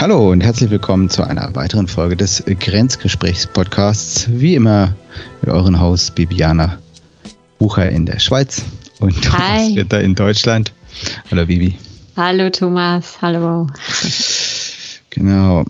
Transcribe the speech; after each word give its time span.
Hallo 0.00 0.30
und 0.30 0.40
herzlich 0.40 0.70
willkommen 0.70 1.10
zu 1.10 1.24
einer 1.24 1.54
weiteren 1.54 1.86
Folge 1.86 2.16
des 2.16 2.42
Grenzgesprächs-Podcasts. 2.46 4.30
Wie 4.30 4.54
immer 4.54 4.94
mit 5.42 5.50
euren 5.50 5.78
Haus 5.78 6.10
Bibiana 6.10 6.78
Bucher 7.58 7.90
in 7.90 8.06
der 8.06 8.18
Schweiz 8.18 8.62
und 8.98 9.22
Thomas 9.22 9.76
Ritter 9.76 10.00
in 10.00 10.14
Deutschland. 10.14 10.72
Hallo 11.30 11.44
Bibi. 11.44 11.76
Hallo 12.16 12.48
Thomas, 12.48 13.20
hallo. 13.20 13.66
Genau. 15.10 15.66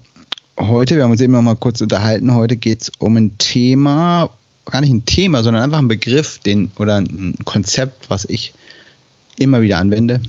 Heute, 0.56 0.95
wir 0.95 1.02
haben 1.02 1.10
uns 1.10 1.20
eben 1.20 1.33
noch 1.33 1.42
mal 1.42 1.56
kurz 1.56 1.80
unterhalten, 1.80 2.33
heute 2.33 2.56
geht 2.56 2.83
es 2.83 2.92
um 3.01 3.16
ein 3.16 3.37
Thema, 3.38 4.30
gar 4.65 4.80
nicht 4.80 4.92
ein 4.92 5.05
Thema, 5.06 5.42
sondern 5.42 5.65
einfach 5.65 5.78
ein 5.78 5.88
Begriff 5.88 6.38
den, 6.38 6.70
oder 6.78 7.01
ein 7.01 7.34
Konzept, 7.45 8.09
was 8.10 8.27
ich 8.27 8.55
immer 9.38 9.60
wieder 9.60 9.78
anwende 9.78 10.20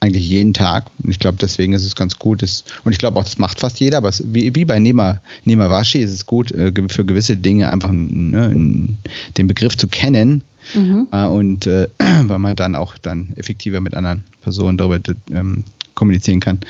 eigentlich 0.00 0.28
jeden 0.28 0.54
Tag. 0.54 0.86
Und 1.02 1.10
ich 1.10 1.18
glaube, 1.18 1.38
deswegen 1.40 1.72
ist 1.72 1.84
es 1.84 1.96
ganz 1.96 2.18
gut. 2.18 2.42
Ist, 2.42 2.72
und 2.84 2.92
ich 2.92 2.98
glaube 2.98 3.18
auch, 3.18 3.24
das 3.24 3.38
macht 3.38 3.60
fast 3.60 3.80
jeder, 3.80 3.98
aber 3.98 4.08
es, 4.08 4.22
wie, 4.26 4.54
wie 4.54 4.64
bei 4.64 4.78
Nema, 4.78 5.20
Nemawashi 5.44 5.98
ist 5.98 6.12
es 6.12 6.24
gut, 6.26 6.52
äh, 6.52 6.72
für 6.88 7.04
gewisse 7.04 7.36
Dinge 7.36 7.72
einfach 7.72 7.90
ne, 7.92 8.96
den 9.36 9.46
Begriff 9.46 9.76
zu 9.76 9.88
kennen. 9.88 10.42
Mhm. 10.74 11.08
Äh, 11.10 11.26
und 11.26 11.66
äh, 11.66 11.88
weil 11.98 12.38
man 12.38 12.54
dann 12.56 12.76
auch 12.76 12.96
dann 12.98 13.32
effektiver 13.36 13.80
mit 13.80 13.94
anderen 13.94 14.24
Personen 14.42 14.78
darüber 14.78 15.00
ähm, 15.32 15.64
kommunizieren 15.94 16.40
kann. 16.40 16.60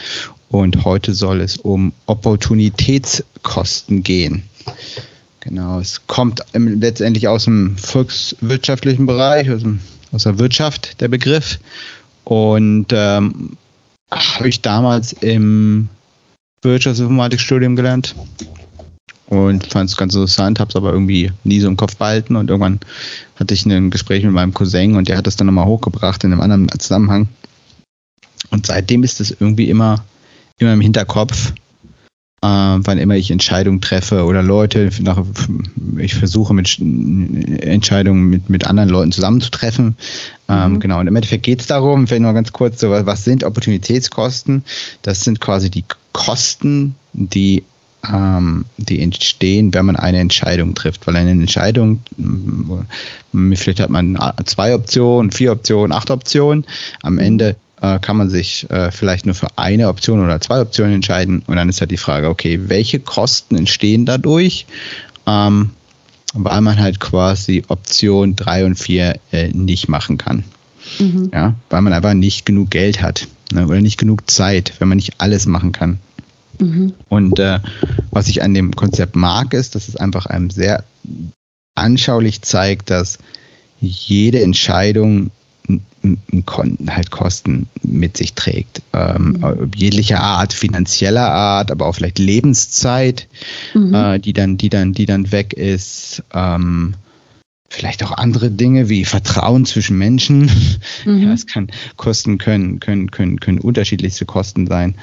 Und 0.48 0.84
heute 0.84 1.12
soll 1.12 1.42
es 1.42 1.58
um 1.58 1.92
Opportunitätskosten 2.06 4.02
gehen. 4.02 4.45
Genau, 5.41 5.78
es 5.80 6.06
kommt 6.06 6.42
letztendlich 6.55 7.28
aus 7.28 7.45
dem 7.45 7.77
volkswirtschaftlichen 7.77 9.05
Bereich, 9.06 9.50
aus, 9.50 9.60
dem, 9.60 9.80
aus 10.12 10.22
der 10.22 10.38
Wirtschaft 10.38 11.00
der 11.00 11.08
Begriff 11.08 11.58
und 12.28 12.88
ähm, 12.92 13.56
habe 14.10 14.48
ich 14.50 14.60
damals 14.60 15.14
im 15.14 15.88
Wirtschaftsinformatikstudium 16.61 17.75
gelernt 17.75 18.14
und 19.28 19.66
fand 19.66 19.89
es 19.89 19.97
ganz 19.97 20.14
interessant, 20.14 20.61
habe 20.61 20.69
es 20.69 20.77
aber 20.77 20.92
irgendwie 20.92 21.33
nie 21.44 21.61
so 21.61 21.69
im 21.69 21.78
Kopf 21.78 21.97
behalten 21.97 22.36
und 22.36 22.50
irgendwann 22.50 22.80
hatte 23.36 23.55
ich 23.55 23.64
ein 23.64 23.88
Gespräch 23.88 24.25
mit 24.25 24.34
meinem 24.34 24.53
Cousin 24.53 24.97
und 24.97 25.08
der 25.08 25.16
hat 25.16 25.27
das 25.27 25.36
dann 25.36 25.47
nochmal 25.47 25.64
hochgebracht 25.64 26.22
in 26.22 26.33
einem 26.33 26.42
anderen 26.42 26.69
Zusammenhang. 26.78 27.28
Und 28.50 28.66
seitdem 28.66 29.05
ist 29.05 29.22
es 29.22 29.31
irgendwie 29.31 29.70
immer, 29.70 30.05
immer 30.58 30.75
im 30.75 30.83
Hinterkopf 30.83 31.55
äh, 32.42 32.47
wann 32.47 32.98
immer 32.98 33.17
ich 33.17 33.31
Entscheidungen 33.31 33.81
treffe 33.81 34.25
oder 34.25 34.42
Leute, 34.42 34.91
nach, 35.00 35.22
ich 35.98 36.14
versuche 36.14 36.55
mit 36.55 36.78
Entscheidungen 36.78 38.31
mit, 38.31 38.48
mit 38.48 38.67
anderen 38.67 38.89
Leuten 38.89 39.12
zusammenzutreffen. 39.12 39.97
Ähm, 40.48 40.72
mhm. 40.72 40.81
Genau, 40.81 41.00
und 41.00 41.09
im 41.09 41.16
Endeffekt 41.16 41.42
geht 41.42 41.61
es 41.61 41.66
darum, 41.66 42.06
vielleicht 42.06 42.22
noch 42.22 42.34
ganz 42.34 42.53
kurz, 42.53 42.81
so, 42.81 42.91
was 42.91 43.25
sind 43.25 43.44
Opportunitätskosten? 43.44 44.64
Das 45.03 45.22
sind 45.22 45.41
quasi 45.41 45.70
die 45.70 45.84
Kosten, 46.12 46.94
die 47.12 47.64
ähm, 48.06 48.64
die 48.77 49.00
entstehen, 49.00 49.75
wenn 49.75 49.86
man 49.86 49.97
eine 49.97 50.19
Entscheidung 50.19 50.75
trifft. 50.75 51.06
Weil 51.06 51.16
eine 51.16 51.33
Entscheidung, 51.33 52.00
vielleicht 53.33 53.81
hat 53.81 53.91
man 53.91 54.16
zwei 54.44 54.75
Optionen, 54.75 55.33
vier 55.33 55.53
Optionen, 55.53 55.92
acht 55.92 56.11
Optionen. 56.11 56.64
Am 57.03 57.14
mhm. 57.14 57.19
Ende 57.19 57.56
äh, 57.81 57.98
kann 57.98 58.17
man 58.17 58.31
sich 58.31 58.69
äh, 58.71 58.91
vielleicht 58.91 59.27
nur 59.27 59.34
für 59.34 59.48
eine 59.57 59.89
Option 59.89 60.23
oder 60.23 60.41
zwei 60.41 60.61
Optionen 60.61 60.95
entscheiden. 60.95 61.43
Und 61.47 61.57
dann 61.57 61.69
ist 61.69 61.81
halt 61.81 61.91
die 61.91 61.97
Frage, 61.97 62.29
okay, 62.29 62.61
welche 62.69 63.01
Kosten 63.01 63.57
entstehen 63.57 64.07
dadurch? 64.07 64.67
Ähm, 65.27 65.71
weil 66.34 66.61
man 66.61 66.79
halt 66.79 67.01
quasi 67.01 67.65
Option 67.69 68.37
drei 68.37 68.65
und 68.65 68.77
vier 68.77 69.19
äh, 69.33 69.49
nicht 69.49 69.89
machen 69.89 70.19
kann. 70.19 70.45
Mhm. 70.99 71.31
Ja, 71.33 71.55
weil 71.71 71.83
man 71.83 71.93
einfach 71.93 72.15
nicht 72.15 72.47
genug 72.47 72.71
Geld 72.71 73.03
hat 73.03 73.29
ne, 73.53 73.67
oder 73.67 73.81
nicht 73.81 73.99
genug 73.99 74.31
Zeit, 74.31 74.75
wenn 74.79 74.89
man 74.89 74.97
nicht 74.97 75.15
alles 75.19 75.47
machen 75.47 75.73
kann. 75.73 75.99
Mhm. 76.61 76.95
Und 77.09 77.39
äh, 77.39 77.61
was 78.11 78.29
ich 78.29 78.43
an 78.43 78.55
dem 78.55 78.75
Konzept 78.75 79.17
mag, 79.17 79.55
ist, 79.55 79.75
dass 79.75 79.89
es 79.89 79.97
einfach 79.97 80.27
einem 80.27 80.50
sehr 80.50 80.84
anschaulich 81.75 82.43
zeigt, 82.43 82.91
dass 82.91 83.19
jede 83.81 84.43
Entscheidung 84.43 85.31
halt 86.88 87.10
Kosten 87.10 87.69
mit 87.82 88.16
sich 88.16 88.34
trägt. 88.34 88.82
Ähm, 88.92 89.38
mhm. 89.41 89.70
Jeglicher 89.74 90.20
Art, 90.20 90.52
finanzieller 90.52 91.30
Art, 91.30 91.70
aber 91.70 91.86
auch 91.86 91.94
vielleicht 91.94 92.19
Lebenszeit, 92.19 93.28
mhm. 93.74 93.94
äh, 93.94 94.19
die 94.19 94.32
dann, 94.32 94.56
die 94.56 94.69
dann, 94.69 94.92
die 94.92 95.06
dann 95.06 95.32
weg 95.32 95.52
ist. 95.52 96.22
Ähm, 96.32 96.94
vielleicht 97.69 98.02
auch 98.02 98.12
andere 98.12 98.50
Dinge 98.50 98.88
wie 98.88 99.04
Vertrauen 99.04 99.66
zwischen 99.66 99.98
Menschen. 99.98 100.50
Mhm. 101.04 101.22
Ja, 101.22 101.32
es 101.32 101.46
kann 101.46 101.69
Kosten 101.96 102.38
können, 102.38 102.80
können, 102.80 103.10
können, 103.10 103.38
können 103.38 103.60
unterschiedlichste 103.60 104.26
Kosten 104.26 104.66
sein. 104.66 104.94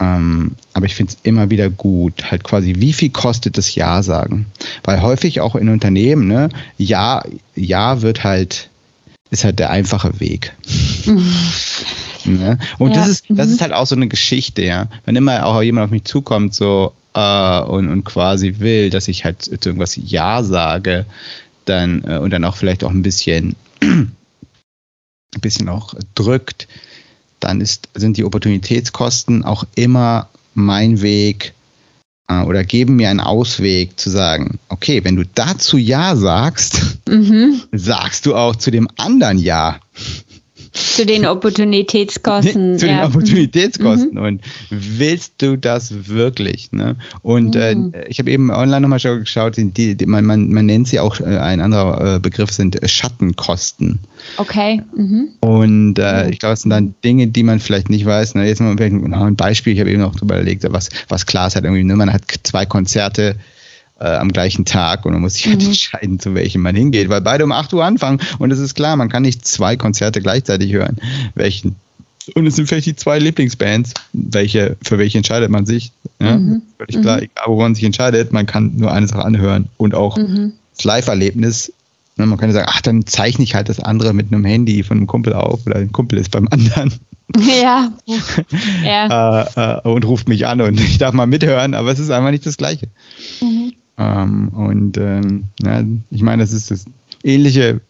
Ähm, 0.00 0.52
aber 0.72 0.86
ich 0.86 0.94
finde 0.94 1.12
es 1.12 1.18
immer 1.22 1.50
wieder 1.50 1.70
gut, 1.70 2.30
halt 2.30 2.44
quasi, 2.44 2.74
wie 2.78 2.92
viel 2.92 3.10
kostet 3.10 3.58
das 3.58 3.74
Ja 3.74 4.02
sagen? 4.02 4.46
Weil 4.82 5.02
häufig 5.02 5.40
auch 5.40 5.54
in 5.54 5.68
Unternehmen, 5.68 6.26
ne, 6.26 6.48
Ja, 6.78 7.22
Ja 7.54 8.02
wird 8.02 8.24
halt 8.24 8.70
ist 9.34 9.44
halt 9.44 9.58
der 9.58 9.70
einfache 9.70 10.18
Weg. 10.20 10.54
ne? 12.24 12.58
Und 12.78 12.92
ja. 12.92 12.96
das 12.96 13.08
ist, 13.08 13.26
das 13.28 13.50
ist 13.50 13.60
halt 13.60 13.72
auch 13.72 13.86
so 13.86 13.94
eine 13.94 14.08
Geschichte, 14.08 14.62
ja. 14.62 14.88
Wenn 15.04 15.16
immer 15.16 15.44
auch 15.44 15.60
jemand 15.60 15.86
auf 15.86 15.90
mich 15.90 16.04
zukommt, 16.04 16.54
so 16.54 16.92
äh, 17.14 17.60
und, 17.60 17.88
und 17.88 18.04
quasi 18.04 18.56
will, 18.58 18.90
dass 18.90 19.08
ich 19.08 19.24
halt 19.24 19.42
zu 19.42 19.50
irgendwas 19.52 19.96
Ja 19.96 20.42
sage, 20.42 21.04
dann 21.64 22.02
äh, 22.04 22.18
und 22.18 22.30
dann 22.30 22.44
auch 22.44 22.56
vielleicht 22.56 22.84
auch 22.84 22.90
ein 22.90 23.02
bisschen, 23.02 23.56
ein 23.80 24.14
bisschen 25.40 25.68
auch 25.68 25.94
drückt, 26.14 26.68
dann 27.40 27.60
ist, 27.60 27.88
sind 27.94 28.16
die 28.16 28.24
Opportunitätskosten 28.24 29.44
auch 29.44 29.64
immer 29.74 30.28
mein 30.54 31.02
Weg, 31.02 31.52
oder 32.28 32.64
geben 32.64 32.96
mir 32.96 33.10
einen 33.10 33.20
Ausweg 33.20 33.98
zu 33.98 34.10
sagen, 34.10 34.58
okay, 34.68 35.04
wenn 35.04 35.16
du 35.16 35.24
dazu 35.34 35.76
Ja 35.76 36.16
sagst, 36.16 36.98
mhm. 37.08 37.60
sagst 37.72 38.26
du 38.26 38.34
auch 38.34 38.56
zu 38.56 38.70
dem 38.70 38.88
anderen 38.96 39.38
Ja. 39.38 39.78
Zu 40.74 41.06
den 41.06 41.24
Opportunitätskosten. 41.24 42.78
zu 42.78 42.86
ja. 42.86 42.96
den 42.96 43.04
Opportunitätskosten. 43.06 44.14
Mhm. 44.14 44.22
Und 44.22 44.40
willst 44.70 45.34
du 45.38 45.56
das 45.56 46.08
wirklich? 46.08 46.72
Ne? 46.72 46.96
Und 47.22 47.54
äh, 47.54 47.76
mhm. 47.76 47.94
äh, 47.94 48.08
ich 48.08 48.18
habe 48.18 48.30
eben 48.30 48.50
online 48.50 48.80
nochmal 48.80 48.98
geschaut, 48.98 49.56
die, 49.56 49.94
die, 49.94 50.06
man, 50.06 50.24
man, 50.24 50.50
man 50.50 50.66
nennt 50.66 50.88
sie 50.88 50.98
auch, 50.98 51.20
äh, 51.20 51.24
ein 51.24 51.60
anderer 51.60 52.16
äh, 52.16 52.18
Begriff 52.18 52.50
sind 52.50 52.78
Schattenkosten. 52.84 54.00
Okay. 54.36 54.82
Mhm. 54.96 55.28
Und 55.40 55.98
äh, 56.00 56.30
ich 56.30 56.40
glaube, 56.40 56.54
es 56.54 56.62
sind 56.62 56.70
dann 56.70 56.94
Dinge, 57.04 57.28
die 57.28 57.44
man 57.44 57.60
vielleicht 57.60 57.88
nicht 57.88 58.04
weiß. 58.04 58.34
Ne? 58.34 58.46
Jetzt 58.48 58.60
mal 58.60 58.76
ein 58.76 59.36
Beispiel, 59.36 59.74
ich 59.74 59.80
habe 59.80 59.90
eben 59.90 60.02
noch 60.02 60.16
darüber 60.16 60.34
überlegt, 60.34 60.66
was, 60.70 60.88
was 61.08 61.24
klar 61.24 61.46
ist 61.46 61.54
halt 61.54 61.64
irgendwie, 61.64 61.84
ne? 61.84 61.94
man 61.94 62.12
hat 62.12 62.22
zwei 62.42 62.66
Konzerte 62.66 63.36
äh, 64.04 64.16
am 64.16 64.32
gleichen 64.32 64.64
Tag 64.64 65.06
und 65.06 65.12
man 65.12 65.22
muss 65.22 65.34
sich 65.34 65.46
halt 65.46 65.62
mhm. 65.62 65.68
entscheiden, 65.68 66.20
zu 66.20 66.34
welchem 66.34 66.62
man 66.62 66.76
hingeht, 66.76 67.08
weil 67.08 67.22
beide 67.22 67.44
um 67.44 67.52
8 67.52 67.72
Uhr 67.72 67.84
anfangen 67.84 68.20
und 68.38 68.50
es 68.50 68.58
ist 68.58 68.74
klar, 68.74 68.96
man 68.96 69.08
kann 69.08 69.22
nicht 69.22 69.46
zwei 69.46 69.76
Konzerte 69.76 70.20
gleichzeitig 70.20 70.72
hören. 70.72 70.98
Welchen 71.34 71.76
und 72.34 72.46
es 72.46 72.56
sind 72.56 72.66
vielleicht 72.66 72.86
die 72.86 72.96
zwei 72.96 73.18
Lieblingsbands, 73.18 73.92
welche, 74.12 74.76
für 74.82 74.96
welche 74.96 75.18
entscheidet 75.18 75.50
man 75.50 75.66
sich. 75.66 75.92
Ja? 76.20 76.36
Mhm. 76.38 76.62
Völlig 76.78 77.02
klar, 77.02 77.18
mhm. 77.18 77.24
egal 77.24 77.44
wo 77.46 77.60
man 77.60 77.74
sich 77.74 77.84
entscheidet, 77.84 78.32
man 78.32 78.46
kann 78.46 78.76
nur 78.76 78.92
eine 78.92 79.06
Sache 79.06 79.24
anhören 79.24 79.68
und 79.76 79.94
auch 79.94 80.16
mhm. 80.16 80.52
das 80.74 80.84
Live-Erlebnis. 80.84 81.72
Ne, 82.16 82.26
man 82.26 82.38
könnte 82.38 82.54
sagen, 82.54 82.68
ach, 82.70 82.80
dann 82.80 83.06
zeichne 83.06 83.44
ich 83.44 83.54
halt 83.54 83.68
das 83.68 83.80
andere 83.80 84.14
mit 84.14 84.32
einem 84.32 84.44
Handy 84.44 84.84
von 84.84 84.98
einem 84.98 85.06
Kumpel 85.06 85.34
auf 85.34 85.66
oder 85.66 85.76
ein 85.76 85.92
Kumpel 85.92 86.18
ist 86.18 86.30
beim 86.30 86.48
anderen. 86.48 86.94
Ja. 87.36 87.90
ja. 88.84 89.42
äh, 89.42 89.78
äh, 89.78 89.88
und 89.88 90.04
ruft 90.04 90.28
mich 90.28 90.46
an 90.46 90.60
und 90.60 90.78
ich 90.80 90.98
darf 90.98 91.14
mal 91.14 91.26
mithören, 91.26 91.74
aber 91.74 91.90
es 91.90 91.98
ist 91.98 92.10
einfach 92.10 92.30
nicht 92.30 92.46
das 92.46 92.56
Gleiche. 92.56 92.88
Mhm. 93.40 93.72
Ähm, 93.96 94.48
und 94.48 94.96
ähm, 94.98 95.44
ja, 95.62 95.82
ich 96.10 96.22
meine, 96.22 96.42
das 96.42 96.52
ist 96.52 96.70
das 96.70 96.84
ähnliche 97.22 97.80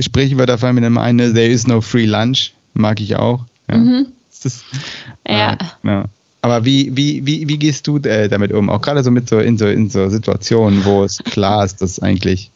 Sprichwörter 0.00 0.58
fallen 0.58 0.76
mir 0.76 0.82
dann 0.82 0.98
eine, 0.98 1.32
there 1.32 1.46
is 1.46 1.66
no 1.66 1.80
free 1.80 2.06
lunch, 2.06 2.52
mag 2.74 3.00
ich 3.00 3.16
auch. 3.16 3.44
Ja. 3.68 3.76
Mhm. 3.76 4.06
Das, 4.42 4.64
ja. 5.26 5.52
Äh, 5.52 5.56
ja. 5.84 6.04
Aber 6.40 6.64
wie, 6.64 6.96
wie, 6.96 7.26
wie, 7.26 7.48
wie 7.48 7.58
gehst 7.58 7.86
du 7.86 7.98
äh, 7.98 8.28
damit 8.28 8.52
um? 8.52 8.70
Auch 8.70 8.80
gerade 8.80 9.02
so 9.02 9.10
mit 9.10 9.28
so 9.28 9.40
in 9.40 9.58
so 9.58 9.66
in 9.66 9.90
so 9.90 10.08
Situationen, 10.08 10.84
wo 10.84 11.02
es 11.02 11.18
klar 11.18 11.64
ist, 11.64 11.82
dass 11.82 12.00
eigentlich 12.00 12.50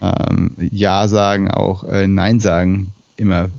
ähm, 0.00 0.52
Ja 0.72 1.06
sagen 1.06 1.50
auch 1.50 1.84
äh, 1.84 2.06
Nein 2.06 2.40
sagen 2.40 2.92
immer 3.16 3.50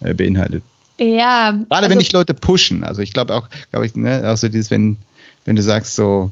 äh, 0.00 0.14
beinhaltet. 0.14 0.62
Ja. 0.98 1.50
Gerade 1.50 1.66
also, 1.70 1.90
wenn 1.90 1.98
dich 1.98 2.12
Leute 2.12 2.34
pushen. 2.34 2.84
Also 2.84 3.02
ich 3.02 3.12
glaube 3.12 3.34
auch, 3.34 3.48
glaube 3.70 3.86
ich, 3.86 3.96
ne, 3.96 4.22
auch 4.30 4.36
so 4.36 4.48
dieses, 4.48 4.70
wenn, 4.70 4.98
wenn 5.44 5.56
du 5.56 5.62
sagst 5.62 5.96
so, 5.96 6.30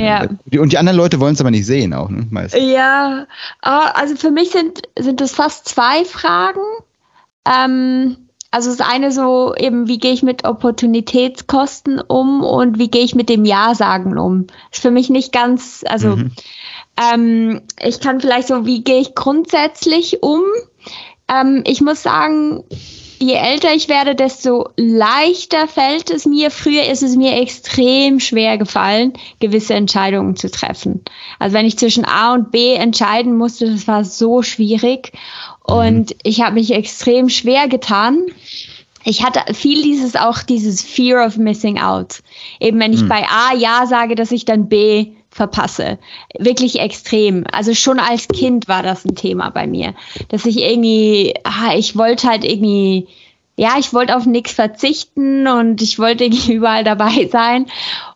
ja. 0.00 0.28
Und 0.58 0.72
die 0.72 0.78
anderen 0.78 0.96
Leute 0.96 1.20
wollen 1.20 1.34
es 1.34 1.40
aber 1.40 1.50
nicht 1.50 1.66
sehen 1.66 1.92
auch, 1.92 2.08
ne? 2.08 2.26
Meistens. 2.30 2.62
Ja, 2.70 3.26
also 3.60 4.14
für 4.16 4.30
mich 4.30 4.50
sind, 4.50 4.82
sind 4.98 5.20
das 5.20 5.32
fast 5.32 5.68
zwei 5.68 6.04
Fragen. 6.04 6.60
Ähm, 7.44 8.16
also 8.50 8.70
das 8.70 8.80
eine 8.80 9.12
so 9.12 9.54
eben, 9.56 9.88
wie 9.88 9.98
gehe 9.98 10.12
ich 10.12 10.22
mit 10.22 10.44
Opportunitätskosten 10.44 12.00
um 12.00 12.42
und 12.42 12.78
wie 12.78 12.88
gehe 12.88 13.04
ich 13.04 13.14
mit 13.14 13.28
dem 13.28 13.44
Ja-Sagen 13.44 14.18
um? 14.18 14.46
Ist 14.72 14.82
für 14.82 14.90
mich 14.90 15.10
nicht 15.10 15.32
ganz, 15.32 15.84
also 15.86 16.16
mhm. 16.16 16.32
ähm, 17.12 17.62
ich 17.82 18.00
kann 18.00 18.20
vielleicht 18.20 18.48
so, 18.48 18.64
wie 18.64 18.82
gehe 18.82 19.00
ich 19.00 19.14
grundsätzlich 19.14 20.22
um? 20.22 20.42
Ähm, 21.28 21.62
ich 21.66 21.82
muss 21.82 22.02
sagen, 22.02 22.64
je 23.18 23.34
älter 23.34 23.74
ich 23.74 23.88
werde, 23.88 24.14
desto 24.14 24.68
leichter 24.76 25.68
fällt 25.68 26.10
es 26.10 26.26
mir. 26.26 26.50
Früher 26.50 26.84
ist 26.84 27.02
es 27.02 27.16
mir 27.16 27.36
extrem 27.40 28.20
schwer 28.20 28.58
gefallen, 28.58 29.12
gewisse 29.40 29.74
Entscheidungen 29.74 30.36
zu 30.36 30.50
treffen. 30.50 31.02
Also 31.38 31.54
wenn 31.54 31.66
ich 31.66 31.78
zwischen 31.78 32.04
A 32.04 32.34
und 32.34 32.50
B 32.50 32.74
entscheiden 32.74 33.36
musste, 33.36 33.70
das 33.70 33.86
war 33.88 34.04
so 34.04 34.42
schwierig. 34.42 35.12
Und 35.62 36.10
mhm. 36.10 36.16
ich 36.22 36.42
habe 36.42 36.54
mich 36.54 36.72
extrem 36.72 37.28
schwer 37.28 37.68
getan. 37.68 38.26
Ich 39.04 39.24
hatte 39.24 39.54
viel 39.54 39.82
dieses 39.82 40.16
auch 40.16 40.42
dieses 40.42 40.82
Fear 40.82 41.26
of 41.26 41.36
Missing 41.36 41.78
Out. 41.78 42.20
Eben 42.60 42.78
wenn 42.80 42.92
ich 42.92 43.02
mhm. 43.02 43.08
bei 43.08 43.26
A 43.28 43.54
Ja 43.54 43.86
sage, 43.86 44.14
dass 44.14 44.32
ich 44.32 44.44
dann 44.44 44.68
B 44.68 45.12
verpasse. 45.38 45.98
Wirklich 46.38 46.80
extrem. 46.80 47.44
Also 47.50 47.72
schon 47.72 47.98
als 47.98 48.28
Kind 48.28 48.68
war 48.68 48.82
das 48.82 49.06
ein 49.06 49.14
Thema 49.14 49.48
bei 49.50 49.66
mir, 49.66 49.94
dass 50.28 50.44
ich 50.44 50.58
irgendwie, 50.58 51.34
ah, 51.44 51.74
ich 51.74 51.96
wollte 51.96 52.28
halt 52.28 52.44
irgendwie, 52.44 53.06
ja, 53.56 53.76
ich 53.78 53.94
wollte 53.94 54.16
auf 54.16 54.26
nichts 54.26 54.52
verzichten 54.52 55.46
und 55.46 55.80
ich 55.80 55.98
wollte 55.98 56.24
irgendwie 56.24 56.52
überall 56.60 56.84
dabei 56.84 57.28
sein. 57.32 57.66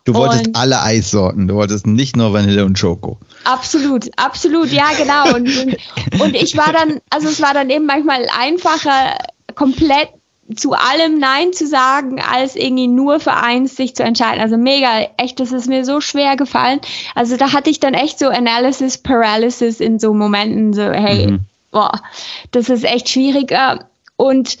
Du 0.03 0.13
wolltest 0.13 0.47
und 0.47 0.55
alle 0.55 0.81
Eissorten, 0.81 1.47
du 1.47 1.55
wolltest 1.55 1.87
nicht 1.87 2.15
nur 2.15 2.33
Vanille 2.33 2.65
und 2.65 2.77
Schoko. 2.77 3.17
Absolut, 3.45 4.09
absolut, 4.17 4.69
ja, 4.71 4.89
genau. 4.97 5.35
Und, 5.35 5.57
und, 5.57 6.21
und 6.21 6.35
ich 6.35 6.55
war 6.57 6.71
dann, 6.73 6.99
also 7.09 7.29
es 7.29 7.41
war 7.41 7.53
dann 7.53 7.69
eben 7.69 7.85
manchmal 7.85 8.27
einfacher, 8.37 9.17
komplett 9.55 10.09
zu 10.55 10.73
allem 10.73 11.19
Nein 11.19 11.53
zu 11.53 11.65
sagen, 11.67 12.21
als 12.21 12.55
irgendwie 12.55 12.87
nur 12.87 13.19
für 13.19 13.33
eins 13.33 13.75
sich 13.75 13.95
zu 13.95 14.03
entscheiden. 14.03 14.41
Also 14.41 14.57
mega, 14.57 15.07
echt, 15.17 15.39
das 15.39 15.51
ist 15.51 15.67
mir 15.67 15.85
so 15.85 16.01
schwer 16.01 16.35
gefallen. 16.35 16.81
Also 17.15 17.37
da 17.37 17.53
hatte 17.53 17.69
ich 17.69 17.79
dann 17.79 17.93
echt 17.93 18.19
so 18.19 18.27
Analysis 18.27 18.97
Paralysis 18.97 19.79
in 19.79 19.99
so 19.99 20.13
Momenten, 20.13 20.73
so, 20.73 20.83
hey, 20.83 21.27
mhm. 21.27 21.39
boah, 21.71 22.01
das 22.51 22.69
ist 22.69 22.83
echt 22.83 23.09
schwierig. 23.09 23.53
Und 24.17 24.57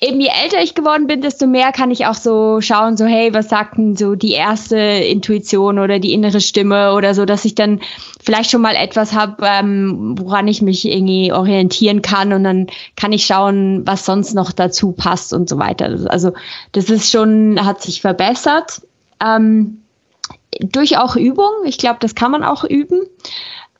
eben 0.00 0.20
je 0.20 0.28
älter 0.28 0.62
ich 0.62 0.74
geworden 0.74 1.06
bin, 1.06 1.22
desto 1.22 1.46
mehr 1.46 1.72
kann 1.72 1.90
ich 1.90 2.06
auch 2.06 2.14
so 2.14 2.60
schauen, 2.60 2.96
so 2.96 3.06
hey, 3.06 3.32
was 3.32 3.48
sagt 3.48 3.78
denn 3.78 3.96
so 3.96 4.14
die 4.14 4.32
erste 4.32 4.76
Intuition 4.76 5.78
oder 5.78 5.98
die 5.98 6.12
innere 6.12 6.40
Stimme 6.40 6.92
oder 6.92 7.14
so, 7.14 7.24
dass 7.24 7.46
ich 7.46 7.54
dann 7.54 7.80
vielleicht 8.22 8.50
schon 8.50 8.60
mal 8.60 8.76
etwas 8.76 9.14
habe, 9.14 9.46
ähm, 9.46 10.14
woran 10.18 10.48
ich 10.48 10.60
mich 10.60 10.86
irgendwie 10.86 11.32
orientieren 11.32 12.02
kann 12.02 12.34
und 12.34 12.44
dann 12.44 12.66
kann 12.94 13.12
ich 13.12 13.24
schauen, 13.24 13.86
was 13.86 14.04
sonst 14.04 14.34
noch 14.34 14.52
dazu 14.52 14.92
passt 14.92 15.32
und 15.32 15.48
so 15.48 15.58
weiter. 15.58 15.98
Also 16.10 16.32
das 16.72 16.90
ist 16.90 17.10
schon, 17.10 17.64
hat 17.64 17.80
sich 17.80 18.02
verbessert. 18.02 18.82
Ähm, 19.24 19.82
durch 20.60 20.98
auch 20.98 21.16
Übung. 21.16 21.50
Ich 21.64 21.78
glaube, 21.78 21.98
das 22.00 22.14
kann 22.14 22.30
man 22.30 22.44
auch 22.44 22.64
üben. 22.64 23.00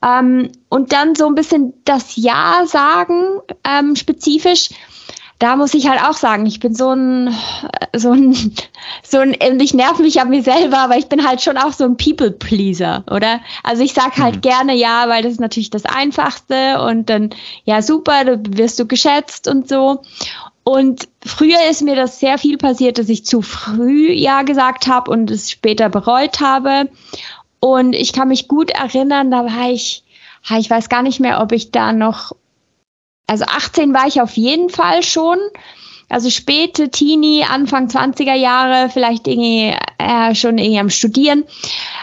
Ähm, 0.03 0.51
und 0.69 0.93
dann 0.93 1.15
so 1.15 1.27
ein 1.27 1.35
bisschen 1.35 1.73
das 1.85 2.15
Ja 2.15 2.63
sagen, 2.65 3.41
ähm, 3.63 3.95
spezifisch 3.95 4.69
da 5.39 5.55
muss 5.55 5.73
ich 5.73 5.87
halt 5.87 6.01
auch 6.01 6.15
sagen, 6.15 6.45
ich 6.45 6.59
bin 6.59 6.73
so 6.73 6.91
ein, 6.91 7.33
so 7.95 8.11
ein, 8.11 8.33
so 9.03 9.19
ein, 9.19 9.35
ich 9.59 9.73
nerv 9.73 9.99
mich 9.99 10.19
an 10.19 10.29
mir 10.29 10.41
selber, 10.41 10.79
aber 10.79 10.97
ich 10.97 11.07
bin 11.07 11.27
halt 11.27 11.41
schon 11.41 11.57
auch 11.57 11.73
so 11.73 11.83
ein 11.83 11.97
People-Pleaser, 11.97 13.03
oder? 13.11 13.39
Also 13.63 13.83
ich 13.83 13.93
sag 13.93 14.17
halt 14.17 14.37
mhm. 14.37 14.41
gerne 14.41 14.75
ja, 14.75 15.07
weil 15.07 15.23
das 15.23 15.33
ist 15.33 15.41
natürlich 15.41 15.69
das 15.69 15.85
Einfachste 15.85 16.81
und 16.81 17.09
dann, 17.09 17.29
ja 17.65 17.81
super, 17.81 18.25
du 18.25 18.57
wirst 18.57 18.79
du 18.79 18.87
geschätzt 18.87 19.47
und 19.47 19.69
so. 19.69 20.01
Und 20.63 21.07
früher 21.25 21.69
ist 21.69 21.81
mir 21.81 21.95
das 21.95 22.19
sehr 22.19 22.37
viel 22.37 22.57
passiert, 22.57 22.97
dass 22.97 23.07
ich 23.07 23.25
zu 23.25 23.41
früh 23.41 24.11
ja 24.11 24.41
gesagt 24.41 24.87
habe 24.87 25.09
und 25.11 25.31
es 25.31 25.49
später 25.49 25.87
bereut 25.87 26.41
habe. 26.41 26.89
Und 27.59 27.93
ich 27.93 28.11
kann 28.11 28.27
mich 28.27 28.47
gut 28.47 28.71
erinnern, 28.71 29.31
da 29.31 29.45
war 29.45 29.71
ich, 29.71 30.03
ich 30.57 30.69
weiß 30.69 30.89
gar 30.89 31.03
nicht 31.03 31.19
mehr, 31.19 31.41
ob 31.41 31.53
ich 31.53 31.71
da 31.71 31.93
noch 31.93 32.33
also 33.27 33.45
18 33.45 33.93
war 33.93 34.07
ich 34.07 34.21
auf 34.21 34.35
jeden 34.37 34.69
Fall 34.69 35.03
schon. 35.03 35.37
Also 36.09 36.29
späte 36.29 36.89
Teenie, 36.89 37.43
Anfang 37.43 37.87
20er 37.87 38.33
Jahre, 38.33 38.89
vielleicht 38.89 39.27
irgendwie 39.27 39.75
äh, 39.97 40.33
schon 40.35 40.57
irgendwie 40.57 40.79
am 40.79 40.89
Studieren. 40.89 41.43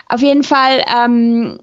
Auf 0.08 0.20
jeden 0.20 0.44
Fall 0.44 0.84
ähm, 0.94 1.58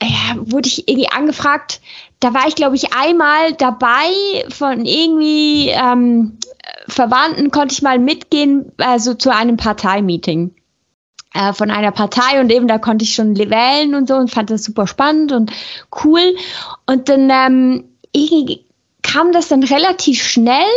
ja, 0.00 0.36
wurde 0.36 0.68
ich 0.68 0.88
irgendwie 0.88 1.10
angefragt. 1.10 1.80
Da 2.20 2.32
war 2.32 2.46
ich, 2.46 2.54
glaube 2.54 2.76
ich, 2.76 2.94
einmal 2.94 3.52
dabei 3.54 4.12
von 4.50 4.84
irgendwie 4.84 5.70
ähm, 5.70 6.38
Verwandten, 6.86 7.50
konnte 7.50 7.72
ich 7.72 7.82
mal 7.82 7.98
mitgehen, 7.98 8.72
also 8.78 9.14
zu 9.14 9.34
einem 9.34 9.56
Parteimeeting 9.56 10.54
äh, 11.34 11.52
von 11.52 11.70
einer 11.70 11.92
Partei 11.92 12.40
und 12.40 12.50
eben 12.50 12.68
da 12.68 12.78
konnte 12.78 13.04
ich 13.04 13.14
schon 13.14 13.36
wählen 13.36 13.94
und 13.94 14.08
so 14.08 14.14
und 14.14 14.30
fand 14.30 14.50
das 14.50 14.64
super 14.64 14.86
spannend 14.86 15.32
und 15.32 15.52
cool. 16.04 16.36
Und 16.86 17.08
dann 17.08 17.30
ähm, 17.30 17.89
irgendwie 18.12 18.64
kam 19.02 19.32
das 19.32 19.48
dann 19.48 19.62
relativ 19.62 20.22
schnell, 20.22 20.70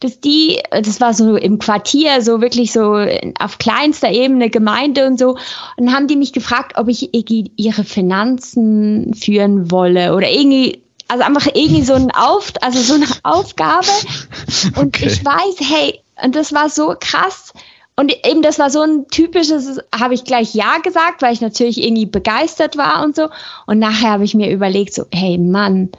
dass 0.00 0.20
die, 0.20 0.60
das 0.70 1.00
war 1.00 1.14
so 1.14 1.36
im 1.36 1.58
Quartier, 1.58 2.22
so 2.22 2.40
wirklich 2.40 2.72
so 2.72 3.04
auf 3.38 3.58
kleinster 3.58 4.10
Ebene, 4.10 4.50
Gemeinde 4.50 5.06
und 5.06 5.18
so, 5.18 5.30
und 5.30 5.86
dann 5.86 5.94
haben 5.94 6.06
die 6.06 6.16
mich 6.16 6.32
gefragt, 6.32 6.74
ob 6.76 6.88
ich 6.88 7.14
irgendwie 7.14 7.50
ihre 7.56 7.84
Finanzen 7.84 9.14
führen 9.14 9.70
wolle 9.70 10.14
oder 10.14 10.30
irgendwie, 10.30 10.82
also 11.08 11.24
einfach 11.24 11.46
irgendwie 11.46 11.82
so 11.82 11.94
ein 11.94 12.10
Auf, 12.12 12.52
also 12.60 12.80
so 12.80 12.94
eine 12.94 13.06
Aufgabe. 13.24 13.88
Und 14.76 14.94
okay. 14.96 15.06
ich 15.06 15.24
weiß, 15.24 15.56
hey, 15.58 16.00
und 16.22 16.36
das 16.36 16.52
war 16.52 16.68
so 16.68 16.94
krass. 17.00 17.52
Und 17.96 18.14
eben 18.24 18.42
das 18.42 18.58
war 18.58 18.70
so 18.70 18.82
ein 18.82 19.08
typisches, 19.08 19.80
habe 19.98 20.14
ich 20.14 20.24
gleich 20.24 20.54
Ja 20.54 20.78
gesagt, 20.78 21.22
weil 21.22 21.32
ich 21.32 21.40
natürlich 21.40 21.82
irgendwie 21.82 22.06
begeistert 22.06 22.76
war 22.76 23.04
und 23.04 23.16
so. 23.16 23.28
Und 23.66 23.78
nachher 23.78 24.10
habe 24.10 24.24
ich 24.24 24.34
mir 24.34 24.50
überlegt, 24.50 24.94
so, 24.94 25.04
hey 25.12 25.36
Mann, 25.36 25.90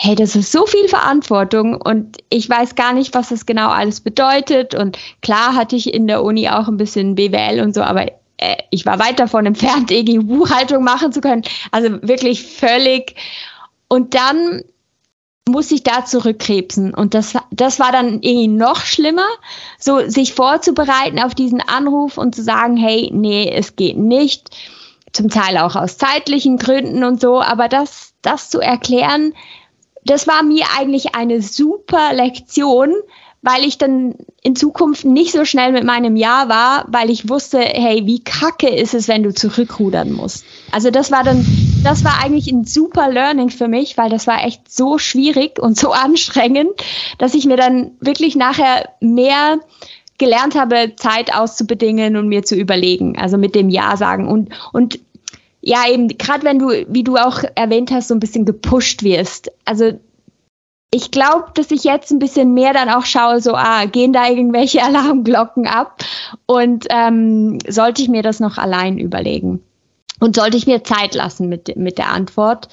hey, 0.00 0.14
das 0.14 0.36
ist 0.36 0.52
so 0.52 0.64
viel 0.64 0.86
Verantwortung 0.86 1.74
und 1.74 2.18
ich 2.30 2.48
weiß 2.48 2.76
gar 2.76 2.92
nicht, 2.92 3.14
was 3.14 3.30
das 3.30 3.46
genau 3.46 3.68
alles 3.68 4.00
bedeutet. 4.00 4.76
Und 4.76 4.96
klar 5.22 5.56
hatte 5.56 5.74
ich 5.74 5.92
in 5.92 6.06
der 6.06 6.22
Uni 6.22 6.48
auch 6.48 6.68
ein 6.68 6.76
bisschen 6.76 7.16
BWL 7.16 7.60
und 7.60 7.74
so, 7.74 7.82
aber 7.82 8.06
äh, 8.36 8.56
ich 8.70 8.86
war 8.86 9.00
weit 9.00 9.18
davon 9.18 9.44
entfernt, 9.44 9.90
irgendwie 9.90 10.20
Buchhaltung 10.20 10.84
machen 10.84 11.12
zu 11.12 11.20
können. 11.20 11.42
Also 11.72 12.00
wirklich 12.02 12.44
völlig. 12.44 13.16
Und 13.88 14.14
dann 14.14 14.62
muss 15.48 15.72
ich 15.72 15.82
da 15.82 16.04
zurückkrebsen. 16.04 16.94
Und 16.94 17.14
das, 17.14 17.34
das 17.50 17.80
war 17.80 17.90
dann 17.90 18.22
irgendwie 18.22 18.46
noch 18.46 18.82
schlimmer, 18.82 19.26
so 19.80 20.08
sich 20.08 20.32
vorzubereiten 20.32 21.18
auf 21.18 21.34
diesen 21.34 21.60
Anruf 21.60 22.18
und 22.18 22.36
zu 22.36 22.44
sagen, 22.44 22.76
hey, 22.76 23.10
nee, 23.12 23.50
es 23.52 23.74
geht 23.74 23.98
nicht. 23.98 24.50
Zum 25.12 25.28
Teil 25.28 25.58
auch 25.58 25.74
aus 25.74 25.98
zeitlichen 25.98 26.56
Gründen 26.56 27.02
und 27.02 27.20
so, 27.20 27.40
aber 27.40 27.66
das, 27.66 28.12
das 28.22 28.48
zu 28.50 28.60
erklären, 28.60 29.32
das 30.08 30.26
war 30.26 30.42
mir 30.42 30.64
eigentlich 30.78 31.14
eine 31.14 31.42
super 31.42 32.12
Lektion, 32.14 32.94
weil 33.42 33.64
ich 33.64 33.78
dann 33.78 34.14
in 34.42 34.56
Zukunft 34.56 35.04
nicht 35.04 35.32
so 35.32 35.44
schnell 35.44 35.70
mit 35.72 35.84
meinem 35.84 36.16
Ja 36.16 36.48
war, 36.48 36.86
weil 36.88 37.10
ich 37.10 37.28
wusste, 37.28 37.58
hey, 37.60 38.04
wie 38.04 38.22
kacke 38.24 38.68
ist 38.68 38.94
es, 38.94 39.06
wenn 39.06 39.22
du 39.22 39.32
zurückrudern 39.32 40.12
musst. 40.12 40.44
Also 40.72 40.90
das 40.90 41.12
war 41.12 41.22
dann, 41.22 41.46
das 41.84 42.04
war 42.04 42.22
eigentlich 42.22 42.50
ein 42.50 42.64
super 42.64 43.10
Learning 43.10 43.50
für 43.50 43.68
mich, 43.68 43.96
weil 43.96 44.10
das 44.10 44.26
war 44.26 44.44
echt 44.44 44.72
so 44.72 44.98
schwierig 44.98 45.58
und 45.60 45.76
so 45.76 45.92
anstrengend, 45.92 46.72
dass 47.18 47.34
ich 47.34 47.44
mir 47.44 47.56
dann 47.56 47.92
wirklich 48.00 48.34
nachher 48.34 48.88
mehr 49.00 49.60
gelernt 50.16 50.56
habe, 50.56 50.94
Zeit 50.96 51.32
auszubedingen 51.32 52.16
und 52.16 52.26
mir 52.26 52.42
zu 52.42 52.56
überlegen, 52.56 53.16
also 53.18 53.38
mit 53.38 53.54
dem 53.54 53.68
Ja 53.68 53.96
sagen 53.96 54.26
und, 54.26 54.48
und 54.72 54.98
ja, 55.60 55.88
eben, 55.90 56.08
gerade 56.08 56.44
wenn 56.44 56.58
du, 56.58 56.70
wie 56.88 57.04
du 57.04 57.16
auch 57.16 57.42
erwähnt 57.54 57.90
hast, 57.90 58.08
so 58.08 58.14
ein 58.14 58.20
bisschen 58.20 58.44
gepusht 58.44 59.02
wirst. 59.02 59.50
Also 59.64 59.98
ich 60.90 61.10
glaube, 61.10 61.46
dass 61.54 61.70
ich 61.70 61.84
jetzt 61.84 62.10
ein 62.10 62.18
bisschen 62.18 62.54
mehr 62.54 62.72
dann 62.72 62.88
auch 62.88 63.04
schaue, 63.04 63.40
so, 63.40 63.54
ah, 63.54 63.84
gehen 63.84 64.12
da 64.12 64.28
irgendwelche 64.28 64.82
Alarmglocken 64.84 65.66
ab 65.66 66.02
und 66.46 66.86
ähm, 66.90 67.58
sollte 67.68 68.02
ich 68.02 68.08
mir 68.08 68.22
das 68.22 68.40
noch 68.40 68.58
allein 68.58 68.98
überlegen 68.98 69.62
und 70.20 70.36
sollte 70.36 70.56
ich 70.56 70.66
mir 70.66 70.84
Zeit 70.84 71.14
lassen 71.14 71.48
mit, 71.48 71.76
mit 71.76 71.98
der 71.98 72.10
Antwort. 72.10 72.68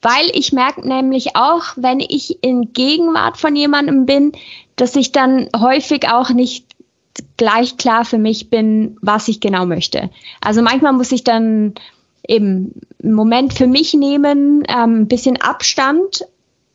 Weil 0.00 0.30
ich 0.32 0.52
merke 0.52 0.86
nämlich 0.86 1.34
auch, 1.34 1.64
wenn 1.76 1.98
ich 1.98 2.42
in 2.42 2.72
Gegenwart 2.72 3.36
von 3.36 3.56
jemandem 3.56 4.06
bin, 4.06 4.32
dass 4.76 4.94
ich 4.94 5.10
dann 5.10 5.48
häufig 5.56 6.08
auch 6.08 6.30
nicht 6.30 6.66
gleich 7.36 7.76
klar 7.78 8.04
für 8.04 8.18
mich 8.18 8.48
bin, 8.48 8.96
was 9.02 9.26
ich 9.26 9.40
genau 9.40 9.66
möchte. 9.66 10.10
Also 10.40 10.62
manchmal 10.62 10.92
muss 10.92 11.10
ich 11.10 11.24
dann 11.24 11.74
eben 12.28 12.80
einen 13.02 13.14
Moment 13.14 13.54
für 13.54 13.66
mich 13.66 13.92
nehmen, 13.94 14.62
ähm, 14.68 15.02
ein 15.02 15.08
bisschen 15.08 15.40
Abstand 15.40 16.24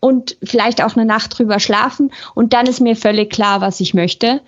und 0.03 0.35
vielleicht 0.43 0.83
auch 0.83 0.97
eine 0.97 1.05
Nacht 1.05 1.39
drüber 1.39 1.61
schlafen 1.61 2.11
und 2.35 2.51
dann 2.51 2.67
ist 2.67 2.81
mir 2.81 2.97
völlig 2.97 3.31
klar, 3.31 3.61
was 3.61 3.79
ich 3.79 3.93
möchte. 3.93 4.41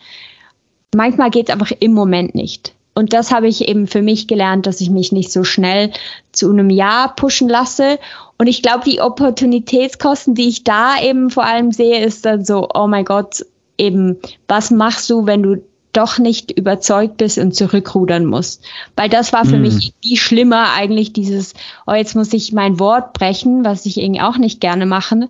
Manchmal 0.94 1.30
geht 1.30 1.48
es 1.48 1.54
einfach 1.54 1.72
im 1.80 1.94
Moment 1.94 2.36
nicht. 2.36 2.74
Und 2.94 3.14
das 3.14 3.32
habe 3.32 3.48
ich 3.48 3.70
eben 3.70 3.88
für 3.88 4.02
mich 4.02 4.28
gelernt, 4.28 4.68
dass 4.68 4.82
ich 4.82 4.90
mich 4.90 5.14
nicht 5.14 5.32
so 5.32 5.46
schnell 5.46 5.92
zu 6.34 6.52
einem 6.52 6.70
Ja 6.70 7.08
pushen 7.08 7.48
lasse. 7.48 8.00
Und 8.38 8.48
ich 8.48 8.64
glaube, 8.64 8.84
die 8.84 9.00
Opportunitätskosten, 9.00 10.36
die 10.36 10.50
ich 10.50 10.66
da 10.66 11.02
eben 11.02 11.30
vor 11.30 11.46
allem 11.46 11.72
sehe, 11.72 12.04
ist 12.04 12.26
dann 12.26 12.44
so, 12.44 12.68
oh 12.74 12.88
mein 12.88 13.06
Gott, 13.06 13.46
eben, 13.78 14.18
was 14.50 14.72
machst 14.72 15.10
du, 15.10 15.26
wenn 15.26 15.42
du 15.42 15.64
doch 15.96 16.18
nicht 16.18 16.52
überzeugt 16.52 17.18
bist 17.18 17.38
und 17.38 17.56
zurückrudern 17.56 18.26
musst. 18.26 18.64
Weil 18.96 19.10
das 19.10 19.34
war 19.34 19.46
für 19.46 19.58
mm. 19.58 19.62
mich 19.62 19.94
die 20.04 20.18
schlimmer 20.18 20.74
eigentlich 20.74 21.14
dieses, 21.14 21.54
oh, 21.88 21.94
jetzt 21.94 22.16
muss 22.16 22.34
ich 22.34 22.52
mein 22.52 22.80
Wort 22.80 23.14
brechen, 23.14 23.64
was 23.64 23.86
ich 23.86 24.00
irgendwie 24.00 24.22
auch 24.22 24.38
nicht 24.38 24.60
gerne 24.60 24.86
mache. 24.86 25.30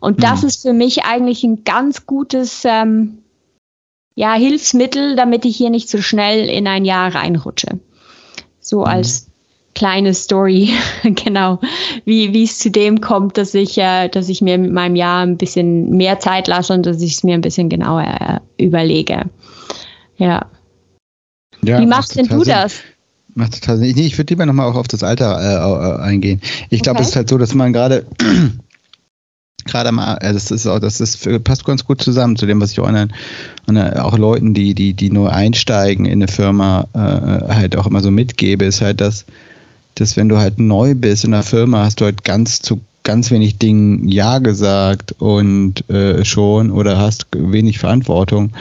Und 0.00 0.22
das 0.22 0.42
mm. 0.42 0.46
ist 0.46 0.62
für 0.62 0.72
mich 0.72 1.04
eigentlich 1.04 1.42
ein 1.44 1.64
ganz 1.64 2.06
gutes 2.06 2.62
ähm, 2.64 3.18
ja, 4.14 4.34
Hilfsmittel, 4.34 5.16
damit 5.16 5.44
ich 5.44 5.56
hier 5.56 5.70
nicht 5.70 5.88
so 5.88 6.00
schnell 6.00 6.48
in 6.48 6.66
ein 6.66 6.84
Jahr 6.84 7.14
reinrutsche. 7.14 7.80
So 8.60 8.82
mm. 8.82 8.84
als 8.84 9.30
kleine 9.74 10.14
Story, 10.14 10.70
genau, 11.02 11.58
wie, 12.04 12.32
wie 12.32 12.44
es 12.44 12.58
zu 12.58 12.70
dem 12.70 13.00
kommt, 13.00 13.36
dass 13.36 13.54
ich, 13.54 13.76
äh, 13.78 14.08
dass 14.08 14.28
ich 14.28 14.40
mir 14.40 14.56
mit 14.56 14.72
meinem 14.72 14.96
Jahr 14.96 15.24
ein 15.24 15.36
bisschen 15.36 15.90
mehr 15.90 16.18
Zeit 16.20 16.46
lasse 16.46 16.72
und 16.72 16.86
dass 16.86 17.02
ich 17.02 17.14
es 17.14 17.24
mir 17.24 17.34
ein 17.34 17.40
bisschen 17.40 17.68
genauer 17.68 18.02
äh, 18.02 18.64
überlege. 18.64 19.24
Ja. 20.16 20.46
ja 21.62 21.80
wie 21.80 21.86
machst 21.86 22.16
denn 22.16 22.26
du 22.26 22.44
das? 22.44 22.74
Macht 23.34 23.54
total 23.54 23.78
Sinn. 23.78 23.88
Ich, 23.88 23.98
ich 23.98 24.18
würde 24.18 24.32
lieber 24.32 24.46
nochmal 24.46 24.70
auch 24.70 24.76
auf 24.76 24.88
das 24.88 25.02
Alter 25.02 25.40
äh, 25.40 25.98
äh 25.98 26.02
eingehen. 26.02 26.40
Ich 26.70 26.82
glaube, 26.82 26.98
okay. 26.98 27.04
es 27.04 27.10
ist 27.10 27.16
halt 27.16 27.28
so, 27.28 27.38
dass 27.38 27.54
man 27.54 27.72
gerade 27.72 28.06
gerade 29.64 29.90
mal, 29.90 30.16
äh, 30.18 30.32
das 30.32 30.50
ist 30.50 30.66
auch, 30.66 30.78
das 30.78 31.00
ist, 31.00 31.26
passt 31.42 31.64
ganz 31.64 31.84
gut 31.84 32.00
zusammen 32.00 32.36
zu 32.36 32.46
dem, 32.46 32.60
was 32.60 32.70
ich 32.70 32.80
auch 32.80 32.86
an, 32.86 33.12
an 33.66 33.78
auch 33.98 34.16
Leuten, 34.16 34.54
die, 34.54 34.74
die, 34.74 34.94
die 34.94 35.10
nur 35.10 35.32
einsteigen 35.32 36.06
in 36.06 36.22
eine 36.22 36.28
Firma, 36.28 36.86
äh, 36.92 37.52
halt 37.52 37.76
auch 37.76 37.86
immer 37.86 38.00
so 38.00 38.10
mitgebe, 38.10 38.64
ist 38.64 38.80
halt, 38.80 39.00
dass 39.00 39.24
dass 39.94 40.16
wenn 40.16 40.28
du 40.28 40.38
halt 40.38 40.58
neu 40.58 40.94
bist 40.94 41.24
in 41.24 41.30
der 41.30 41.42
Firma, 41.42 41.84
hast 41.84 42.00
du 42.00 42.04
halt 42.04 42.24
ganz 42.24 42.60
zu 42.60 42.80
ganz 43.02 43.30
wenig 43.30 43.58
Dingen 43.58 44.08
Ja 44.08 44.38
gesagt 44.38 45.14
und 45.18 45.88
äh, 45.90 46.24
schon 46.24 46.70
oder 46.70 46.98
hast 46.98 47.26
wenig 47.36 47.78
Verantwortung. 47.78 48.52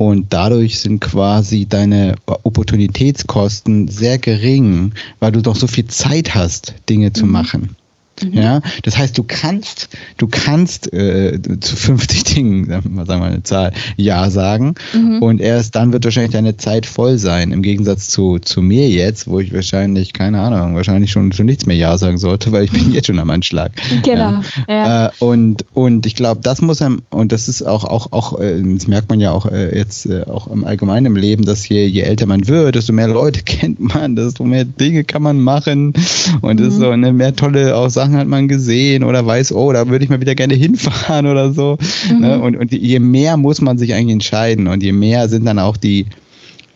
Und 0.00 0.32
dadurch 0.32 0.80
sind 0.80 1.02
quasi 1.02 1.66
deine 1.66 2.14
Opportunitätskosten 2.24 3.86
sehr 3.88 4.16
gering, 4.16 4.92
weil 5.18 5.30
du 5.30 5.42
doch 5.42 5.56
so 5.56 5.66
viel 5.66 5.88
Zeit 5.88 6.34
hast, 6.34 6.72
Dinge 6.88 7.12
zu 7.12 7.26
mhm. 7.26 7.32
machen. 7.32 7.76
Mhm. 8.22 8.32
Ja, 8.32 8.60
das 8.82 8.98
heißt, 8.98 9.16
du 9.16 9.24
kannst, 9.26 9.88
du 10.16 10.28
kannst 10.28 10.92
äh, 10.92 11.38
zu 11.60 11.76
50 11.76 12.24
Dingen, 12.24 12.66
sagen 12.68 12.94
wir 12.94 13.18
mal 13.18 13.30
eine 13.30 13.42
Zahl, 13.42 13.72
Ja 13.96 14.30
sagen 14.30 14.74
mhm. 14.92 15.22
und 15.22 15.40
erst 15.40 15.74
dann 15.76 15.92
wird 15.92 16.04
wahrscheinlich 16.04 16.32
deine 16.32 16.56
Zeit 16.56 16.86
voll 16.86 17.18
sein. 17.18 17.52
Im 17.52 17.62
Gegensatz 17.62 18.08
zu, 18.08 18.38
zu 18.38 18.62
mir 18.62 18.88
jetzt, 18.88 19.28
wo 19.28 19.40
ich 19.40 19.52
wahrscheinlich, 19.52 20.12
keine 20.12 20.40
Ahnung, 20.40 20.74
wahrscheinlich 20.74 21.10
schon, 21.10 21.32
schon 21.32 21.46
nichts 21.46 21.66
mehr 21.66 21.76
Ja 21.76 21.98
sagen 21.98 22.18
sollte, 22.18 22.52
weil 22.52 22.64
ich 22.64 22.72
bin 22.72 22.92
jetzt 22.92 23.06
schon 23.06 23.18
am 23.18 23.30
Anschlag. 23.30 23.72
Genau. 24.02 24.40
Ja. 24.40 24.42
ja. 24.68 25.06
Äh, 25.06 25.10
und, 25.18 25.64
und 25.74 26.06
ich 26.06 26.14
glaube, 26.14 26.40
das 26.42 26.60
muss 26.60 26.82
einem, 26.82 27.02
und 27.10 27.32
das 27.32 27.48
ist 27.48 27.62
auch, 27.62 27.84
auch, 27.84 28.12
auch, 28.12 28.38
äh, 28.40 28.60
das 28.62 28.86
merkt 28.86 29.08
man 29.08 29.20
ja 29.20 29.32
auch 29.32 29.46
äh, 29.46 29.76
jetzt 29.76 30.06
äh, 30.06 30.24
auch 30.24 30.46
im 30.48 30.64
allgemeinen 30.64 31.06
im 31.06 31.16
Leben, 31.16 31.44
dass 31.44 31.68
je, 31.68 31.86
je 31.86 32.02
älter 32.02 32.26
man 32.26 32.48
wird, 32.48 32.74
desto 32.74 32.92
mehr 32.92 33.08
Leute 33.08 33.42
kennt 33.44 33.80
man, 33.80 34.16
desto 34.16 34.44
mehr 34.44 34.64
Dinge 34.64 35.04
kann 35.04 35.22
man 35.22 35.40
machen 35.40 35.92
und 36.40 36.60
mhm. 36.60 36.64
das 36.64 36.74
ist 36.74 36.80
so 36.80 36.90
eine 36.90 37.12
mehr 37.12 37.34
tolle 37.34 37.76
auch 37.76 37.90
Sachen 37.90 38.09
Sachen 38.10 38.20
hat 38.20 38.28
man 38.28 38.48
gesehen 38.48 39.04
oder 39.04 39.24
weiß, 39.24 39.52
oh, 39.52 39.72
da 39.72 39.88
würde 39.88 40.04
ich 40.04 40.10
mal 40.10 40.20
wieder 40.20 40.34
gerne 40.34 40.54
hinfahren 40.56 41.26
oder 41.26 41.52
so. 41.52 41.78
Mhm. 42.10 42.20
Ne? 42.20 42.40
Und, 42.40 42.56
und 42.56 42.72
je 42.72 42.98
mehr 42.98 43.36
muss 43.36 43.60
man 43.60 43.78
sich 43.78 43.94
eigentlich 43.94 44.14
entscheiden 44.14 44.66
und 44.66 44.82
je 44.82 44.92
mehr 44.92 45.28
sind 45.28 45.44
dann 45.46 45.58
auch 45.58 45.76
die, 45.76 46.06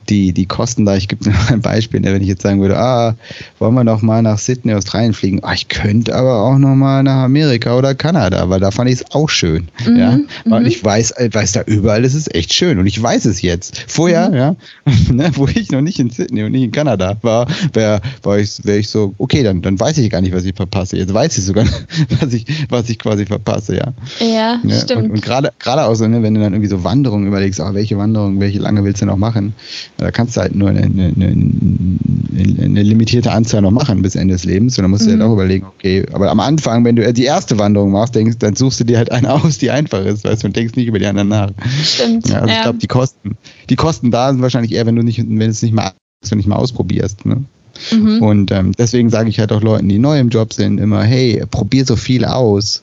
die, 0.09 0.33
die 0.33 0.47
Kosten 0.47 0.85
da. 0.85 0.97
Ich 0.97 1.09
gebe 1.09 1.25
nur 1.25 1.35
ein 1.49 1.61
Beispiel, 1.61 2.01
ne, 2.01 2.13
wenn 2.13 2.23
ich 2.23 2.29
jetzt 2.29 2.43
sagen 2.43 2.61
würde, 2.61 2.77
ah, 2.79 3.15
wollen 3.59 3.75
wir 3.75 3.85
noch 3.85 4.03
mal 4.03 4.23
nach 4.23 4.39
Sydney, 4.39 4.75
Australien 4.75 5.15
fliegen? 5.15 5.41
Ah, 5.43 5.55
ich 5.55 5.69
könnte 5.69 6.15
aber 6.15 6.43
auch 6.43 6.59
noch 6.59 6.75
mal 6.75 7.03
nach 7.03 7.25
Amerika 7.25 7.77
oder 7.77 7.95
Kanada, 7.95 8.49
weil 8.51 8.61
da 8.61 8.71
fand 8.71 8.91
ich 8.91 8.97
es 8.97 9.11
auch 9.13 9.29
schön. 9.29 9.69
Mhm, 9.87 9.97
ja, 9.97 10.19
weil 10.45 10.61
mhm. 10.61 10.67
ich 10.67 10.85
weiß, 10.85 11.13
äh, 11.13 11.31
weiß 11.33 11.53
da 11.53 11.63
überall, 11.63 12.05
es 12.05 12.15
ist 12.15 12.35
echt 12.35 12.53
schön 12.53 12.79
und 12.79 12.87
ich 12.87 13.01
weiß 13.01 13.25
es 13.25 13.43
jetzt. 13.43 13.85
Vorher, 13.89 14.29
mhm. 14.29 14.37
ja, 14.37 14.57
ne, 15.13 15.31
wo 15.35 15.47
ich 15.47 15.71
noch 15.71 15.81
nicht 15.81 15.99
in 15.99 16.11
Sydney 16.11 16.45
und 16.45 16.53
nicht 16.53 16.65
in 16.65 16.73
Kanada 16.73 17.17
war, 17.23 17.47
wäre 17.73 18.01
war 18.23 18.39
ich, 18.39 18.65
wär 18.65 18.79
ich 18.79 18.89
so, 18.89 19.15
okay, 19.19 19.43
dann, 19.43 19.63
dann 19.63 19.79
weiß 19.79 19.99
ich 19.99 20.11
gar 20.11 20.21
nicht, 20.21 20.35
was 20.35 20.45
ich 20.45 20.55
verpasse. 20.55 20.97
Jetzt 20.97 21.13
weiß 21.13 21.37
ich 21.39 21.45
sogar, 21.45 21.67
was 22.21 22.33
ich, 22.33 22.47
was 22.69 22.89
ich 22.89 22.99
quasi 22.99 23.27
verpasse, 23.27 23.77
ja. 23.77 23.93
Ja, 24.21 24.61
ja 24.63 24.81
stimmt. 24.81 25.05
Und, 25.05 25.11
und 25.13 25.23
gerade, 25.23 25.53
gerade 25.59 25.85
auch 25.85 25.95
so, 25.95 26.07
ne, 26.07 26.23
wenn 26.23 26.35
du 26.35 26.41
dann 26.41 26.53
irgendwie 26.53 26.71
so 26.71 26.85
Wanderungen 26.85 27.27
überlegst, 27.27 27.61
ah, 27.61 27.75
welche 27.75 27.99
Wanderung, 27.99 28.41
welche 28.41 28.59
lange 28.59 28.85
willst 28.85 29.03
du 29.03 29.07
noch 29.07 29.17
machen? 29.17 29.55
Da 29.97 30.11
kannst 30.11 30.37
du 30.37 30.41
halt 30.41 30.57
nur 30.57 30.71
eine, 30.71 30.83
eine, 30.83 31.13
eine, 31.17 32.63
eine 32.63 32.83
limitierte 32.83 33.31
Anzahl 33.31 33.63
noch 33.63 33.71
machen 33.71 34.03
bis 34.03 34.17
Ende 34.17 34.35
des 34.35 34.45
Lebens. 34.45 34.77
Und 34.77 34.83
dann 34.83 34.91
musst 34.91 35.07
du 35.07 35.11
mhm. 35.11 35.21
halt 35.21 35.23
auch 35.23 35.33
überlegen, 35.35 35.67
okay, 35.67 36.05
aber 36.13 36.31
am 36.31 36.41
Anfang, 36.41 36.85
wenn 36.85 36.97
du 36.97 37.13
die 37.13 37.25
erste 37.25 37.59
Wanderung 37.59 37.93
machst, 37.93 38.15
denkst, 38.15 38.39
dann 38.39 38.57
suchst 38.57 38.81
du 38.81 38.85
dir 38.85 38.99
halt 38.99 39.13
eine 39.13 39.33
aus, 39.33 39.59
die 39.59 39.71
einfach 39.71 40.05
ist, 40.05 40.25
weißt 40.25 40.43
du, 40.43 40.49
und 40.49 40.57
denkst 40.57 40.75
nicht 40.75 40.89
über 40.89 40.99
die 40.99 41.07
anderen 41.07 41.29
nach. 41.29 41.51
Stimmt. 41.83 42.29
Ja, 42.29 42.41
also 42.41 42.49
ja. 42.49 42.57
ich 42.57 42.63
glaube, 42.63 42.79
die 42.79 42.87
Kosten, 42.89 43.37
die 43.71 43.77
Kosten 43.77 44.11
da 44.11 44.33
sind 44.33 44.43
wahrscheinlich 44.43 44.73
eher, 44.73 44.85
wenn 44.87 44.97
du 44.97 45.03
nicht, 45.03 45.19
wenn 45.19 45.51
es 45.51 45.63
nicht 45.63 45.75
mal, 45.75 45.93
wenn 46.29 46.39
nicht 46.39 46.49
mal 46.49 46.57
ausprobierst. 46.57 47.25
Ne? 47.25 47.45
Mhm. 47.93 48.23
Und 48.23 48.51
ähm, 48.51 48.73
deswegen 48.77 49.11
sage 49.11 49.29
ich 49.29 49.39
halt 49.39 49.53
auch 49.53 49.63
Leuten, 49.63 49.89
die 49.89 49.99
neu 49.99 50.19
im 50.19 50.29
Job 50.29 50.53
sind, 50.53 50.79
immer, 50.79 51.05
hey, 51.05 51.45
probier 51.51 51.87
so 51.87 51.97
viel 51.97 52.25
aus. 52.25 52.83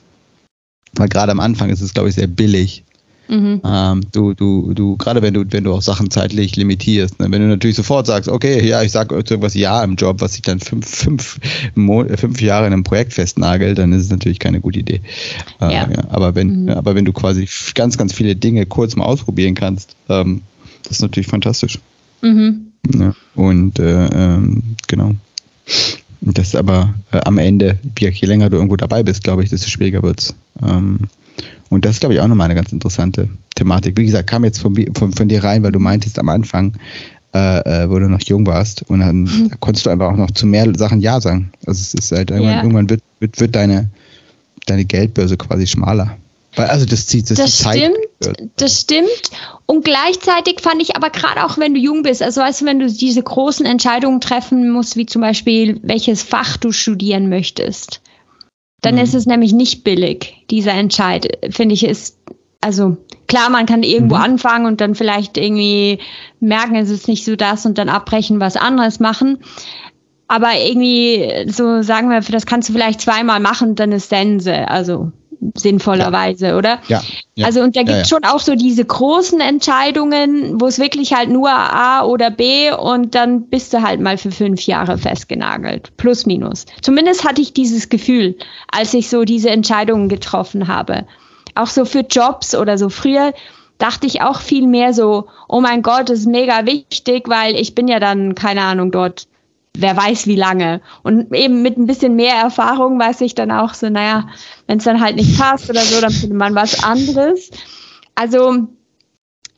Weil 0.95 1.09
gerade 1.09 1.31
am 1.31 1.39
Anfang 1.39 1.69
ist 1.69 1.81
es, 1.81 1.93
glaube 1.93 2.09
ich, 2.09 2.15
sehr 2.15 2.27
billig. 2.27 2.83
Mhm. 3.31 3.61
Ähm, 3.63 4.01
du, 4.11 4.33
du, 4.33 4.73
du, 4.73 4.97
gerade 4.97 5.21
wenn 5.21 5.33
du, 5.33 5.45
wenn 5.51 5.63
du 5.63 5.73
auch 5.73 5.81
Sachen 5.81 6.11
zeitlich 6.11 6.57
limitierst, 6.57 7.17
ne? 7.17 7.31
wenn 7.31 7.41
du 7.41 7.47
natürlich 7.47 7.77
sofort 7.77 8.05
sagst, 8.05 8.27
okay, 8.27 8.67
ja, 8.67 8.81
ich 8.81 8.91
sage 8.91 9.15
irgendwas 9.15 9.53
Ja 9.53 9.81
im 9.85 9.95
Job, 9.95 10.19
was 10.19 10.33
sich 10.33 10.41
dann 10.41 10.59
fünf, 10.59 10.85
fünf, 10.85 11.39
fünf 11.73 12.41
Jahre 12.41 12.67
in 12.67 12.73
einem 12.73 12.83
Projekt 12.83 13.13
festnagelt, 13.13 13.77
dann 13.77 13.93
ist 13.93 14.03
es 14.03 14.09
natürlich 14.09 14.39
keine 14.39 14.59
gute 14.59 14.79
Idee. 14.79 14.99
Äh, 15.61 15.73
ja. 15.73 15.89
ja. 15.89 16.03
aber, 16.09 16.35
wenn, 16.35 16.63
mhm. 16.63 16.69
aber 16.71 16.93
wenn 16.93 17.05
du 17.05 17.13
quasi 17.13 17.47
ganz, 17.73 17.97
ganz 17.97 18.11
viele 18.11 18.35
Dinge 18.35 18.65
kurz 18.65 18.97
mal 18.97 19.05
ausprobieren 19.05 19.55
kannst, 19.55 19.95
ähm, 20.09 20.41
das 20.83 20.97
ist 20.97 21.01
natürlich 21.01 21.27
fantastisch. 21.27 21.79
Mhm. 22.21 22.73
Ja, 22.93 23.15
und 23.35 23.79
äh, 23.79 24.07
ähm, 24.07 24.63
genau. 24.87 25.13
Das 26.19 26.47
ist 26.47 26.55
aber 26.57 26.93
äh, 27.11 27.21
am 27.23 27.37
Ende, 27.37 27.79
je 27.97 28.27
länger 28.27 28.49
du 28.49 28.57
irgendwo 28.57 28.75
dabei 28.75 29.03
bist, 29.03 29.23
glaube 29.23 29.43
ich, 29.43 29.49
desto 29.49 29.69
schwieriger 29.69 30.03
wird 30.03 30.19
es. 30.19 30.35
Ähm, 30.61 30.99
und 31.71 31.85
das 31.85 31.93
ist, 31.93 31.99
glaube 32.01 32.13
ich, 32.13 32.19
auch 32.19 32.27
nochmal 32.27 32.45
eine 32.45 32.55
ganz 32.55 32.73
interessante 32.73 33.29
Thematik. 33.55 33.97
Wie 33.97 34.05
gesagt, 34.05 34.29
kam 34.29 34.43
jetzt 34.43 34.59
von, 34.59 34.75
von, 34.93 35.13
von 35.13 35.29
dir 35.29 35.41
rein, 35.41 35.63
weil 35.63 35.71
du 35.71 35.79
meintest 35.79 36.19
am 36.19 36.27
Anfang, 36.27 36.73
äh, 37.33 37.83
äh, 37.83 37.89
wo 37.89 37.97
du 37.97 38.09
noch 38.09 38.21
jung 38.21 38.45
warst 38.45 38.83
und 38.89 38.99
dann 38.99 39.21
mhm. 39.21 39.51
konntest 39.61 39.85
du 39.85 39.89
einfach 39.89 40.11
auch 40.11 40.17
noch 40.17 40.31
zu 40.31 40.45
mehr 40.45 40.67
Sachen 40.77 40.99
Ja 40.99 41.21
sagen. 41.21 41.49
Also 41.65 41.79
es 41.79 41.93
ist 41.93 42.11
halt 42.11 42.29
irgendwann, 42.29 42.51
ja. 42.51 42.61
irgendwann 42.61 42.89
wird, 42.89 43.01
wird, 43.21 43.39
wird 43.39 43.55
deine, 43.55 43.89
deine 44.65 44.83
Geldbörse 44.83 45.37
quasi 45.37 45.65
schmaler. 45.65 46.17
Weil, 46.57 46.67
also 46.67 46.85
das 46.85 47.07
zieht 47.07 47.31
das, 47.31 47.37
das 47.37 47.59
stimmt, 47.59 47.95
das 48.57 48.81
stimmt. 48.81 49.31
Und 49.65 49.85
gleichzeitig 49.85 50.59
fand 50.59 50.81
ich 50.81 50.97
aber 50.97 51.09
gerade 51.09 51.45
auch, 51.45 51.57
wenn 51.57 51.73
du 51.73 51.79
jung 51.79 52.03
bist, 52.03 52.21
also 52.21 52.41
weißt 52.41 52.61
du, 52.61 52.65
wenn 52.65 52.79
du 52.79 52.91
diese 52.91 53.23
großen 53.23 53.65
Entscheidungen 53.65 54.19
treffen 54.19 54.69
musst, 54.69 54.97
wie 54.97 55.05
zum 55.05 55.21
Beispiel, 55.21 55.79
welches 55.83 56.21
Fach 56.21 56.57
du 56.57 56.73
studieren 56.73 57.29
möchtest, 57.29 58.00
dann 58.81 58.95
mhm. 58.95 59.01
ist 59.01 59.15
es 59.15 59.25
nämlich 59.25 59.53
nicht 59.53 59.83
billig, 59.83 60.45
dieser 60.49 60.73
Entscheid, 60.73 61.27
finde 61.51 61.73
ich, 61.73 61.85
ist, 61.85 62.17
also 62.61 62.97
klar, 63.27 63.49
man 63.49 63.65
kann 63.65 63.83
irgendwo 63.83 64.15
mhm. 64.15 64.21
anfangen 64.21 64.65
und 64.65 64.81
dann 64.81 64.95
vielleicht 64.95 65.37
irgendwie 65.37 65.99
merken, 66.39 66.75
es 66.75 66.89
ist 66.89 67.07
nicht 67.07 67.25
so 67.25 67.35
das 67.35 67.65
und 67.65 67.77
dann 67.77 67.89
abbrechen, 67.89 68.39
was 68.39 68.57
anderes 68.57 68.99
machen. 68.99 69.39
Aber 70.27 70.51
irgendwie, 70.55 71.49
so 71.51 71.81
sagen 71.81 72.09
wir, 72.09 72.21
das 72.21 72.45
kannst 72.45 72.69
du 72.69 72.73
vielleicht 72.73 73.01
zweimal 73.01 73.39
machen, 73.39 73.75
dann 73.75 73.91
ist 73.91 74.09
Sense. 74.09 74.67
Also 74.67 75.11
sinnvollerweise, 75.55 76.47
ja. 76.47 76.57
oder? 76.57 76.79
Ja, 76.87 77.01
ja. 77.35 77.45
Also 77.45 77.61
und 77.61 77.75
da 77.75 77.83
gibt 77.83 77.97
es 77.97 78.09
schon 78.09 78.23
auch 78.23 78.39
so 78.39 78.55
diese 78.55 78.85
großen 78.85 79.39
Entscheidungen, 79.39 80.61
wo 80.61 80.67
es 80.67 80.79
wirklich 80.79 81.13
halt 81.13 81.29
nur 81.29 81.49
A 81.49 82.03
oder 82.03 82.29
B 82.29 82.71
und 82.71 83.15
dann 83.15 83.47
bist 83.47 83.73
du 83.73 83.81
halt 83.81 83.99
mal 83.99 84.17
für 84.17 84.31
fünf 84.31 84.61
Jahre 84.67 84.97
festgenagelt. 84.97 85.95
Plus, 85.97 86.25
minus. 86.25 86.65
Zumindest 86.81 87.27
hatte 87.27 87.41
ich 87.41 87.53
dieses 87.53 87.89
Gefühl, 87.89 88.35
als 88.71 88.93
ich 88.93 89.09
so 89.09 89.23
diese 89.23 89.49
Entscheidungen 89.49 90.09
getroffen 90.09 90.67
habe. 90.67 91.05
Auch 91.55 91.67
so 91.67 91.85
für 91.85 92.01
Jobs 92.01 92.55
oder 92.55 92.77
so 92.77 92.89
früher 92.89 93.33
dachte 93.77 94.05
ich 94.05 94.21
auch 94.21 94.39
viel 94.39 94.67
mehr 94.67 94.93
so, 94.93 95.27
oh 95.49 95.59
mein 95.59 95.81
Gott, 95.81 96.09
das 96.09 96.19
ist 96.19 96.27
mega 96.27 96.65
wichtig, 96.65 97.27
weil 97.27 97.55
ich 97.55 97.73
bin 97.73 97.87
ja 97.87 97.99
dann, 97.99 98.35
keine 98.35 98.61
Ahnung, 98.61 98.91
dort 98.91 99.27
wer 99.77 99.95
weiß 99.95 100.27
wie 100.27 100.35
lange. 100.35 100.81
Und 101.03 101.33
eben 101.33 101.61
mit 101.61 101.77
ein 101.77 101.87
bisschen 101.87 102.15
mehr 102.15 102.35
Erfahrung 102.35 102.99
weiß 102.99 103.21
ich 103.21 103.35
dann 103.35 103.51
auch 103.51 103.73
so, 103.73 103.89
naja, 103.89 104.27
wenn 104.67 104.79
es 104.79 104.83
dann 104.83 105.01
halt 105.01 105.15
nicht 105.15 105.37
passt 105.39 105.69
oder 105.69 105.81
so, 105.81 106.01
dann 106.01 106.11
findet 106.11 106.37
man 106.37 106.55
was 106.55 106.83
anderes. 106.83 107.51
Also 108.15 108.67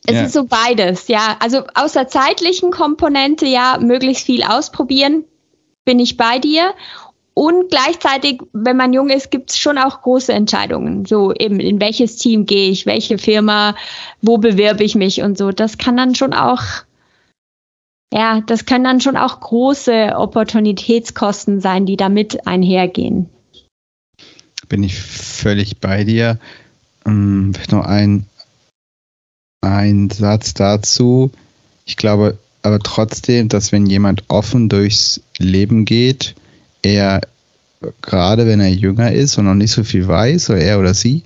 es 0.06 0.14
ja. 0.14 0.22
ist 0.24 0.32
so 0.34 0.44
beides, 0.44 1.08
ja. 1.08 1.36
Also 1.40 1.64
aus 1.74 1.92
der 1.92 2.08
zeitlichen 2.08 2.70
Komponente, 2.70 3.46
ja, 3.46 3.78
möglichst 3.80 4.26
viel 4.26 4.42
ausprobieren, 4.42 5.24
bin 5.84 5.98
ich 5.98 6.16
bei 6.16 6.38
dir. 6.38 6.74
Und 7.32 7.68
gleichzeitig, 7.68 8.40
wenn 8.52 8.76
man 8.76 8.92
jung 8.92 9.10
ist, 9.10 9.32
gibt 9.32 9.50
es 9.50 9.58
schon 9.58 9.76
auch 9.76 10.02
große 10.02 10.32
Entscheidungen. 10.32 11.04
So 11.04 11.32
eben, 11.32 11.58
in 11.58 11.80
welches 11.80 12.16
Team 12.16 12.46
gehe 12.46 12.70
ich, 12.70 12.86
welche 12.86 13.18
Firma, 13.18 13.74
wo 14.22 14.38
bewirbe 14.38 14.84
ich 14.84 14.94
mich 14.94 15.20
und 15.20 15.36
so. 15.36 15.50
Das 15.50 15.76
kann 15.76 15.96
dann 15.96 16.14
schon 16.14 16.32
auch 16.32 16.62
ja, 18.12 18.40
das 18.46 18.66
können 18.66 18.84
dann 18.84 19.00
schon 19.00 19.16
auch 19.16 19.40
große 19.40 20.14
Opportunitätskosten 20.16 21.60
sein, 21.60 21.86
die 21.86 21.96
damit 21.96 22.46
einhergehen. 22.46 23.28
Bin 24.68 24.82
ich 24.82 24.96
völlig 24.96 25.78
bei 25.80 26.04
dir. 26.04 26.38
Ähm, 27.06 27.52
noch 27.70 27.84
ein, 27.84 28.26
ein 29.60 30.10
Satz 30.10 30.54
dazu. 30.54 31.30
ich 31.84 31.96
glaube 31.96 32.38
aber 32.62 32.78
trotzdem, 32.78 33.50
dass 33.50 33.72
wenn 33.72 33.84
jemand 33.84 34.24
offen 34.28 34.70
durchs 34.70 35.20
Leben 35.38 35.84
geht, 35.84 36.34
er 36.80 37.20
gerade 38.00 38.46
wenn 38.46 38.60
er 38.60 38.70
jünger 38.70 39.12
ist 39.12 39.36
und 39.36 39.44
noch 39.44 39.54
nicht 39.54 39.72
so 39.72 39.84
viel 39.84 40.08
weiß, 40.08 40.50
oder 40.50 40.60
er 40.60 40.80
oder 40.80 40.94
sie, 40.94 41.22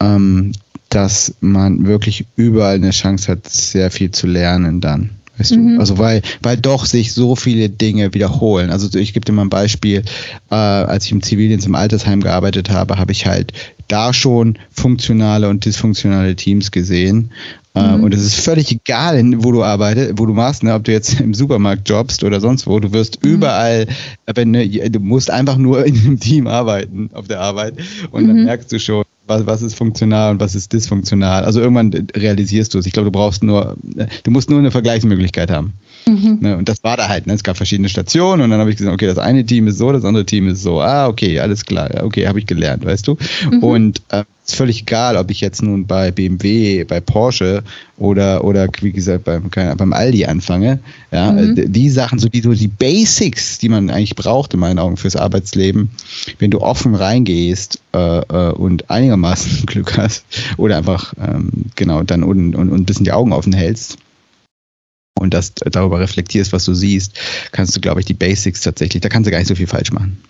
ähm, 0.00 0.52
dass 0.88 1.34
man 1.40 1.86
wirklich 1.86 2.26
überall 2.36 2.74
eine 2.74 2.90
Chance 2.90 3.30
hat, 3.30 3.48
sehr 3.48 3.90
viel 3.90 4.10
zu 4.10 4.26
lernen 4.26 4.80
dann. 4.80 5.10
Weißt 5.38 5.56
mhm. 5.56 5.74
du? 5.74 5.80
Also 5.80 5.98
weil, 5.98 6.22
weil 6.42 6.56
doch 6.56 6.86
sich 6.86 7.12
so 7.12 7.36
viele 7.36 7.68
Dinge 7.68 8.14
wiederholen. 8.14 8.70
Also 8.70 8.96
ich 8.98 9.12
gebe 9.12 9.24
dir 9.24 9.32
mal 9.32 9.42
ein 9.42 9.50
Beispiel, 9.50 10.02
äh, 10.50 10.54
als 10.54 11.06
ich 11.06 11.12
im 11.12 11.22
Zivildienst 11.22 11.66
im 11.66 11.74
Altersheim 11.74 12.20
gearbeitet 12.20 12.70
habe, 12.70 12.98
habe 12.98 13.12
ich 13.12 13.26
halt 13.26 13.52
da 13.88 14.12
schon 14.12 14.58
funktionale 14.70 15.48
und 15.48 15.64
dysfunktionale 15.64 16.36
Teams 16.36 16.70
gesehen. 16.70 17.30
Äh, 17.74 17.96
mhm. 17.96 18.04
Und 18.04 18.14
es 18.14 18.22
ist 18.22 18.36
völlig 18.36 18.70
egal, 18.70 19.20
wo 19.38 19.50
du 19.50 19.64
arbeitest, 19.64 20.12
wo 20.16 20.26
du 20.26 20.32
machst, 20.32 20.62
ne, 20.62 20.74
ob 20.74 20.84
du 20.84 20.92
jetzt 20.92 21.20
im 21.20 21.34
Supermarkt 21.34 21.88
jobbst 21.88 22.22
oder 22.22 22.40
sonst 22.40 22.66
wo. 22.66 22.78
Du 22.78 22.92
wirst 22.92 23.24
mhm. 23.24 23.32
überall, 23.32 23.86
wenn, 24.32 24.52
ne, 24.52 24.68
du 24.68 25.00
musst 25.00 25.30
einfach 25.30 25.56
nur 25.56 25.84
in 25.84 25.98
einem 25.98 26.20
Team 26.20 26.46
arbeiten 26.46 27.10
auf 27.12 27.26
der 27.26 27.40
Arbeit 27.40 27.74
und 28.12 28.28
dann 28.28 28.38
mhm. 28.38 28.44
merkst 28.44 28.70
du 28.70 28.78
schon, 28.78 29.04
was, 29.26 29.46
was 29.46 29.62
ist 29.62 29.74
funktional 29.74 30.32
und 30.32 30.40
was 30.40 30.54
ist 30.54 30.72
dysfunktional. 30.72 31.44
Also 31.44 31.60
irgendwann 31.60 31.92
realisierst 32.14 32.74
du 32.74 32.78
es. 32.78 32.86
Ich 32.86 32.92
glaube, 32.92 33.06
du 33.06 33.12
brauchst 33.12 33.42
nur, 33.42 33.76
du 33.82 34.30
musst 34.30 34.50
nur 34.50 34.58
eine 34.58 34.70
Vergleichsmöglichkeit 34.70 35.50
haben. 35.50 35.74
Mhm. 36.06 36.38
Ne, 36.40 36.56
und 36.56 36.68
das 36.68 36.84
war 36.84 36.96
da 36.96 37.08
halt. 37.08 37.26
Ne? 37.26 37.32
Es 37.32 37.42
gab 37.42 37.56
verschiedene 37.56 37.88
Stationen 37.88 38.42
und 38.42 38.50
dann 38.50 38.60
habe 38.60 38.70
ich 38.70 38.76
gesagt, 38.76 38.94
okay, 38.94 39.06
das 39.06 39.18
eine 39.18 39.44
Team 39.44 39.66
ist 39.68 39.78
so, 39.78 39.92
das 39.92 40.04
andere 40.04 40.26
Team 40.26 40.48
ist 40.48 40.62
so. 40.62 40.80
Ah, 40.80 41.08
okay, 41.08 41.40
alles 41.40 41.64
klar. 41.64 41.90
Okay, 42.02 42.26
habe 42.26 42.38
ich 42.38 42.46
gelernt, 42.46 42.84
weißt 42.84 43.06
du. 43.08 43.16
Mhm. 43.50 43.58
Und 43.62 44.02
äh, 44.10 44.24
ist 44.46 44.56
völlig 44.56 44.82
egal, 44.82 45.16
ob 45.16 45.30
ich 45.30 45.40
jetzt 45.40 45.62
nun 45.62 45.86
bei 45.86 46.10
BMW, 46.10 46.84
bei 46.84 47.00
Porsche 47.00 47.62
oder, 47.96 48.44
oder 48.44 48.68
wie 48.80 48.92
gesagt 48.92 49.24
beim, 49.24 49.48
beim 49.48 49.92
Aldi 49.92 50.26
anfange. 50.26 50.80
Ja, 51.10 51.32
mhm. 51.32 51.72
die 51.72 51.90
Sachen, 51.90 52.18
so 52.18 52.28
die, 52.28 52.42
so 52.42 52.52
die 52.52 52.68
Basics, 52.68 53.58
die 53.58 53.68
man 53.68 53.88
eigentlich 53.90 54.16
braucht 54.16 54.52
in 54.54 54.60
meinen 54.60 54.78
Augen 54.78 54.96
fürs 54.96 55.16
Arbeitsleben, 55.16 55.90
wenn 56.38 56.50
du 56.50 56.60
offen 56.60 56.94
reingehst 56.94 57.80
äh, 57.94 58.18
äh, 58.18 58.52
und 58.52 58.90
einigermaßen 58.90 59.66
Glück 59.66 59.96
hast 59.96 60.24
oder 60.58 60.76
einfach 60.76 61.14
ähm, 61.20 61.50
genau 61.74 62.02
dann 62.02 62.22
und, 62.22 62.54
und, 62.54 62.70
und 62.70 62.80
ein 62.80 62.84
bisschen 62.84 63.04
die 63.04 63.12
Augen 63.12 63.32
offen 63.32 63.52
hältst, 63.52 63.98
und 65.16 65.32
das 65.32 65.54
darüber 65.54 66.00
reflektierst, 66.00 66.52
was 66.52 66.64
du 66.64 66.74
siehst, 66.74 67.18
kannst 67.52 67.74
du, 67.76 67.80
glaube 67.80 68.00
ich, 68.00 68.06
die 68.06 68.14
Basics 68.14 68.60
tatsächlich, 68.62 69.00
da 69.00 69.08
kannst 69.08 69.28
du 69.28 69.30
gar 69.30 69.38
nicht 69.38 69.46
so 69.46 69.54
viel 69.54 69.68
falsch 69.68 69.92
machen. 69.92 70.20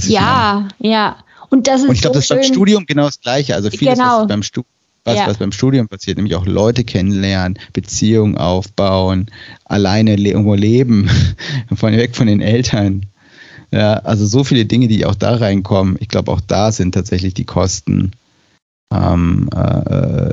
Ja, 0.00 0.68
ja. 0.80 1.16
Und 1.52 1.66
das 1.66 1.82
ist 1.82 1.88
Und 1.88 1.94
ich 1.94 2.00
glaube, 2.00 2.14
so 2.14 2.18
das 2.18 2.30
ist 2.30 2.36
beim 2.36 2.54
Studium 2.54 2.86
genau 2.86 3.04
das 3.04 3.20
Gleiche. 3.20 3.54
Also 3.54 3.70
vieles, 3.70 3.98
genau. 3.98 4.22
was 4.22 4.28
beim 4.28 4.42
Studium 4.42 4.72
was, 5.04 5.16
ja. 5.16 5.26
was 5.26 5.38
beim 5.38 5.52
Studium 5.52 5.88
passiert, 5.88 6.16
nämlich 6.16 6.36
auch 6.36 6.46
Leute 6.46 6.84
kennenlernen, 6.84 7.58
Beziehungen 7.72 8.38
aufbauen, 8.38 9.26
alleine 9.64 10.14
le 10.14 10.30
irgendwo 10.30 10.54
leben, 10.54 11.10
von 11.74 11.92
weg 11.96 12.14
von 12.14 12.28
den 12.28 12.40
Eltern. 12.40 13.06
Ja, 13.72 13.94
also 13.94 14.26
so 14.26 14.44
viele 14.44 14.64
Dinge, 14.64 14.86
die 14.86 15.04
auch 15.04 15.14
da 15.14 15.34
reinkommen. 15.34 15.96
Ich 15.98 16.08
glaube, 16.08 16.30
auch 16.30 16.40
da 16.40 16.70
sind 16.70 16.92
tatsächlich 16.92 17.34
die 17.34 17.44
Kosten 17.44 18.12
ähm, 18.94 19.48
äh, 19.54 20.30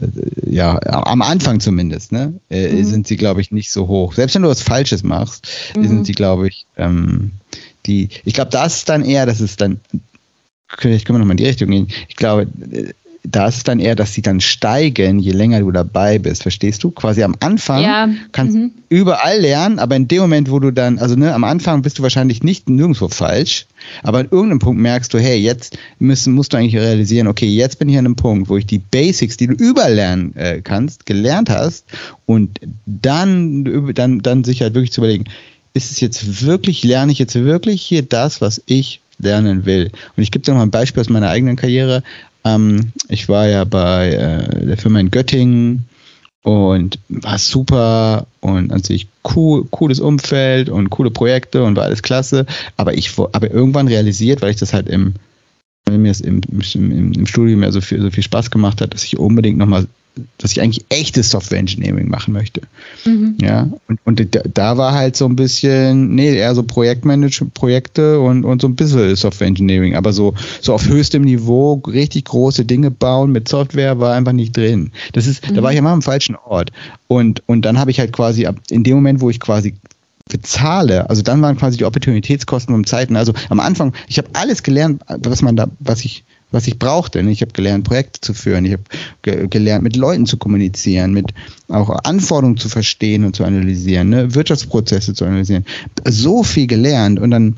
ja, 0.49 0.79
am 0.83 1.21
Anfang 1.21 1.59
zumindest, 1.59 2.11
ne, 2.11 2.33
äh, 2.49 2.73
mhm. 2.73 2.83
sind 2.85 3.07
sie, 3.07 3.17
glaube 3.17 3.41
ich, 3.41 3.51
nicht 3.51 3.71
so 3.71 3.88
hoch. 3.88 4.13
Selbst 4.13 4.35
wenn 4.35 4.41
du 4.41 4.49
was 4.49 4.61
Falsches 4.61 5.03
machst, 5.03 5.47
mhm. 5.75 5.88
sind 5.88 6.05
sie, 6.05 6.11
glaube 6.11 6.49
ich, 6.49 6.65
ähm, 6.77 7.31
die, 7.85 8.09
ich 8.25 8.33
glaube, 8.33 8.51
das 8.51 8.77
ist 8.77 8.89
dann 8.89 9.05
eher, 9.05 9.25
dass 9.25 9.39
es 9.39 9.55
dann, 9.55 9.79
vielleicht 10.77 11.05
können 11.05 11.17
wir 11.17 11.19
nochmal 11.19 11.33
in 11.33 11.38
die 11.38 11.47
Richtung 11.47 11.69
gehen. 11.69 11.88
Ich 12.07 12.15
glaube, 12.15 12.47
äh, 12.71 12.93
da 13.23 13.47
ist 13.47 13.57
es 13.57 13.63
dann 13.63 13.79
eher, 13.79 13.95
dass 13.95 14.13
sie 14.13 14.21
dann 14.21 14.39
steigen, 14.39 15.19
je 15.19 15.31
länger 15.31 15.59
du 15.59 15.71
dabei 15.71 16.19
bist. 16.19 16.41
Verstehst 16.41 16.83
du? 16.83 16.91
Quasi 16.91 17.21
am 17.23 17.35
Anfang 17.39 17.83
ja. 17.83 18.09
kannst 18.31 18.55
du 18.55 18.59
mhm. 18.59 18.71
überall 18.88 19.39
lernen, 19.39 19.77
aber 19.79 19.95
in 19.95 20.07
dem 20.07 20.21
Moment, 20.21 20.49
wo 20.49 20.59
du 20.59 20.71
dann, 20.71 20.99
also 20.99 21.15
ne, 21.15 21.33
am 21.33 21.43
Anfang 21.43 21.81
bist 21.81 21.99
du 21.99 22.03
wahrscheinlich 22.03 22.43
nicht 22.43 22.69
nirgendwo 22.69 23.09
falsch, 23.09 23.65
aber 24.03 24.19
an 24.19 24.27
irgendeinem 24.31 24.59
Punkt 24.59 24.81
merkst 24.81 25.13
du, 25.13 25.19
hey, 25.19 25.38
jetzt 25.38 25.77
müssen, 25.99 26.33
musst 26.33 26.53
du 26.53 26.57
eigentlich 26.57 26.77
realisieren, 26.77 27.27
okay, 27.27 27.47
jetzt 27.47 27.77
bin 27.77 27.89
ich 27.89 27.97
an 27.97 28.05
einem 28.05 28.15
Punkt, 28.15 28.49
wo 28.49 28.57
ich 28.57 28.65
die 28.65 28.79
Basics, 28.79 29.38
die 29.38 29.47
du 29.47 29.53
überall 29.53 29.93
lernen 29.93 30.35
äh, 30.35 30.61
kannst, 30.61 31.05
gelernt 31.05 31.49
hast 31.49 31.85
und 32.25 32.59
dann, 32.85 33.93
dann, 33.93 34.19
dann 34.19 34.43
sich 34.43 34.61
halt 34.61 34.75
wirklich 34.75 34.93
zu 34.93 35.01
überlegen, 35.01 35.25
ist 35.73 35.91
es 35.91 36.00
jetzt 36.00 36.46
wirklich, 36.46 36.83
lerne 36.83 37.11
ich 37.11 37.20
jetzt 37.20 37.35
wirklich 37.35 37.81
hier 37.81 38.01
das, 38.01 38.41
was 38.41 38.61
ich 38.65 39.01
lernen 39.20 39.66
will. 39.66 39.92
Und 40.16 40.24
ich 40.24 40.32
gebe 40.32 40.44
dir 40.44 40.53
mal 40.53 40.64
ein 40.64 40.72
Beispiel 40.72 41.01
aus 41.01 41.10
meiner 41.10 41.29
eigenen 41.29 41.55
Karriere. 41.55 42.03
Ähm, 42.44 42.92
ich 43.08 43.29
war 43.29 43.48
ja 43.48 43.64
bei 43.66 44.10
äh, 44.10 44.66
der 44.66 44.77
Firma 44.77 45.00
in 45.00 45.12
Göttingen 45.12 45.86
und 46.44 47.00
war 47.10 47.38
super 47.38 48.27
und 48.40 48.72
an 48.72 48.84
sich 48.84 49.08
cool, 49.36 49.66
cooles 49.70 50.00
Umfeld 50.00 50.70
und 50.70 50.90
coole 50.90 51.12
Projekte 51.12 51.64
und 51.64 51.75
war 51.75 51.84
alles 51.84 52.01
klasse. 52.01 52.46
Aber 52.77 52.94
ich 52.94 53.18
habe 53.18 53.48
irgendwann 53.48 53.88
realisiert, 53.88 54.42
weil 54.42 54.51
ich 54.51 54.58
das 54.58 54.74
halt 54.74 54.88
im, 54.88 55.16
mir 55.90 56.12
es 56.12 56.22
im, 56.22 56.42
im, 56.74 57.14
im 57.14 57.27
Studium 57.27 57.64
ja 57.64 57.72
so 57.72 57.82
viel, 57.82 58.01
so 58.01 58.10
viel 58.10 58.24
Spaß 58.24 58.51
gemacht 58.51 58.79
hat, 58.82 58.94
dass 58.94 59.03
ich 59.03 59.18
unbedingt 59.18 59.58
nochmal 59.58 59.88
dass 60.38 60.51
ich 60.51 60.62
eigentlich 60.62 60.86
echtes 60.90 61.32
Software 61.32 61.60
Engineering 61.60 62.10
machen 62.10 62.34
möchte. 62.34 62.62
Mhm. 63.05 63.38
Ja, 63.42 63.70
und, 63.88 64.00
und 64.05 64.36
da, 64.36 64.42
da, 64.53 64.77
war 64.77 64.94
halt 64.94 65.16
so 65.16 65.25
ein 65.25 65.36
bisschen, 65.36 66.16
nee, 66.16 66.36
eher 66.36 66.55
so 66.55 66.64
Projektmanagement, 66.64 67.53
Projekte 67.53 68.20
und, 68.20 68.46
und 68.46 68.62
so 68.62 68.68
ein 68.68 68.75
bisschen 68.75 69.16
Software 69.16 69.48
Engineering, 69.48 69.96
aber 69.96 70.14
so, 70.14 70.34
so 70.62 70.74
auf 70.74 70.88
höchstem 70.88 71.24
Niveau 71.24 71.82
richtig 71.88 72.25
große 72.25 72.66
Dinge 72.66 72.92
bauen 72.92 73.32
mit 73.32 73.48
Software 73.48 74.00
war 74.00 74.16
einfach 74.16 74.34
nicht 74.34 74.55
drin. 74.55 74.92
Das 75.14 75.27
ist, 75.27 75.50
mhm. 75.50 75.55
da 75.55 75.64
war 75.64 75.72
ich 75.72 75.77
immer 75.77 75.92
am 75.92 76.01
falschen 76.01 76.36
Ort. 76.36 76.72
Und, 77.08 77.44
und 77.48 77.64
dann 77.64 77.79
habe 77.79 77.92
ich 77.92 78.00
halt 78.00 78.14
quasi 78.14 78.46
ab, 78.46 78.55
in 78.70 78.84
dem 78.84 78.96
Moment, 78.96 79.22
wo 79.22 79.29
ich 79.29 79.40
quasi 79.40 79.75
bezahle, 80.29 81.10
also 81.10 81.22
dann 81.24 81.42
waren 81.42 81.58
quasi 81.58 81.77
die 81.77 81.86
Opportunitätskosten 81.86 82.74
um 82.74 82.86
Zeiten. 82.86 83.18
Also 83.18 83.34
am 83.50 83.60
Anfang, 83.60 83.94
ich 84.08 84.18
habe 84.18 84.29
alles 84.34 84.64
gelernt, 84.64 85.01
was 85.08 85.42
man 85.42 85.55
da, 85.55 85.68
was 85.79 86.05
ich 86.05 86.24
was 86.51 86.68
ich 86.68 86.79
brauchte. 86.79 87.20
Ich 87.20 87.42
habe 87.42 87.51
gelernt, 87.51 87.83
Projekte 87.83 88.22
zu 88.22 88.33
führen. 88.33 88.66
Ich 88.66 88.74
habe 88.74 88.83
ge 89.22 89.48
gelernt, 89.48 89.83
mit 89.83 89.96
Leuten 89.96 90.25
zu 90.25 90.38
kommunizieren, 90.38 91.14
mit 91.14 91.33
auch 91.68 91.90
Anforderungen 92.03 92.57
zu 92.57 92.70
verstehen 92.70 93.24
und 93.24 93.35
zu 93.35 93.44
analysieren, 93.44 94.09
ne? 94.09 94.33
Wirtschaftsprozesse 94.33 95.14
zu 95.14 95.25
analysieren. 95.25 95.66
So 96.05 96.44
viel 96.44 96.68
gelernt 96.68 97.20
und 97.20 97.31
dann 97.31 97.57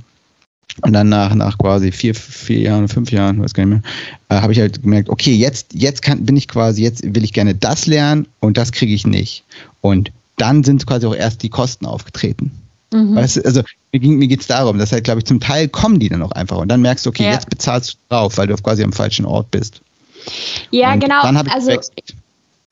und 0.84 0.94
dann 0.94 1.10
nach, 1.10 1.36
nach 1.36 1.58
quasi 1.58 1.92
vier, 1.92 2.16
vier 2.16 2.60
Jahren, 2.60 2.88
fünf 2.88 3.12
Jahren, 3.12 3.42
weiß 3.42 3.54
gar 3.54 3.66
nicht 3.66 3.82
mehr, 3.82 4.38
äh, 4.38 4.42
habe 4.42 4.54
ich 4.54 4.60
halt 4.60 4.82
gemerkt, 4.82 5.10
okay, 5.10 5.34
jetzt, 5.34 5.74
jetzt 5.74 6.02
kann, 6.02 6.26
bin 6.26 6.38
ich 6.38 6.48
quasi, 6.48 6.82
jetzt 6.82 7.04
will 7.04 7.26
ich 7.26 7.34
gerne 7.34 7.56
das 7.56 7.88
lernen 7.88 8.28
und 8.40 8.58
das 8.58 8.72
kriege 8.72 8.94
ich 8.94 9.06
nicht. 9.06 9.44
Und 9.82 10.12
dann 10.38 10.64
sind 10.64 10.88
quasi 10.88 11.06
auch 11.06 11.16
erst 11.16 11.44
die 11.44 11.50
Kosten 11.50 11.86
aufgetreten. 11.86 12.52
Mhm. 12.94 13.16
Weißt 13.16 13.46
also 13.46 13.62
mir, 13.92 14.02
mir 14.02 14.28
geht 14.28 14.42
es 14.42 14.48
darum, 14.48 14.78
dass 14.78 14.92
halt, 14.92 15.04
glaube 15.04 15.20
ich, 15.20 15.26
zum 15.26 15.40
Teil 15.40 15.68
kommen 15.68 16.00
die 16.00 16.10
dann 16.10 16.22
auch 16.22 16.32
einfach 16.32 16.58
und 16.58 16.68
dann 16.70 16.82
merkst 16.82 17.06
du, 17.06 17.10
okay, 17.10 17.24
ja. 17.24 17.32
jetzt 17.32 17.50
bezahlst 17.50 17.94
du 17.94 17.98
drauf, 18.10 18.38
weil 18.38 18.48
du 18.48 18.56
quasi 18.56 18.84
am 18.84 18.94
falschen 18.94 19.26
Ort 19.26 19.52
bist. 19.52 19.82
Ja, 20.72 20.94
und 20.94 21.00
genau. 21.00 21.22
Also, 21.22 21.80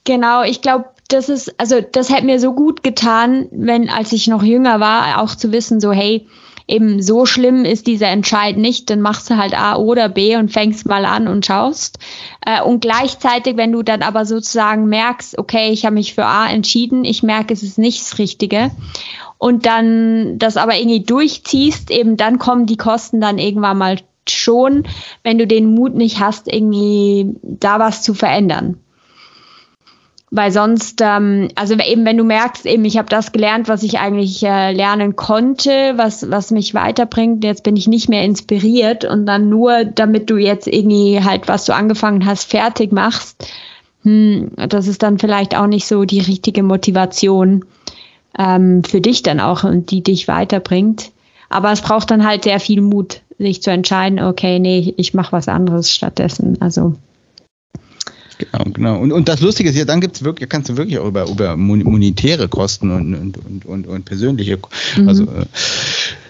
genau, 0.03 0.43
ich 0.43 0.62
glaube, 0.62 0.86
das 1.08 1.29
ist, 1.29 1.60
also 1.60 1.82
das 1.82 2.10
hätte 2.10 2.25
mir 2.25 2.39
so 2.39 2.53
gut 2.53 2.84
getan, 2.84 3.47
wenn, 3.51 3.89
als 3.89 4.12
ich 4.12 4.27
noch 4.27 4.43
jünger 4.43 4.79
war, 4.79 5.21
auch 5.21 5.36
zu 5.36 5.51
wissen, 5.51 5.79
so, 5.79 5.91
hey, 5.91 6.27
eben 6.67 7.01
so 7.01 7.25
schlimm 7.25 7.65
ist 7.65 7.88
dieser 7.88 8.10
Entscheid 8.10 8.55
nicht, 8.55 8.91
dann 8.91 9.01
machst 9.01 9.29
du 9.29 9.38
halt 9.38 9.60
A 9.60 9.75
oder 9.75 10.08
B 10.08 10.36
und 10.36 10.51
fängst 10.51 10.88
mal 10.88 11.03
an 11.05 11.27
und 11.27 11.45
schaust. 11.45 11.97
Äh, 12.45 12.62
und 12.62 12.82
gleichzeitig, 12.82 13.58
wenn 13.58 13.71
du 13.71 13.82
dann 13.82 14.03
aber 14.03 14.25
sozusagen 14.25 14.86
merkst, 14.86 15.39
okay, 15.39 15.71
ich 15.71 15.86
habe 15.86 15.95
mich 15.95 16.13
für 16.13 16.25
A 16.25 16.47
entschieden, 16.47 17.05
ich 17.05 17.23
merke, 17.23 17.53
es 17.53 17.63
ist 17.63 17.79
nicht 17.79 18.01
das 18.01 18.19
Richtige 18.19 18.69
und 19.39 19.65
dann 19.65 20.38
das 20.38 20.58
aber 20.58 20.78
irgendwie 20.78 20.99
durchziehst, 20.99 21.89
eben 21.89 22.17
dann 22.17 22.38
kommen 22.38 22.67
die 22.67 22.78
Kosten 22.78 23.21
dann 23.21 23.39
irgendwann 23.39 23.78
mal 23.78 23.97
schon, 24.28 24.84
wenn 25.23 25.39
du 25.39 25.47
den 25.47 25.73
Mut 25.73 25.95
nicht 25.95 26.19
hast, 26.19 26.54
irgendwie 26.54 27.36
da 27.41 27.80
was 27.80 28.04
zu 28.04 28.13
verändern. 28.13 28.78
Weil 30.30 30.52
sonst, 30.52 31.02
ähm, 31.02 31.47
also 31.56 31.73
eben 31.73 32.06
wenn 32.06 32.17
du 32.17 32.23
merkst, 32.23 32.65
eben 32.67 32.86
ich 32.86 32.97
habe 32.97 33.10
das 33.10 33.32
gelernt, 33.32 33.67
was 33.67 33.82
ich 33.82 33.97
eigentlich 33.97 34.43
äh, 34.43 34.73
lernen 34.73 35.15
konnte, 35.15 35.93
was, 35.95 36.30
was 36.30 36.52
mich 36.52 36.75
weiterbringt, 36.75 37.43
jetzt 37.43 37.63
bin 37.63 37.78
ich 37.78 37.88
nicht 37.88 38.10
mehr 38.10 38.23
inspiriert 38.23 39.06
und 39.06 39.25
dann 39.25 39.49
nur, 39.49 39.86
damit 39.86 40.30
du 40.30 40.38
jetzt 40.38 40.67
irgendwie 40.67 41.23
halt, 41.23 41.47
was 41.47 41.65
du 41.65 41.73
angefangen 41.73 42.25
hast, 42.25 42.43
fertig 42.43 42.91
machst, 42.91 43.47
hm, 44.04 44.52
das 44.56 44.88
ist 44.88 45.02
dann 45.02 45.17
vielleicht 45.17 45.58
auch 45.58 45.67
nicht 45.67 45.88
so 45.88 46.04
die 46.04 46.21
richtige 46.21 46.62
Motivation 46.62 47.65
ähm, 48.37 48.83
für 48.83 49.01
dich 49.01 49.23
dann 49.23 49.39
auch 49.39 49.63
und 49.63 49.91
die 49.91 50.03
dich 50.03 50.27
weiterbringt. 50.27 51.11
Aber 51.49 51.71
es 51.71 51.81
braucht 51.81 52.11
dann 52.11 52.25
halt 52.25 52.43
sehr 52.43 52.59
viel 52.59 52.81
Mut, 52.81 53.21
sich 53.39 53.61
zu 53.61 53.71
entscheiden, 53.71 54.19
okay, 54.19 54.59
nee, 54.59 54.93
ich 54.97 55.13
mache 55.13 55.31
was 55.31 55.47
anderes 55.47 55.91
stattdessen. 55.91 56.61
Also 56.61 56.95
Genau, 58.39 58.63
genau. 58.71 58.99
Und, 58.99 59.11
und 59.11 59.27
das 59.27 59.41
Lustige 59.41 59.69
ist 59.69 59.75
ja, 59.75 59.83
dann 59.83 59.99
gibt's 59.99 60.23
wirklich, 60.23 60.47
kannst 60.47 60.69
du 60.69 60.77
wirklich 60.77 60.97
auch 60.97 61.07
über, 61.07 61.29
über 61.29 61.57
monetäre 61.57 62.47
Kosten 62.47 62.89
und, 62.89 63.13
und, 63.13 63.37
und, 63.37 63.65
und, 63.65 63.87
und 63.87 64.05
persönliche, 64.05 64.57
mhm. 64.95 65.09
also 65.09 65.23
äh, 65.23 65.45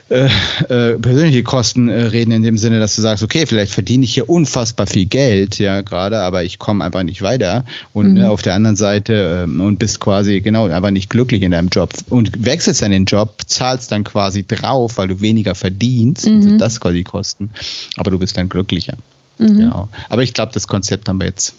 äh, 0.09 0.25
äh, 0.69 0.97
persönliche 0.97 1.43
Kosten 1.43 1.87
äh, 1.87 2.03
reden 2.03 2.31
in 2.31 2.41
dem 2.43 2.57
Sinne, 2.57 2.79
dass 2.79 2.95
du 2.95 3.01
sagst, 3.01 3.23
okay, 3.23 3.45
vielleicht 3.45 3.71
verdiene 3.71 4.03
ich 4.03 4.13
hier 4.13 4.27
unfassbar 4.27 4.87
viel 4.87 5.05
Geld, 5.05 5.59
ja, 5.59 5.81
gerade, 5.81 6.19
aber 6.19 6.43
ich 6.43 6.57
komme 6.57 6.83
einfach 6.83 7.03
nicht 7.03 7.21
weiter. 7.21 7.63
Und 7.93 8.15
mhm. 8.15 8.25
auf 8.25 8.41
der 8.41 8.55
anderen 8.55 8.75
Seite 8.75 9.43
ähm, 9.43 9.61
und 9.61 9.77
bist 9.77 9.99
quasi, 9.99 10.41
genau, 10.41 10.67
einfach 10.67 10.91
nicht 10.91 11.09
glücklich 11.09 11.43
in 11.43 11.51
deinem 11.51 11.69
Job 11.69 11.93
und 12.09 12.43
wechselst 12.43 12.81
dann 12.81 12.91
den 12.91 13.05
Job, 13.05 13.41
zahlst 13.45 13.91
dann 13.91 14.03
quasi 14.03 14.45
drauf, 14.45 14.97
weil 14.97 15.09
du 15.09 15.21
weniger 15.21 15.53
verdienst, 15.53 16.27
mhm. 16.27 16.57
das 16.57 16.79
quasi 16.79 17.03
Kosten, 17.03 17.51
aber 17.95 18.11
du 18.11 18.19
bist 18.19 18.35
dann 18.35 18.49
glücklicher. 18.49 18.97
Mhm. 19.37 19.57
Genau. 19.57 19.89
Aber 20.09 20.21
ich 20.23 20.33
glaube, 20.33 20.51
das 20.53 20.67
Konzept 20.67 21.07
haben 21.07 21.19
wir 21.19 21.27
jetzt 21.27 21.55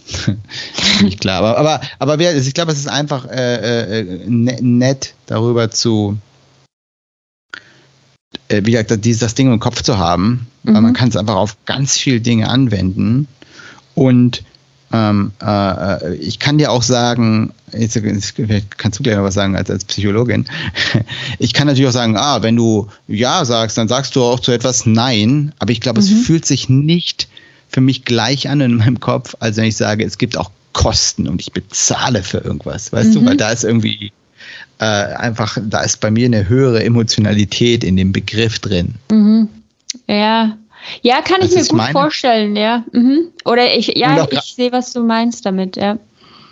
nicht 1.03 1.21
klar. 1.21 1.39
Aber, 1.39 1.57
aber, 1.57 1.81
aber 1.99 2.19
wer, 2.19 2.37
ich 2.37 2.55
glaube, 2.55 2.73
es 2.73 2.79
ist 2.79 2.89
einfach 2.89 3.27
äh, 3.27 4.01
äh, 4.01 4.05
ne, 4.27 4.59
nett, 4.61 5.15
darüber 5.27 5.71
zu, 5.71 6.19
äh, 8.49 8.63
wie 8.65 8.73
gesagt, 8.73 9.05
dieses, 9.05 9.21
das 9.21 9.35
Ding 9.35 9.53
im 9.53 9.61
Kopf 9.61 9.83
zu 9.83 9.99
haben, 9.99 10.47
mhm. 10.63 10.75
weil 10.75 10.83
man 10.83 10.93
kann 10.93 11.09
es 11.09 11.17
einfach 11.17 11.37
auf 11.37 11.57
ganz 11.67 11.97
viele 11.97 12.21
Dinge 12.21 12.49
anwenden. 12.49 13.29
Und 13.95 14.43
ähm, 14.93 15.33
äh, 15.41 16.15
ich 16.17 16.39
kann 16.41 16.59
dir 16.59 16.73
auch 16.73 16.83
sagen, 16.83 17.53
jetzt, 17.73 18.01
kannst 18.77 18.99
du 18.99 19.03
gleich 19.03 19.17
noch 19.17 19.23
was 19.23 19.35
sagen 19.35 19.57
als, 19.57 19.71
als 19.71 19.85
Psychologin. 19.85 20.47
Ich 21.39 21.55
kann 21.55 21.67
natürlich 21.67 21.89
auch 21.89 21.93
sagen, 21.93 22.17
ah, 22.17 22.43
wenn 22.43 22.57
du 22.57 22.89
Ja 23.07 23.45
sagst, 23.45 23.79
dann 23.79 23.89
sagst 23.89 24.17
du 24.17 24.23
auch 24.23 24.41
zu 24.41 24.53
etwas 24.53 24.85
Nein, 24.85 25.53
aber 25.59 25.73
ich 25.73 25.81
glaube, 25.81 26.01
mhm. 26.01 26.07
es 26.07 26.27
fühlt 26.27 26.45
sich 26.45 26.69
nicht 26.69 27.29
für 27.69 27.81
mich 27.81 28.05
gleich 28.05 28.49
an 28.49 28.61
in 28.61 28.77
meinem 28.77 28.99
Kopf, 28.99 29.37
als 29.39 29.57
wenn 29.57 29.65
ich 29.65 29.77
sage, 29.77 30.05
es 30.05 30.19
gibt 30.19 30.37
auch 30.37 30.51
Kosten 30.73 31.29
und 31.29 31.41
ich 31.41 31.53
bezahle 31.53 32.23
für 32.23 32.39
irgendwas, 32.39 32.93
weißt 32.93 33.11
mhm. 33.11 33.15
du, 33.15 33.27
weil 33.27 33.37
da 33.37 33.51
ist 33.51 33.65
irgendwie 33.65 34.13
äh, 34.81 34.85
einfach, 34.85 35.59
da 35.63 35.83
ist 35.83 36.01
bei 36.01 36.11
mir 36.11 36.25
eine 36.25 36.49
höhere 36.49 36.83
Emotionalität 36.83 37.85
in 37.85 37.97
dem 37.97 38.13
Begriff 38.13 38.59
drin. 38.59 38.95
Mhm. 39.11 39.49
Ja. 40.07 40.57
Ja, 41.03 41.21
kann 41.21 41.41
das 41.41 41.51
ich 41.51 41.57
mir 41.57 41.65
gut 41.65 41.77
meine. 41.77 41.93
vorstellen, 41.93 42.57
ja. 42.57 42.85
Mhm. 42.93 43.29
Oder 43.45 43.77
ich, 43.77 43.89
ja, 43.99 44.27
ich 44.31 44.55
sehe, 44.57 44.73
was 44.73 44.95
du 44.95 45.05
meinst 45.05 45.45
damit, 45.45 45.77
ja. 45.77 45.99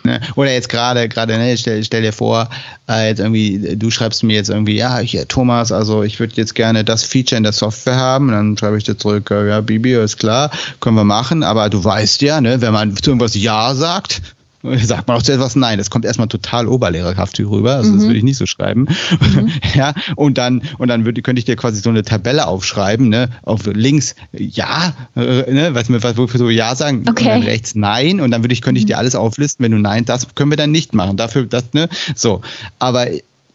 Ne? 0.03 0.21
Oder 0.35 0.53
jetzt 0.53 0.69
gerade, 0.69 1.09
gerade, 1.09 1.37
ne, 1.37 1.57
stell, 1.57 1.83
stell 1.83 2.03
dir 2.03 2.13
vor, 2.13 2.49
äh, 2.87 3.09
jetzt 3.09 3.19
irgendwie, 3.19 3.75
du 3.75 3.89
schreibst 3.89 4.23
mir 4.23 4.35
jetzt 4.35 4.49
irgendwie, 4.49 4.75
ja, 4.75 5.01
ich, 5.01 5.17
Thomas, 5.27 5.71
also 5.71 6.03
ich 6.03 6.19
würde 6.19 6.35
jetzt 6.35 6.53
gerne 6.53 6.83
das 6.83 7.03
Feature 7.03 7.37
in 7.37 7.43
der 7.43 7.51
Software 7.51 7.95
haben. 7.95 8.27
Und 8.29 8.35
dann 8.35 8.57
schreibe 8.57 8.77
ich 8.77 8.83
dir 8.83 8.97
zurück, 8.97 9.31
äh, 9.31 9.49
ja, 9.49 9.61
Bibi, 9.61 9.93
ist 9.93 10.17
klar, 10.17 10.51
können 10.79 10.95
wir 10.95 11.03
machen, 11.03 11.41
aber 11.41 11.69
du 11.69 11.83
weißt 11.83 12.21
ja, 12.21 12.39
ne, 12.39 12.61
wenn 12.61 12.73
man 12.73 12.95
zu 12.95 13.09
irgendwas 13.09 13.35
Ja 13.35 13.73
sagt, 13.73 14.21
sagt 14.83 15.07
man 15.07 15.17
auch 15.17 15.21
zu 15.21 15.31
etwas 15.31 15.55
Nein. 15.55 15.77
Das 15.77 15.89
kommt 15.89 16.05
erstmal 16.05 16.27
total 16.27 16.67
oberlehrerhaft 16.67 17.39
rüber. 17.39 17.75
Also 17.75 17.91
mhm. 17.91 17.97
das 17.97 18.05
würde 18.05 18.17
ich 18.17 18.23
nicht 18.23 18.37
so 18.37 18.45
schreiben. 18.45 18.87
Mhm. 19.19 19.51
ja, 19.75 19.93
und 20.15 20.37
dann, 20.37 20.61
und 20.77 20.89
dann 20.89 21.05
würde, 21.05 21.21
könnte 21.21 21.39
ich 21.39 21.45
dir 21.45 21.55
quasi 21.55 21.81
so 21.81 21.89
eine 21.89 22.03
Tabelle 22.03 22.47
aufschreiben, 22.47 23.09
ne? 23.09 23.29
Auf 23.43 23.65
links 23.65 24.15
Ja, 24.33 24.93
äh, 25.15 25.51
ne? 25.51 25.69
Was 25.73 25.89
was, 25.89 26.17
wofür 26.17 26.37
so 26.37 26.49
Ja 26.49 26.75
sagen, 26.75 27.05
okay. 27.09 27.23
und 27.23 27.29
dann 27.29 27.43
rechts 27.43 27.75
Nein. 27.75 28.19
Und 28.19 28.31
dann 28.31 28.43
würde 28.43 28.53
ich, 28.53 28.61
könnte 28.61 28.79
ich 28.79 28.85
dir 28.85 28.95
mhm. 28.95 28.99
alles 28.99 29.15
auflisten, 29.15 29.63
wenn 29.63 29.71
du 29.71 29.79
Nein, 29.79 30.05
das 30.05 30.27
können 30.35 30.51
wir 30.51 30.57
dann 30.57 30.71
nicht 30.71 30.93
machen. 30.93 31.17
Dafür, 31.17 31.45
das, 31.45 31.73
ne? 31.73 31.87
So. 32.15 32.41
Aber 32.79 33.07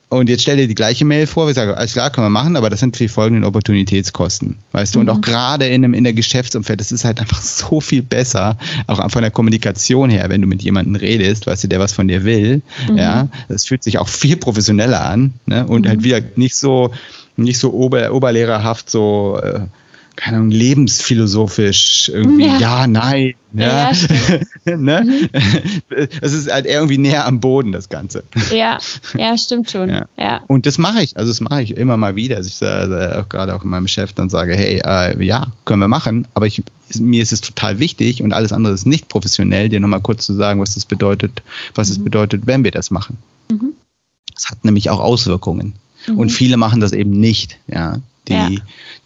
und 0.09 0.29
jetzt 0.29 0.43
stell 0.43 0.57
dir 0.57 0.69
die 0.69 0.75
gleiche 0.75 1.05
Mail 1.05 1.27
vor, 1.27 1.47
wir 1.47 1.55
sagen, 1.55 1.73
alles 1.73 1.95
klar, 1.95 2.11
können 2.11 2.27
wir 2.27 2.31
machen, 2.31 2.57
aber 2.57 2.71
das 2.71 2.81
sind 2.81 2.99
die 2.99 3.09
folgenden 3.09 3.45
Opportunitätskosten. 3.45 4.57
Weißt 4.73 4.95
du, 4.95 5.01
und 5.01 5.09
auch 5.09 5.17
mhm. 5.17 5.23
gerade 5.23 5.67
in, 5.67 5.85
einem, 5.85 5.95
in 5.95 6.05
der 6.05 6.13
Geschäftsumfeld, 6.13 6.81
das 6.81 6.93
ist 6.93 7.05
halt 7.05 7.21
einfach 7.21 7.43
so 7.43 7.81
viel 7.81 8.03
besser, 8.03 8.57
auch 8.87 9.11
von 9.11 9.23
der 9.23 9.31
Kommunikation 9.31 10.11
her, 10.11 10.29
wenn 10.29 10.41
du 10.41 10.47
mit 10.47 10.63
jemandem 10.63 10.97
redest, 10.97 11.47
weißt 11.47 11.65
du, 11.65 11.69
der 11.69 11.81
was 11.81 11.93
von 11.93 12.09
dir 12.09 12.25
will, 12.25 12.63
mhm. 12.89 12.99
ja, 12.99 13.29
das 13.49 13.67
fühlt 13.67 13.83
sich 13.83 13.99
auch 13.99 14.09
viel 14.09 14.37
professioneller 14.37 15.05
an, 15.05 15.35
ne? 15.47 15.67
Und 15.67 15.87
halt 15.87 16.01
mhm. 16.01 16.05
halt 16.05 16.05
wieder 16.05 16.21
nicht 16.37 16.55
so, 16.55 16.93
nicht 17.37 17.59
so 17.59 17.73
ober, 17.73 18.13
oberlehrerhaft, 18.13 18.91
so, 18.91 19.41
äh, 19.43 19.61
keine 20.17 20.37
Ahnung, 20.37 20.51
lebensphilosophisch 20.51 22.09
irgendwie, 22.13 22.47
ja, 22.47 22.59
ja 22.59 22.87
nein. 22.87 23.35
Ja, 23.53 23.93
ja 24.65 24.77
ne? 24.77 25.05
Mhm. 25.05 26.09
Es 26.21 26.33
ist 26.33 26.51
halt 26.51 26.67
irgendwie 26.67 26.99
näher 26.99 27.27
am 27.27 27.41
Boden, 27.41 27.73
das 27.73 27.89
Ganze. 27.89 28.25
Ja, 28.53 28.79
ja, 29.17 29.39
stimmt 29.39 29.71
schon. 29.71 29.91
Ja. 29.91 30.07
ja. 30.17 30.41
Und 30.47 30.67
das 30.67 30.79
mache 30.79 31.03
ich, 31.03 31.17
also 31.17 31.31
das 31.31 31.41
mache 31.41 31.63
ich 31.63 31.77
immer 31.77 31.97
mal 31.97 32.17
wieder. 32.17 32.37
Also 32.37 32.49
ich 32.49 32.57
sage 32.57 33.19
auch 33.19 33.29
gerade 33.29 33.55
auch 33.55 33.65
in 33.65 33.71
meinem 33.71 33.89
Chef 33.89 34.13
dann 34.13 34.29
sage, 34.29 34.55
hey, 34.55 34.81
äh, 34.85 35.25
ja, 35.25 35.49
können 35.65 35.81
wir 35.81 35.89
machen, 35.89 36.27
aber 36.35 36.47
ich, 36.47 36.63
mir 36.99 37.23
ist 37.23 37.33
es 37.33 37.41
total 37.41 37.79
wichtig 37.79 38.23
und 38.23 38.33
alles 38.33 38.53
andere 38.53 38.75
ist 38.75 38.87
nicht 38.87 39.09
professionell, 39.09 39.69
dir 39.69 39.81
nochmal 39.81 40.01
kurz 40.01 40.27
zu 40.27 40.35
sagen, 40.35 40.61
was 40.61 40.75
das 40.75 40.85
bedeutet, 40.85 41.43
was 41.75 41.89
mhm. 41.89 41.93
es 41.93 42.05
bedeutet, 42.05 42.47
wenn 42.47 42.65
wir 42.65 42.71
das 42.71 42.91
machen. 42.91 43.19
Mhm. 43.51 43.75
Das 44.35 44.51
hat 44.51 44.65
nämlich 44.65 44.91
auch 44.91 45.01
Auswirkungen. 45.01 45.75
Mhm. 46.07 46.19
Und 46.19 46.31
viele 46.31 46.57
machen 46.57 46.81
das 46.81 46.93
eben 46.93 47.11
nicht, 47.11 47.59
ja. 47.67 47.99
Die, 48.27 48.33
ja. 48.33 48.51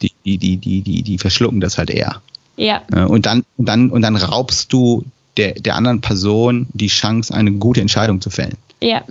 die, 0.00 0.07
die, 0.36 0.56
die, 0.56 0.56
die, 0.56 0.82
die, 0.82 1.02
die 1.02 1.18
verschlucken 1.18 1.60
das 1.60 1.78
halt 1.78 1.90
eher. 1.90 2.20
Ja. 2.56 2.82
Und 3.06 3.26
dann, 3.26 3.44
und 3.56 3.66
dann, 3.66 3.90
und 3.90 4.02
dann 4.02 4.16
raubst 4.16 4.72
du 4.72 5.04
der, 5.36 5.52
der 5.52 5.76
anderen 5.76 6.00
Person 6.00 6.66
die 6.72 6.88
Chance, 6.88 7.32
eine 7.32 7.52
gute 7.52 7.80
Entscheidung 7.80 8.20
zu 8.20 8.30
fällen. 8.30 8.56
Ja. 8.82 9.02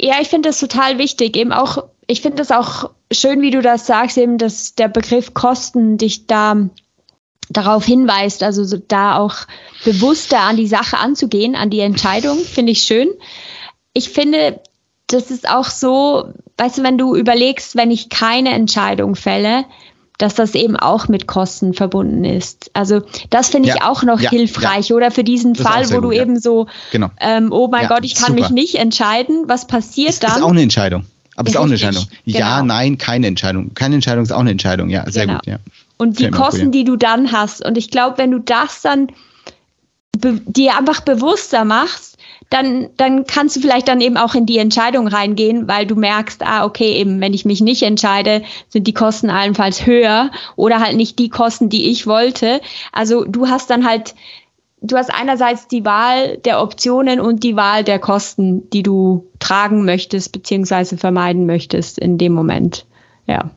Ja, 0.00 0.16
ich 0.20 0.28
finde 0.28 0.48
das 0.48 0.58
total 0.58 0.98
wichtig. 0.98 1.36
Eben 1.36 1.52
auch, 1.52 1.84
ich 2.06 2.20
finde 2.20 2.38
das 2.38 2.50
auch 2.50 2.90
schön, 3.12 3.40
wie 3.40 3.50
du 3.50 3.62
das 3.62 3.86
sagst, 3.86 4.18
eben, 4.18 4.38
dass 4.38 4.74
der 4.74 4.88
Begriff 4.88 5.34
Kosten 5.34 5.98
dich 5.98 6.26
da 6.26 6.68
darauf 7.48 7.84
hinweist, 7.84 8.42
also 8.42 8.64
so 8.64 8.76
da 8.76 9.16
auch 9.16 9.34
bewusster 9.84 10.40
an 10.40 10.56
die 10.56 10.68
Sache 10.68 10.98
anzugehen, 10.98 11.56
an 11.56 11.70
die 11.70 11.80
Entscheidung, 11.80 12.38
finde 12.38 12.72
ich 12.72 12.82
schön. 12.82 13.08
Ich 13.92 14.10
finde, 14.10 14.60
das 15.08 15.32
ist 15.32 15.48
auch 15.48 15.66
so, 15.66 16.32
weißt 16.58 16.78
du, 16.78 16.82
wenn 16.84 16.96
du 16.96 17.16
überlegst, 17.16 17.74
wenn 17.74 17.90
ich 17.90 18.08
keine 18.08 18.50
Entscheidung 18.50 19.16
fälle, 19.16 19.64
dass 20.20 20.34
das 20.34 20.54
eben 20.54 20.76
auch 20.76 21.08
mit 21.08 21.26
Kosten 21.26 21.72
verbunden 21.72 22.24
ist. 22.24 22.70
Also 22.74 23.00
das 23.30 23.48
finde 23.48 23.70
ich 23.70 23.76
ja, 23.76 23.88
auch 23.88 24.02
noch 24.02 24.20
ja, 24.20 24.28
hilfreich, 24.28 24.90
ja. 24.90 24.96
oder 24.96 25.10
für 25.10 25.24
diesen 25.24 25.54
das 25.54 25.66
Fall, 25.66 25.90
wo 25.90 25.94
gut, 25.94 26.04
du 26.04 26.12
eben 26.12 26.38
so, 26.38 26.66
genau. 26.92 27.08
ähm, 27.20 27.50
oh 27.52 27.68
mein 27.68 27.88
Gott, 27.88 28.04
ich 28.04 28.16
kann 28.16 28.36
super. 28.36 28.42
mich 28.42 28.50
nicht 28.50 28.74
entscheiden, 28.74 29.44
was 29.46 29.66
passiert 29.66 30.22
dann? 30.22 30.30
Das 30.30 30.38
ist 30.38 30.44
auch 30.44 30.50
eine 30.50 30.62
Entscheidung. 30.62 31.06
Aber 31.36 31.48
es 31.48 31.54
ist 31.54 31.58
auch 31.58 31.64
eine 31.64 31.72
Entscheidung. 31.72 32.04
Genau. 32.26 32.38
Ja, 32.38 32.62
nein, 32.62 32.98
keine 32.98 33.28
Entscheidung. 33.28 33.72
Keine 33.72 33.94
Entscheidung 33.94 34.24
ist 34.24 34.32
auch 34.32 34.40
eine 34.40 34.50
Entscheidung. 34.50 34.90
Ja, 34.90 35.10
sehr 35.10 35.24
genau. 35.24 35.38
gut. 35.38 35.46
Ja. 35.46 35.56
Und 35.96 36.18
die 36.18 36.30
Kosten, 36.30 36.66
cool, 36.66 36.70
die 36.70 36.84
du 36.84 36.96
dann 36.96 37.32
hast. 37.32 37.64
Und 37.64 37.78
ich 37.78 37.90
glaube, 37.90 38.18
wenn 38.18 38.30
du 38.30 38.40
das 38.40 38.82
dann 38.82 39.08
dir 40.14 40.76
einfach 40.76 41.00
bewusster 41.00 41.64
machst, 41.64 42.18
dann, 42.48 42.88
dann 42.96 43.26
kannst 43.26 43.56
du 43.56 43.60
vielleicht 43.60 43.88
dann 43.88 44.00
eben 44.00 44.16
auch 44.16 44.34
in 44.34 44.46
die 44.46 44.58
Entscheidung 44.58 45.06
reingehen, 45.06 45.68
weil 45.68 45.86
du 45.86 45.94
merkst, 45.94 46.42
ah, 46.42 46.64
okay, 46.64 46.94
eben, 46.94 47.20
wenn 47.20 47.34
ich 47.34 47.44
mich 47.44 47.60
nicht 47.60 47.82
entscheide, 47.82 48.42
sind 48.68 48.86
die 48.86 48.94
Kosten 48.94 49.30
allenfalls 49.30 49.86
höher 49.86 50.30
oder 50.56 50.80
halt 50.80 50.96
nicht 50.96 51.18
die 51.18 51.28
Kosten, 51.28 51.68
die 51.68 51.90
ich 51.90 52.06
wollte. 52.06 52.60
Also 52.92 53.24
du 53.24 53.48
hast 53.48 53.70
dann 53.70 53.86
halt, 53.86 54.14
du 54.80 54.96
hast 54.96 55.12
einerseits 55.12 55.68
die 55.68 55.84
Wahl 55.84 56.38
der 56.38 56.62
Optionen 56.62 57.20
und 57.20 57.44
die 57.44 57.56
Wahl 57.56 57.84
der 57.84 57.98
Kosten, 57.98 58.68
die 58.70 58.82
du 58.82 59.26
tragen 59.38 59.84
möchtest, 59.84 60.32
beziehungsweise 60.32 60.96
vermeiden 60.96 61.46
möchtest 61.46 61.98
in 61.98 62.18
dem 62.18 62.32
Moment. 62.32 62.86
Ja. 63.26 63.50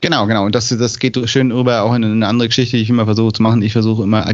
Genau, 0.00 0.26
genau. 0.26 0.46
Und 0.46 0.54
das, 0.54 0.68
das 0.68 0.98
geht 0.98 1.18
schön 1.28 1.52
rüber 1.52 1.82
auch 1.82 1.94
in 1.94 2.04
eine 2.04 2.26
andere 2.26 2.48
Geschichte, 2.48 2.76
die 2.76 2.82
ich 2.82 2.88
immer 2.88 3.04
versuche 3.04 3.34
zu 3.34 3.42
machen. 3.42 3.60
Ich 3.60 3.72
versuche 3.72 4.02
immer 4.02 4.26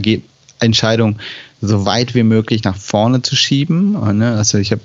Entscheidung 0.60 1.18
so 1.60 1.86
weit 1.86 2.14
wie 2.14 2.22
möglich 2.22 2.64
nach 2.64 2.76
vorne 2.76 3.22
zu 3.22 3.36
schieben. 3.36 3.92
Ne? 4.18 4.36
Also 4.36 4.58
ich 4.58 4.72
habe 4.72 4.82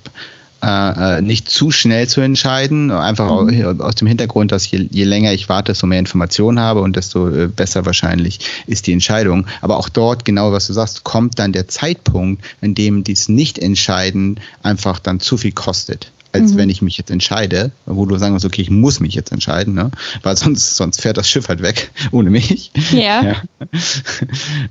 äh, 0.64 1.18
äh, 1.18 1.22
nicht 1.22 1.50
zu 1.50 1.72
schnell 1.72 2.08
zu 2.08 2.22
entscheiden, 2.22 2.92
einfach 2.92 3.46
mhm. 3.46 3.82
aus 3.82 3.96
dem 3.96 4.08
Hintergrund, 4.08 4.52
dass 4.52 4.70
je, 4.70 4.88
je, 4.92 5.06
länger 5.06 5.34
ich 5.34 5.50
warte, 5.50 5.72
desto 5.72 5.88
mehr 5.88 5.98
Informationen 5.98 6.60
habe 6.60 6.82
und 6.82 6.96
desto 6.96 7.30
äh, 7.30 7.48
besser 7.48 7.88
wahrscheinlich 7.88 8.40
ist 8.68 8.86
die 8.86 8.94
Entscheidung. 8.94 9.48
Aber 9.62 9.78
auch 9.78 9.90
dort, 9.90 10.24
genau 10.24 10.52
was 10.52 10.68
du 10.68 10.74
sagst, 10.74 11.04
kommt 11.04 11.40
dann 11.40 11.52
der 11.52 11.68
Zeitpunkt, 11.68 12.46
in 12.62 12.76
dem 12.76 13.04
dies 13.04 13.28
Nicht-Entscheiden 13.28 14.40
einfach 14.62 15.00
dann 15.00 15.20
zu 15.20 15.38
viel 15.38 15.52
kostet 15.52 16.12
als 16.32 16.54
mhm. 16.54 16.58
wenn 16.58 16.70
ich 16.70 16.82
mich 16.82 16.98
jetzt 16.98 17.12
entscheide, 17.12 17.72
wo 17.86 18.06
du 18.06 18.18
sagen 18.18 18.34
musst, 18.34 18.46
okay, 18.46 18.62
ich 18.62 18.70
muss 18.70 19.00
mich 19.00 19.16
jetzt 19.16 19.32
entscheiden, 19.32 19.74
ne? 19.74 19.92
weil 20.24 20.38
sonst, 20.38 20.76
sonst 20.76 21.02
fährt 21.02 21.18
das 21.18 21.30
Schiff 21.30 21.50
halt 21.50 21.62
weg 21.62 21.92
ohne 22.12 22.30
mich. 22.30 22.72
Ja. 22.92 23.24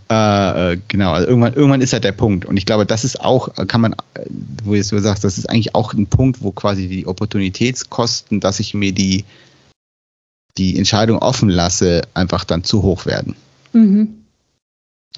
ja. 0.08 0.72
äh, 0.72 0.78
genau, 0.88 1.12
also 1.12 1.28
irgendwann, 1.28 1.54
irgendwann 1.54 1.80
ist 1.80 1.92
halt 1.92 2.04
der 2.04 2.12
Punkt. 2.12 2.44
Und 2.44 2.56
ich 2.56 2.66
glaube, 2.66 2.86
das 2.86 3.04
ist 3.04 3.20
auch, 3.20 3.54
kann 3.66 3.80
man, 3.80 3.94
wo 4.64 4.74
du 4.74 4.82
sagst, 4.82 5.24
das 5.24 5.38
ist 5.38 5.48
eigentlich 5.48 5.74
auch 5.74 5.92
ein 5.92 6.06
Punkt, 6.06 6.42
wo 6.42 6.52
quasi 6.52 6.88
die 6.88 7.06
Opportunitätskosten, 7.06 8.40
dass 8.40 8.60
ich 8.60 8.74
mir 8.74 8.92
die, 8.92 9.24
die 10.56 10.78
Entscheidung 10.78 11.18
offen 11.18 11.48
lasse, 11.48 12.02
einfach 12.14 12.44
dann 12.44 12.64
zu 12.64 12.82
hoch 12.82 13.06
werden. 13.06 13.36
Mhm. 13.72 14.16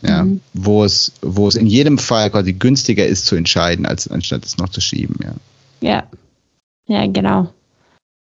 Ja, 0.00 0.24
mhm. 0.24 0.40
wo 0.52 0.84
es, 0.84 1.12
wo 1.20 1.46
es 1.46 1.54
in 1.54 1.66
jedem 1.66 1.98
Fall 1.98 2.30
quasi 2.30 2.54
günstiger 2.54 3.06
ist 3.06 3.26
zu 3.26 3.36
entscheiden, 3.36 3.86
als 3.86 4.08
anstatt 4.08 4.44
es 4.44 4.56
noch 4.56 4.68
zu 4.68 4.80
schieben, 4.80 5.16
ja. 5.22 5.34
Ja. 5.80 6.04
Ja, 6.92 7.06
genau. 7.06 7.48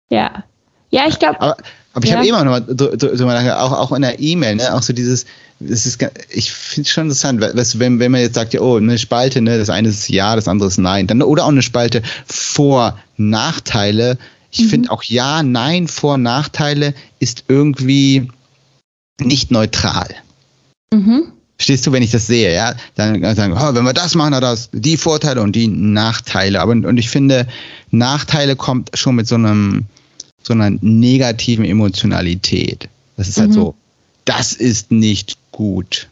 Ja. 0.09 0.45
Ja, 0.89 1.07
ich 1.09 1.19
glaube. 1.19 1.41
Aber, 1.41 1.57
aber, 1.93 2.05
ich 2.05 2.11
ja. 2.11 2.17
habe 2.17 2.27
immer 2.27 2.45
noch 2.45 2.67
mal, 3.25 3.51
auch, 3.51 3.71
auch 3.73 3.91
in 3.91 4.01
der 4.01 4.17
E-Mail, 4.17 4.55
ne, 4.55 4.73
auch 4.73 4.81
so 4.81 4.93
dieses, 4.93 5.25
das 5.59 5.85
ist, 5.85 6.01
ich 6.29 6.53
finde 6.53 6.87
es 6.87 6.93
schon 6.93 7.03
interessant, 7.03 7.41
wenn, 7.41 7.99
wenn 7.99 8.11
man 8.13 8.21
jetzt 8.21 8.35
sagt, 8.35 8.53
ja, 8.53 8.61
oh, 8.61 8.77
eine 8.77 8.97
Spalte, 8.97 9.41
ne, 9.41 9.57
das 9.57 9.69
eine 9.69 9.89
ist 9.89 10.07
ja, 10.07 10.37
das 10.37 10.47
andere 10.47 10.69
ist 10.69 10.77
nein, 10.77 11.05
dann, 11.07 11.21
oder 11.21 11.43
auch 11.43 11.49
eine 11.49 11.63
Spalte 11.63 12.01
vor 12.27 12.97
Nachteile. 13.17 14.17
Ich 14.51 14.61
mhm. 14.61 14.69
finde 14.69 14.91
auch 14.91 15.03
ja, 15.03 15.43
nein, 15.43 15.89
Vor- 15.89 16.17
Nachteile 16.17 16.93
ist 17.19 17.43
irgendwie 17.49 18.31
nicht 19.19 19.51
neutral. 19.51 20.07
Mhm. 20.93 21.33
Verstehst 21.57 21.87
du, 21.87 21.91
wenn 21.93 22.03
ich 22.03 22.11
das 22.11 22.27
sehe, 22.27 22.53
ja, 22.53 22.75
dann 22.95 23.21
sagen, 23.35 23.53
oh, 23.53 23.73
wenn 23.73 23.85
wir 23.85 23.93
das 23.93 24.13
machen, 24.15 24.35
hat 24.35 24.43
das 24.43 24.69
die 24.73 24.97
Vorteile 24.97 25.41
und 25.41 25.55
die 25.55 25.67
Nachteile. 25.67 26.59
Aber 26.61 26.73
und 26.73 26.97
ich 26.97 27.09
finde, 27.09 27.47
Nachteile 27.91 28.55
kommt 28.55 28.91
schon 28.93 29.15
mit 29.15 29.27
so 29.27 29.35
einem 29.35 29.85
so 30.43 30.53
einer 30.53 30.77
negativen 30.81 31.65
Emotionalität. 31.65 32.89
Das 33.17 33.27
ist 33.27 33.39
halt 33.39 33.49
mhm. 33.49 33.53
so, 33.53 33.75
das 34.25 34.53
ist 34.53 34.91
nicht 34.91 35.37
gut. 35.51 36.07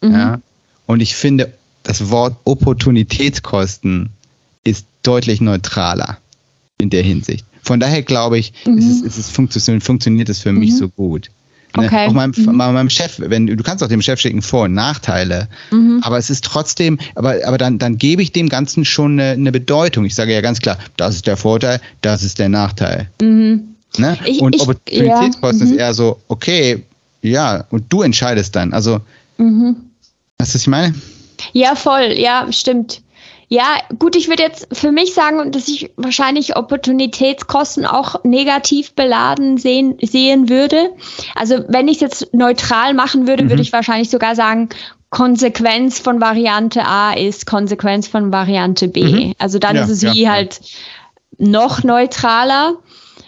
Mhm. 0.00 0.12
Ja? 0.12 0.40
Und 0.86 1.00
ich 1.00 1.14
finde, 1.16 1.52
das 1.82 2.10
Wort 2.10 2.36
Opportunitätskosten 2.44 4.10
ist 4.64 4.86
deutlich 5.02 5.40
neutraler 5.40 6.18
in 6.78 6.90
der 6.90 7.02
Hinsicht. 7.02 7.44
Von 7.62 7.80
daher 7.80 8.02
glaube 8.02 8.38
ich, 8.38 8.52
mhm. 8.66 8.78
ist 8.78 8.86
es, 8.86 9.02
ist 9.02 9.18
es 9.18 9.30
funktioniert, 9.30 9.82
funktioniert 9.82 10.28
es 10.28 10.40
für 10.40 10.52
mich 10.52 10.72
mhm. 10.72 10.76
so 10.76 10.88
gut. 10.88 11.30
Ne? 11.76 11.86
Okay. 11.86 12.06
Auch 12.06 12.12
meinem, 12.12 12.32
mhm. 12.36 12.56
meinem 12.56 12.90
Chef, 12.90 13.14
wenn 13.18 13.46
du 13.46 13.62
kannst 13.62 13.82
auch 13.82 13.88
dem 13.88 14.02
Chef 14.02 14.20
schicken 14.20 14.42
Vor- 14.42 14.64
und 14.64 14.74
Nachteile, 14.74 15.48
mhm. 15.70 16.00
aber 16.02 16.18
es 16.18 16.30
ist 16.30 16.44
trotzdem, 16.44 16.98
aber, 17.14 17.36
aber 17.44 17.58
dann, 17.58 17.78
dann 17.78 17.98
gebe 17.98 18.22
ich 18.22 18.32
dem 18.32 18.48
Ganzen 18.48 18.84
schon 18.84 19.18
eine, 19.18 19.32
eine, 19.32 19.52
Bedeutung. 19.52 20.04
Ich 20.04 20.14
sage 20.14 20.32
ja 20.32 20.40
ganz 20.40 20.60
klar, 20.60 20.78
das 20.96 21.16
ist 21.16 21.26
der 21.26 21.36
Vorteil, 21.36 21.80
das 22.00 22.22
ist 22.22 22.38
der 22.38 22.48
Nachteil. 22.48 23.08
Mhm. 23.20 23.74
Ne? 23.96 24.18
Ich, 24.24 24.40
und 24.40 24.60
Opportunitätskosten 24.60 25.66
ja. 25.66 25.72
ist 25.72 25.78
eher 25.78 25.94
so, 25.94 26.20
okay, 26.28 26.82
ja, 27.22 27.64
und 27.70 27.84
du 27.92 28.02
entscheidest 28.02 28.54
dann. 28.54 28.72
Also, 28.72 29.00
mhm. 29.38 29.76
weißt 30.38 30.54
du, 30.54 30.54
was 30.54 30.62
ich 30.62 30.66
meine? 30.66 30.94
Ja, 31.52 31.74
voll, 31.74 32.12
ja, 32.16 32.46
stimmt. 32.50 33.02
Ja, 33.48 33.64
gut, 33.98 34.16
ich 34.16 34.28
würde 34.28 34.42
jetzt 34.42 34.68
für 34.72 34.92
mich 34.92 35.14
sagen, 35.14 35.52
dass 35.52 35.68
ich 35.68 35.92
wahrscheinlich 35.96 36.56
Opportunitätskosten 36.56 37.86
auch 37.86 38.24
negativ 38.24 38.94
beladen 38.94 39.58
sehen, 39.58 39.96
sehen 40.02 40.48
würde. 40.48 40.90
Also 41.34 41.64
wenn 41.68 41.88
ich 41.88 41.96
es 41.96 42.00
jetzt 42.00 42.34
neutral 42.34 42.94
machen 42.94 43.26
würde, 43.26 43.44
mhm. 43.44 43.50
würde 43.50 43.62
ich 43.62 43.72
wahrscheinlich 43.72 44.10
sogar 44.10 44.34
sagen, 44.34 44.68
Konsequenz 45.10 46.00
von 46.00 46.20
Variante 46.20 46.84
A 46.84 47.12
ist 47.12 47.46
Konsequenz 47.46 48.08
von 48.08 48.32
Variante 48.32 48.88
B. 48.88 49.04
Mhm. 49.04 49.34
Also 49.38 49.58
dann 49.58 49.76
ja, 49.76 49.84
ist 49.84 49.90
es 49.90 50.02
wie 50.02 50.22
ja, 50.22 50.32
halt 50.32 50.60
noch 51.38 51.84
neutraler. 51.84 52.78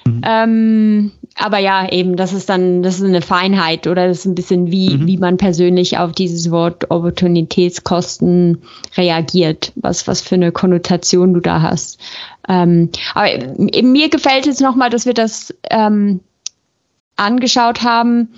Mhm. 0.05 0.21
Ähm, 0.25 1.13
aber 1.39 1.59
ja, 1.59 1.87
eben, 1.91 2.17
das 2.17 2.33
ist 2.33 2.49
dann, 2.49 2.83
das 2.83 2.97
ist 2.97 3.05
eine 3.05 3.21
Feinheit 3.21 3.87
oder 3.87 4.09
das 4.09 4.21
ist 4.21 4.25
ein 4.25 4.35
bisschen 4.35 4.71
wie, 4.71 4.97
mhm. 4.97 5.07
wie 5.07 5.19
man 5.19 5.37
persönlich 5.37 5.99
auf 5.99 6.13
dieses 6.13 6.51
Wort 6.51 6.91
Opportunitätskosten 6.91 8.63
reagiert, 8.97 9.73
was, 9.77 10.09
was 10.09 10.23
für 10.23 10.37
eine 10.37 10.51
Konnotation 10.51 11.35
du 11.35 11.41
da 11.41 11.61
hast. 11.61 12.01
Ähm, 12.49 12.91
aber 13.15 13.33
eben 13.35 13.93
mir 13.93 14.09
gefällt 14.09 14.47
jetzt 14.47 14.63
nochmal, 14.63 14.89
dass 14.89 15.05
wir 15.05 15.13
das 15.13 15.55
ähm, 15.71 16.21
angeschaut 17.17 17.83
haben, 17.83 18.31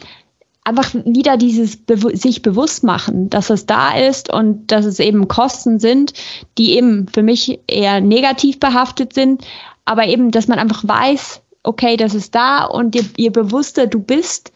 einfach 0.64 0.92
wieder 0.92 1.36
dieses 1.36 1.76
Be 1.76 1.96
sich 2.16 2.42
bewusst 2.42 2.82
machen, 2.82 3.30
dass 3.30 3.48
es 3.48 3.64
da 3.64 3.96
ist 3.96 4.32
und 4.32 4.72
dass 4.72 4.84
es 4.84 4.98
eben 4.98 5.28
Kosten 5.28 5.78
sind, 5.78 6.14
die 6.58 6.76
eben 6.76 7.06
für 7.06 7.22
mich 7.22 7.60
eher 7.68 8.00
negativ 8.00 8.58
behaftet 8.58 9.14
sind, 9.14 9.46
aber 9.84 10.06
eben, 10.06 10.32
dass 10.32 10.48
man 10.48 10.58
einfach 10.58 10.82
weiß, 10.86 11.42
okay, 11.68 11.98
das 11.98 12.14
ist 12.14 12.34
da 12.34 12.64
und 12.64 12.94
je, 12.94 13.04
je 13.16 13.28
bewusster 13.28 13.86
du 13.86 14.00
bist, 14.00 14.52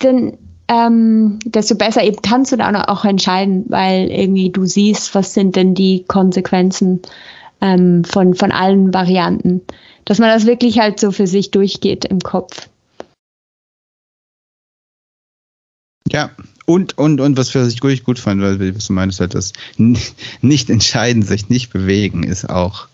dann 0.00 0.36
ähm, 0.68 1.38
desto 1.44 1.74
besser 1.74 2.04
eben 2.04 2.20
kannst 2.20 2.52
du 2.52 2.56
dann 2.56 2.76
auch 2.76 3.04
entscheiden, 3.06 3.64
weil 3.68 4.10
irgendwie 4.10 4.50
du 4.50 4.66
siehst, 4.66 5.14
was 5.14 5.32
sind 5.32 5.56
denn 5.56 5.74
die 5.74 6.04
Konsequenzen 6.06 7.00
ähm, 7.62 8.04
von, 8.04 8.34
von 8.34 8.52
allen 8.52 8.92
Varianten. 8.92 9.62
Dass 10.04 10.18
man 10.18 10.28
das 10.28 10.46
wirklich 10.46 10.78
halt 10.78 11.00
so 11.00 11.10
für 11.10 11.26
sich 11.26 11.50
durchgeht 11.50 12.04
im 12.04 12.20
Kopf. 12.20 12.68
Ja, 16.08 16.30
und, 16.66 16.98
und, 16.98 17.20
und 17.20 17.36
was 17.38 17.50
für 17.50 17.64
sich 17.64 17.80
gut, 17.80 18.18
fand, 18.18 18.42
weil 18.42 18.76
was 18.76 18.86
du 18.86 18.92
meinst, 18.92 19.20
halt 19.20 19.34
das 19.34 19.52
nicht 19.76 20.70
entscheiden, 20.70 21.22
sich 21.22 21.48
nicht 21.48 21.72
bewegen, 21.72 22.24
ist 22.24 22.50
auch 22.50 22.89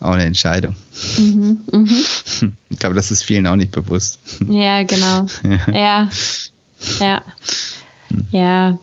auch 0.00 0.12
eine 0.12 0.24
Entscheidung. 0.24 0.76
Mhm, 1.18 1.60
mh. 1.70 1.90
Ich 2.70 2.78
glaube, 2.80 2.96
das 2.96 3.10
ist 3.10 3.22
vielen 3.22 3.46
auch 3.46 3.56
nicht 3.56 3.70
bewusst. 3.70 4.18
Ja, 4.48 4.82
genau. 4.82 5.26
ja. 5.72 6.08
Ja. 6.98 7.22
Ja. 8.32 8.78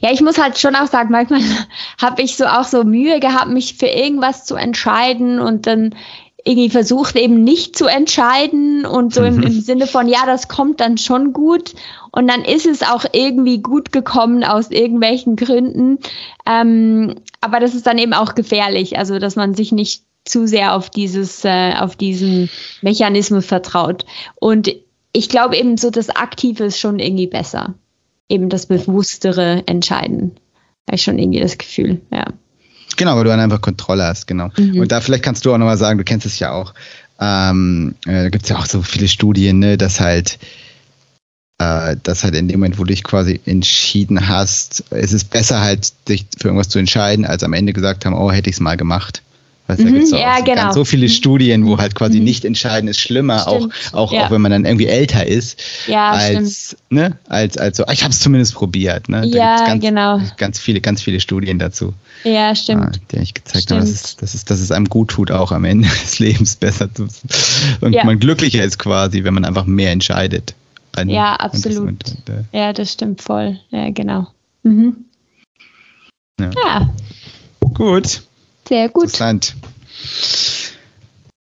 Ja, 0.00 0.12
ich 0.12 0.20
muss 0.20 0.38
halt 0.38 0.58
schon 0.58 0.76
auch 0.76 0.86
sagen, 0.86 1.10
manchmal 1.10 1.40
habe 2.00 2.22
ich 2.22 2.36
so 2.36 2.46
auch 2.46 2.64
so 2.64 2.84
Mühe 2.84 3.20
gehabt, 3.20 3.50
mich 3.50 3.74
für 3.74 3.86
irgendwas 3.86 4.44
zu 4.44 4.54
entscheiden 4.54 5.38
und 5.38 5.66
dann 5.66 5.94
irgendwie 6.44 6.68
versucht 6.68 7.16
eben 7.16 7.42
nicht 7.42 7.76
zu 7.76 7.86
entscheiden 7.86 8.84
und 8.84 9.14
so 9.14 9.24
im, 9.24 9.42
im, 9.42 9.60
Sinne 9.60 9.86
von, 9.86 10.08
ja, 10.08 10.26
das 10.26 10.48
kommt 10.48 10.80
dann 10.80 10.98
schon 10.98 11.32
gut 11.32 11.74
und 12.12 12.28
dann 12.28 12.44
ist 12.44 12.66
es 12.66 12.82
auch 12.82 13.06
irgendwie 13.12 13.62
gut 13.62 13.92
gekommen 13.92 14.44
aus 14.44 14.70
irgendwelchen 14.70 15.36
Gründen. 15.36 15.98
Ähm, 16.44 17.14
aber 17.40 17.60
das 17.60 17.74
ist 17.74 17.86
dann 17.86 17.98
eben 17.98 18.12
auch 18.12 18.34
gefährlich, 18.34 18.98
also 18.98 19.18
dass 19.18 19.36
man 19.36 19.54
sich 19.54 19.72
nicht 19.72 20.04
zu 20.26 20.46
sehr 20.46 20.74
auf 20.74 20.90
dieses, 20.90 21.44
äh, 21.44 21.74
auf 21.78 21.96
diesen 21.96 22.50
Mechanismus 22.82 23.46
vertraut. 23.46 24.04
Und 24.36 24.70
ich 25.12 25.28
glaube 25.30 25.56
eben 25.56 25.78
so, 25.78 25.90
das 25.90 26.10
Aktive 26.10 26.64
ist 26.64 26.78
schon 26.78 26.98
irgendwie 26.98 27.26
besser. 27.26 27.74
Eben 28.28 28.48
das 28.48 28.66
bewusstere 28.66 29.62
Entscheiden. 29.66 30.32
Habe 30.86 30.96
ich 30.96 31.02
schon 31.02 31.18
irgendwie 31.18 31.40
das 31.40 31.56
Gefühl, 31.56 32.00
ja. 32.10 32.26
Genau, 32.96 33.16
weil 33.16 33.24
du 33.24 33.30
dann 33.30 33.40
einfach 33.40 33.60
Kontrolle 33.60 34.04
hast, 34.04 34.26
genau. 34.26 34.50
Mhm. 34.56 34.80
Und 34.80 34.92
da 34.92 35.00
vielleicht 35.00 35.24
kannst 35.24 35.44
du 35.44 35.52
auch 35.52 35.58
nochmal 35.58 35.78
sagen, 35.78 35.98
du 35.98 36.04
kennst 36.04 36.26
es 36.26 36.38
ja 36.38 36.52
auch, 36.52 36.74
ähm, 37.20 37.94
äh, 38.06 38.24
da 38.24 38.28
gibt 38.28 38.44
es 38.44 38.50
ja 38.50 38.56
auch 38.56 38.66
so 38.66 38.82
viele 38.82 39.08
Studien, 39.08 39.58
ne, 39.58 39.76
dass 39.76 40.00
halt 40.00 40.38
äh, 41.58 41.96
dass 42.02 42.24
halt 42.24 42.34
in 42.34 42.48
dem 42.48 42.60
Moment, 42.60 42.78
wo 42.78 42.84
du 42.84 42.88
dich 42.88 43.04
quasi 43.04 43.40
entschieden 43.46 44.28
hast, 44.28 44.84
es 44.90 45.12
ist 45.12 45.30
besser 45.30 45.60
halt, 45.60 45.92
dich 46.08 46.26
für 46.38 46.48
irgendwas 46.48 46.68
zu 46.68 46.78
entscheiden, 46.78 47.24
als 47.24 47.44
am 47.44 47.52
Ende 47.52 47.72
gesagt 47.72 48.04
haben, 48.04 48.14
oh, 48.14 48.32
hätte 48.32 48.50
ich 48.50 48.56
es 48.56 48.60
mal 48.60 48.76
gemacht. 48.76 49.22
Weißt, 49.66 49.80
mhm, 49.80 49.84
da 49.84 49.90
gibt's 49.92 50.10
ja, 50.10 50.36
so, 50.38 50.44
genau. 50.44 50.72
so 50.72 50.84
viele 50.84 51.08
Studien, 51.08 51.64
wo 51.66 51.78
halt 51.78 51.94
quasi 51.94 52.18
mhm. 52.18 52.24
nicht 52.24 52.44
entscheiden 52.44 52.86
ist 52.86 53.00
schlimmer, 53.00 53.48
auch, 53.48 53.68
auch, 53.92 54.12
ja. 54.12 54.26
auch 54.26 54.30
wenn 54.30 54.42
man 54.42 54.50
dann 54.50 54.66
irgendwie 54.66 54.86
älter 54.86 55.26
ist, 55.26 55.62
ja, 55.86 56.10
als, 56.10 56.76
ne, 56.90 57.16
als, 57.28 57.56
als 57.56 57.78
so, 57.78 57.84
ich 57.90 58.02
habe 58.02 58.12
es 58.12 58.20
zumindest 58.20 58.54
probiert. 58.54 59.08
Ne? 59.08 59.22
Da 59.22 59.38
ja, 59.38 59.66
ganz, 59.66 59.82
genau. 59.82 60.20
Ganz 60.36 60.58
viele, 60.58 60.82
ganz 60.82 61.00
viele 61.00 61.18
Studien 61.18 61.58
dazu. 61.58 61.94
Ja, 62.24 62.54
stimmt. 62.54 63.00
die 63.10 63.16
ich 63.16 63.32
gezeigt 63.32 63.70
habe, 63.70 63.80
dass 63.80 63.90
es, 63.90 64.16
dass, 64.16 64.34
es, 64.34 64.44
dass 64.44 64.60
es 64.60 64.70
einem 64.70 64.86
gut 64.86 65.08
tut, 65.08 65.30
auch 65.30 65.50
am 65.50 65.64
Ende 65.64 65.88
des 66.02 66.18
Lebens 66.18 66.56
besser 66.56 66.92
zu 66.92 67.08
und 67.80 67.92
ja. 67.92 68.04
man 68.04 68.18
glücklicher 68.18 68.62
ist 68.62 68.78
quasi, 68.78 69.24
wenn 69.24 69.34
man 69.34 69.44
einfach 69.44 69.64
mehr 69.64 69.92
entscheidet. 69.92 70.54
Ja, 71.06 71.34
absolut. 71.36 71.88
Und, 71.88 72.04
und, 72.28 72.28
äh, 72.28 72.58
ja, 72.58 72.72
das 72.72 72.92
stimmt 72.92 73.20
voll. 73.20 73.58
Ja, 73.70 73.90
genau. 73.90 74.28
Mhm. 74.62 75.06
Ja. 76.38 76.50
ja. 76.54 76.94
Gut. 77.74 78.22
Sehr 78.68 78.88
gut. 78.88 79.04
Interessant. 79.04 79.54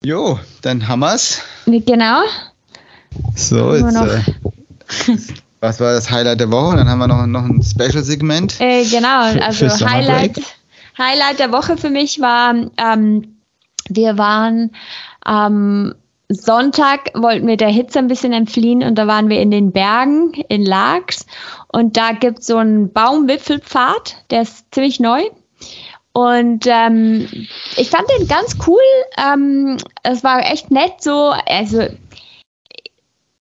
Jo, 0.04 0.38
dann 0.62 0.88
haben 0.88 1.00
wir's. 1.00 1.40
Genau. 1.66 2.22
So, 3.36 3.74
jetzt, 3.74 3.94
äh, 3.94 5.16
was 5.60 5.78
war 5.78 5.92
das 5.92 6.10
Highlight 6.10 6.40
der 6.40 6.50
Woche? 6.50 6.76
Dann 6.76 6.88
haben 6.88 6.98
wir 6.98 7.06
noch, 7.06 7.26
noch 7.26 7.44
ein 7.44 7.62
Special-Segment. 7.62 8.60
Äh, 8.60 8.84
genau, 8.84 9.22
also 9.40 9.68
Highlight, 9.86 10.40
Highlight 10.98 11.38
der 11.38 11.52
Woche 11.52 11.76
für 11.76 11.90
mich 11.90 12.20
war, 12.20 12.54
ähm, 12.78 13.36
wir 13.88 14.18
waren 14.18 14.72
ähm, 15.26 15.94
Sonntag 16.28 17.10
wollten 17.14 17.46
wir 17.46 17.56
der 17.56 17.68
Hitze 17.68 17.98
ein 17.98 18.08
bisschen 18.08 18.32
entfliehen 18.32 18.82
und 18.82 18.96
da 18.96 19.06
waren 19.06 19.28
wir 19.28 19.40
in 19.40 19.50
den 19.50 19.70
Bergen 19.70 20.32
in 20.48 20.64
Laax 20.64 21.26
und 21.68 21.96
da 21.96 22.12
gibt 22.12 22.40
es 22.40 22.46
so 22.46 22.56
einen 22.56 22.92
Baumwipfelpfad, 22.92 24.16
der 24.30 24.42
ist 24.42 24.74
ziemlich 24.74 24.98
neu 24.98 25.22
und 26.12 26.66
ähm, 26.66 27.26
ich 27.76 27.90
fand 27.90 28.04
den 28.18 28.28
ganz 28.28 28.56
cool. 28.66 28.80
Ähm, 29.16 29.78
es 30.02 30.22
war 30.22 30.40
echt 30.50 30.70
nett 30.70 31.00
so, 31.00 31.32
also 31.46 31.86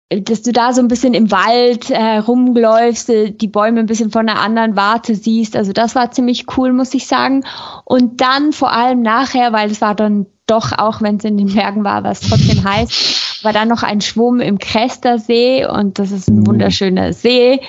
dass 0.09 0.43
du 0.43 0.51
da 0.51 0.71
so 0.71 0.81
ein 0.81 0.87
bisschen 0.87 1.13
im 1.13 1.31
Wald 1.31 1.89
äh, 1.89 2.17
rumläufst, 2.17 3.09
äh, 3.09 3.31
die 3.31 3.47
Bäume 3.47 3.79
ein 3.79 3.87
bisschen 3.87 4.11
von 4.11 4.29
einer 4.29 4.39
anderen 4.39 4.75
Warte 4.75 5.15
siehst. 5.15 5.55
Also 5.55 5.73
das 5.73 5.95
war 5.95 6.11
ziemlich 6.11 6.45
cool, 6.57 6.71
muss 6.73 6.93
ich 6.93 7.07
sagen. 7.07 7.43
Und 7.85 8.21
dann 8.21 8.53
vor 8.53 8.71
allem 8.71 9.01
nachher, 9.01 9.51
weil 9.51 9.71
es 9.71 9.81
war 9.81 9.95
dann 9.95 10.27
doch, 10.47 10.71
auch 10.77 11.01
wenn 11.01 11.17
es 11.17 11.23
in 11.23 11.37
den 11.37 11.53
Bergen 11.53 11.83
war, 11.83 12.03
war 12.03 12.11
es 12.11 12.21
trotzdem 12.21 12.63
heiß, 12.69 13.39
war 13.43 13.53
dann 13.53 13.67
noch 13.67 13.83
ein 13.83 14.01
Schwumm 14.01 14.39
im 14.39 14.59
Krestersee 14.59 15.65
und 15.65 15.99
das 15.99 16.11
ist 16.11 16.29
ein 16.29 16.39
mhm. 16.39 16.47
wunderschöner 16.47 17.13
See 17.13 17.61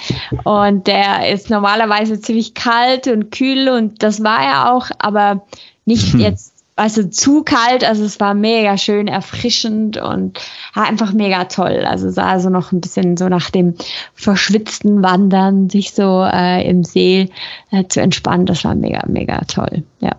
und 0.44 0.86
der 0.86 1.30
ist 1.32 1.50
normalerweise 1.50 2.20
ziemlich 2.20 2.54
kalt 2.54 3.08
und 3.08 3.30
kühl 3.30 3.68
und 3.68 4.02
das 4.02 4.22
war 4.22 4.42
er 4.42 4.72
auch, 4.72 4.90
aber 4.98 5.46
nicht 5.84 6.14
mhm. 6.14 6.20
jetzt 6.20 6.56
also 6.78 7.04
zu 7.04 7.42
kalt, 7.42 7.84
also 7.84 8.04
es 8.04 8.20
war 8.20 8.34
mega 8.34 8.76
schön 8.76 9.08
erfrischend 9.08 9.96
und 9.96 10.38
ja, 10.74 10.82
einfach 10.82 11.14
mega 11.14 11.44
toll. 11.44 11.86
Also 11.86 12.10
sah 12.10 12.28
also 12.28 12.50
noch 12.50 12.70
ein 12.70 12.82
bisschen 12.82 13.16
so 13.16 13.30
nach 13.30 13.48
dem 13.48 13.74
verschwitzten 14.14 15.02
Wandern, 15.02 15.70
sich 15.70 15.92
so 15.92 16.22
äh, 16.30 16.68
im 16.68 16.84
See 16.84 17.30
äh, 17.70 17.84
zu 17.88 18.02
entspannen, 18.02 18.44
das 18.44 18.62
war 18.64 18.74
mega, 18.74 19.02
mega 19.06 19.40
toll. 19.46 19.84
Ja. 20.00 20.16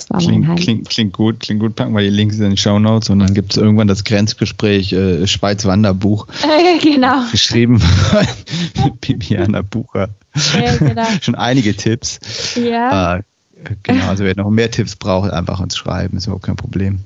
Das 0.00 0.10
war 0.10 0.18
klingt, 0.20 0.46
mein 0.46 0.56
klingt, 0.56 0.88
klingt, 0.88 1.12
gut, 1.12 1.40
klingt 1.40 1.60
gut. 1.60 1.76
Packen 1.76 1.94
wir 1.94 2.02
die 2.02 2.08
Links 2.08 2.36
in 2.36 2.42
den 2.42 2.56
Show 2.56 2.78
Notes 2.78 3.10
und 3.10 3.18
dann 3.18 3.34
gibt 3.34 3.52
es 3.52 3.56
irgendwann 3.56 3.88
das 3.88 4.04
Grenzgespräch 4.04 4.92
äh, 4.92 5.26
Schweiz-Wanderbuch. 5.26 6.26
genau. 6.82 7.22
Geschrieben 7.30 7.78
von 7.78 8.26
Bibiana 9.00 9.62
Bucher. 9.62 10.08
Ja, 10.54 10.76
genau. 10.76 11.06
Schon 11.20 11.34
einige 11.34 11.76
Tipps. 11.76 12.20
Ja. 12.56 13.16
Äh, 13.16 13.22
genau, 13.82 14.08
also 14.08 14.24
wer 14.24 14.34
noch 14.36 14.50
mehr 14.50 14.70
Tipps 14.70 14.96
braucht, 14.96 15.30
einfach 15.30 15.60
uns 15.60 15.76
schreiben, 15.76 16.16
ist 16.16 16.26
überhaupt 16.26 16.46
kein 16.46 16.56
Problem. 16.56 17.00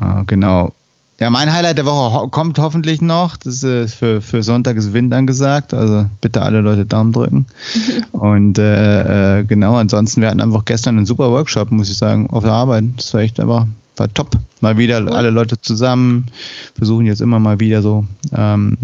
Äh, 0.00 0.24
genau. 0.26 0.72
Ja, 1.22 1.30
mein 1.30 1.52
Highlight 1.52 1.78
der 1.78 1.86
Woche 1.86 2.12
ho 2.12 2.26
kommt 2.26 2.58
hoffentlich 2.58 3.00
noch. 3.00 3.36
Das 3.36 3.62
ist 3.62 3.64
äh, 3.64 3.86
für, 3.86 4.20
für 4.20 4.42
Sonntag 4.42 4.76
ist 4.76 4.92
Wind 4.92 5.14
angesagt. 5.14 5.72
Also 5.72 6.06
bitte 6.20 6.42
alle 6.42 6.62
Leute 6.62 6.84
Daumen 6.84 7.12
drücken. 7.12 7.46
Und 8.10 8.58
äh, 8.58 9.38
äh, 9.38 9.44
genau, 9.44 9.76
ansonsten, 9.76 10.20
wir 10.20 10.30
hatten 10.30 10.40
einfach 10.40 10.64
gestern 10.64 10.96
einen 10.96 11.06
super 11.06 11.30
Workshop, 11.30 11.70
muss 11.70 11.88
ich 11.88 11.96
sagen, 11.96 12.28
auf 12.30 12.42
der 12.42 12.52
Arbeit. 12.52 12.86
Das 12.96 13.14
war 13.14 13.20
echt 13.20 13.38
einfach, 13.38 13.68
war 13.96 14.12
top. 14.12 14.30
Mal 14.60 14.78
wieder 14.78 14.96
alle 15.14 15.30
Leute 15.30 15.60
zusammen. 15.60 16.26
Versuchen 16.74 17.06
jetzt 17.06 17.20
immer 17.20 17.38
mal 17.38 17.60
wieder 17.60 17.82
so 17.82 18.04
ähm, 18.34 18.76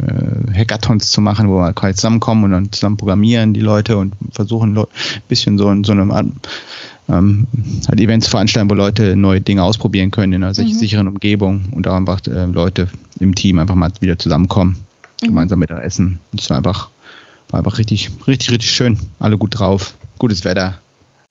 äh, 0.00 0.60
Hackathons 0.60 1.10
zu 1.10 1.20
machen, 1.20 1.50
wo 1.50 1.58
wir 1.58 1.74
quasi 1.74 1.96
zusammenkommen 1.96 2.44
und 2.44 2.52
dann 2.52 2.72
zusammen 2.72 2.96
programmieren 2.96 3.52
die 3.52 3.60
Leute 3.60 3.98
und 3.98 4.14
versuchen 4.30 4.78
ein 4.78 4.86
bisschen 5.28 5.58
so 5.58 5.70
in 5.70 5.84
so 5.84 5.92
einem 5.92 6.10
ähm, 7.08 7.46
halt 7.88 8.00
Events 8.00 8.28
veranstalten, 8.28 8.70
wo 8.70 8.74
Leute 8.74 9.16
neue 9.16 9.40
Dinge 9.40 9.62
ausprobieren 9.62 10.10
können 10.10 10.32
in 10.32 10.44
einer 10.44 10.58
mhm. 10.58 10.72
sicheren 10.72 11.08
Umgebung 11.08 11.64
und 11.72 11.86
auch 11.88 11.94
einfach 11.94 12.20
äh, 12.26 12.44
Leute 12.46 12.88
im 13.18 13.34
Team 13.34 13.58
einfach 13.58 13.74
mal 13.74 13.90
wieder 14.00 14.18
zusammenkommen, 14.18 14.76
mhm. 15.20 15.26
gemeinsam 15.26 15.58
mit 15.58 15.70
essen. 15.70 16.20
Das 16.32 16.50
war 16.50 16.58
einfach, 16.58 16.90
war 17.50 17.58
einfach 17.58 17.78
richtig, 17.78 18.10
richtig, 18.26 18.50
richtig 18.50 18.70
schön. 18.70 18.98
Alle 19.18 19.38
gut 19.38 19.58
drauf, 19.58 19.94
gutes 20.18 20.44
Wetter, 20.44 20.78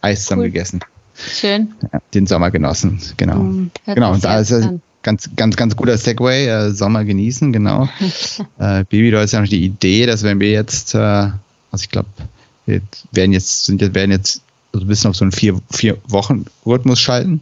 Eis 0.01 0.23
zusammen 0.23 0.41
cool. 0.41 0.47
gegessen. 0.47 0.81
Schön. 1.15 1.73
Ja, 1.91 1.99
den 2.13 2.27
Sommer 2.27 2.51
genossen, 2.51 2.99
genau. 3.17 3.37
Mhm, 3.37 3.71
genau, 3.85 4.13
und 4.13 4.23
da 4.23 4.39
ist 4.39 4.51
es 4.51 4.67
ganz, 5.03 5.29
ganz, 5.35 5.55
ganz 5.55 5.75
guter 5.75 5.97
Segway, 5.97 6.47
äh, 6.47 6.71
Sommer 6.71 7.05
genießen, 7.05 7.51
genau. 7.53 7.89
äh, 8.59 8.83
Baby, 8.85 9.11
du 9.11 9.19
hast 9.19 9.31
ja 9.31 9.41
noch 9.41 9.47
die 9.47 9.63
Idee, 9.63 10.05
dass 10.05 10.23
wenn 10.23 10.39
wir 10.39 10.51
jetzt, 10.51 10.95
äh, 10.95 10.97
also 10.97 11.83
ich 11.83 11.89
glaube, 11.89 12.09
wir 12.65 12.81
werden 13.11 13.33
jetzt, 13.33 13.65
sind 13.65 13.81
jetzt, 13.81 13.95
werden 13.95 14.11
jetzt 14.11 14.41
also 14.73 14.85
ein 14.85 14.87
bisschen 14.87 15.09
auf 15.09 15.15
so 15.15 15.25
einen 15.25 15.31
vier, 15.31 15.59
vier 15.71 15.97
Wochen 16.07 16.45
Rhythmus 16.65 16.99
schalten. 16.99 17.41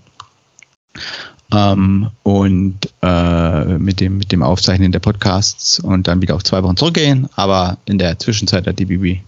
Ähm, 1.52 2.12
und 2.24 2.78
äh, 3.02 3.78
mit, 3.78 4.00
dem, 4.00 4.18
mit 4.18 4.32
dem 4.32 4.44
Aufzeichnen 4.44 4.92
der 4.92 5.00
Podcasts 5.00 5.80
und 5.80 6.08
dann 6.08 6.22
wieder 6.22 6.36
auf 6.36 6.44
zwei 6.44 6.62
Wochen 6.63 6.78
zurückgehen. 6.78 7.28
Aber 7.36 7.78
in 7.86 7.98
der 7.98 8.20
Zwischenzeit 8.20 8.68
hat 8.68 8.80
die 8.80 8.86
Bibi 8.86 9.24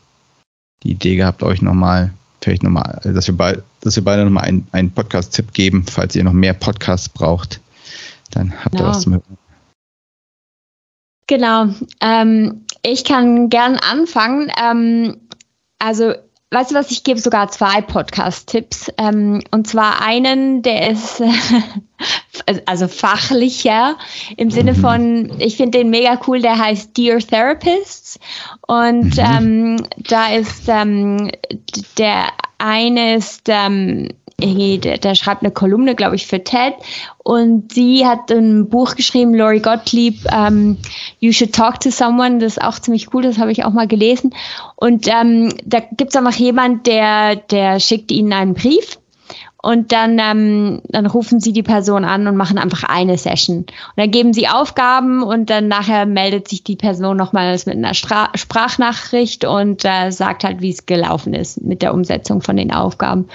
die 0.83 0.91
Idee 0.91 1.15
gehabt, 1.15 1.43
euch 1.43 1.61
nochmal, 1.61 2.13
vielleicht 2.41 2.63
nochmal, 2.63 2.99
dass 3.03 3.27
wir, 3.27 3.37
beid, 3.37 3.63
dass 3.81 3.95
wir 3.95 4.03
beide 4.03 4.23
nochmal 4.23 4.45
einen, 4.45 4.67
einen 4.71 4.91
Podcast-Tipp 4.91 5.53
geben, 5.53 5.85
falls 5.89 6.15
ihr 6.15 6.23
noch 6.23 6.33
mehr 6.33 6.53
Podcasts 6.53 7.09
braucht. 7.09 7.59
Dann 8.31 8.53
habt 8.63 8.75
ihr 8.75 8.79
genau. 8.79 8.89
was 8.89 9.01
zum 9.01 9.13
Hören. 9.13 9.37
Genau. 11.27 11.67
Ähm, 12.01 12.65
ich 12.83 13.03
kann 13.03 13.49
gern 13.49 13.77
anfangen. 13.77 14.51
Ähm, 14.61 15.17
also 15.79 16.13
Weißt 16.53 16.71
du 16.71 16.75
was, 16.75 16.91
ich 16.91 17.05
gebe 17.05 17.17
sogar 17.17 17.49
zwei 17.49 17.79
Podcast-Tipps. 17.79 18.91
Ähm, 18.97 19.41
und 19.51 19.67
zwar 19.67 20.01
einen, 20.01 20.61
der 20.61 20.91
ist 20.91 21.23
also 22.65 22.89
fachlicher 22.89 23.97
im 24.35 24.51
Sinne 24.51 24.73
mhm. 24.73 24.81
von, 24.81 25.39
ich 25.39 25.55
finde 25.55 25.77
den 25.77 25.89
mega 25.89 26.19
cool, 26.27 26.41
der 26.41 26.57
heißt 26.57 26.97
Dear 26.97 27.19
Therapists. 27.19 28.19
Und 28.67 29.15
mhm. 29.15 29.77
ähm, 29.77 29.87
da 30.09 30.33
ist 30.33 30.67
ähm, 30.67 31.31
der 31.97 32.27
eine 32.57 33.15
ist 33.15 33.43
ähm, 33.47 34.09
der, 34.41 34.97
der 34.97 35.15
schreibt 35.15 35.43
eine 35.43 35.51
Kolumne, 35.51 35.95
glaube 35.95 36.15
ich, 36.15 36.27
für 36.27 36.43
TED. 36.43 36.73
Und 37.17 37.73
sie 37.73 38.05
hat 38.05 38.31
ein 38.31 38.69
Buch 38.69 38.95
geschrieben, 38.95 39.33
Lori 39.33 39.59
Gottlieb, 39.59 40.19
um, 40.31 40.77
You 41.19 41.31
Should 41.31 41.53
Talk 41.53 41.79
to 41.81 41.91
Someone. 41.91 42.39
Das 42.39 42.57
ist 42.57 42.61
auch 42.61 42.79
ziemlich 42.79 43.13
cool, 43.13 43.23
das 43.23 43.37
habe 43.37 43.51
ich 43.51 43.63
auch 43.63 43.71
mal 43.71 43.87
gelesen. 43.87 44.33
Und 44.75 45.07
ähm, 45.07 45.53
da 45.63 45.79
gibt 45.79 46.09
es 46.09 46.15
einfach 46.15 46.35
jemand, 46.35 46.87
der, 46.87 47.35
der 47.35 47.79
schickt 47.79 48.11
ihnen 48.11 48.33
einen 48.33 48.53
Brief. 48.53 48.97
Und 49.63 49.91
dann, 49.91 50.17
ähm, 50.17 50.81
dann 50.89 51.05
rufen 51.05 51.39
sie 51.39 51.53
die 51.53 51.61
Person 51.61 52.03
an 52.03 52.25
und 52.25 52.35
machen 52.35 52.57
einfach 52.57 52.83
eine 52.83 53.17
Session. 53.17 53.57
Und 53.57 53.67
dann 53.95 54.09
geben 54.09 54.33
sie 54.33 54.47
Aufgaben 54.47 55.21
und 55.21 55.51
dann 55.51 55.67
nachher 55.67 56.07
meldet 56.07 56.47
sich 56.47 56.63
die 56.63 56.75
Person 56.75 57.15
nochmals 57.15 57.67
mit 57.67 57.77
einer 57.77 57.93
Stra 57.93 58.29
Sprachnachricht 58.33 59.45
und 59.45 59.85
äh, 59.85 60.09
sagt 60.09 60.43
halt, 60.43 60.61
wie 60.61 60.71
es 60.71 60.87
gelaufen 60.87 61.35
ist 61.35 61.61
mit 61.61 61.83
der 61.83 61.93
Umsetzung 61.93 62.41
von 62.41 62.57
den 62.57 62.73
Aufgaben. 62.73 63.27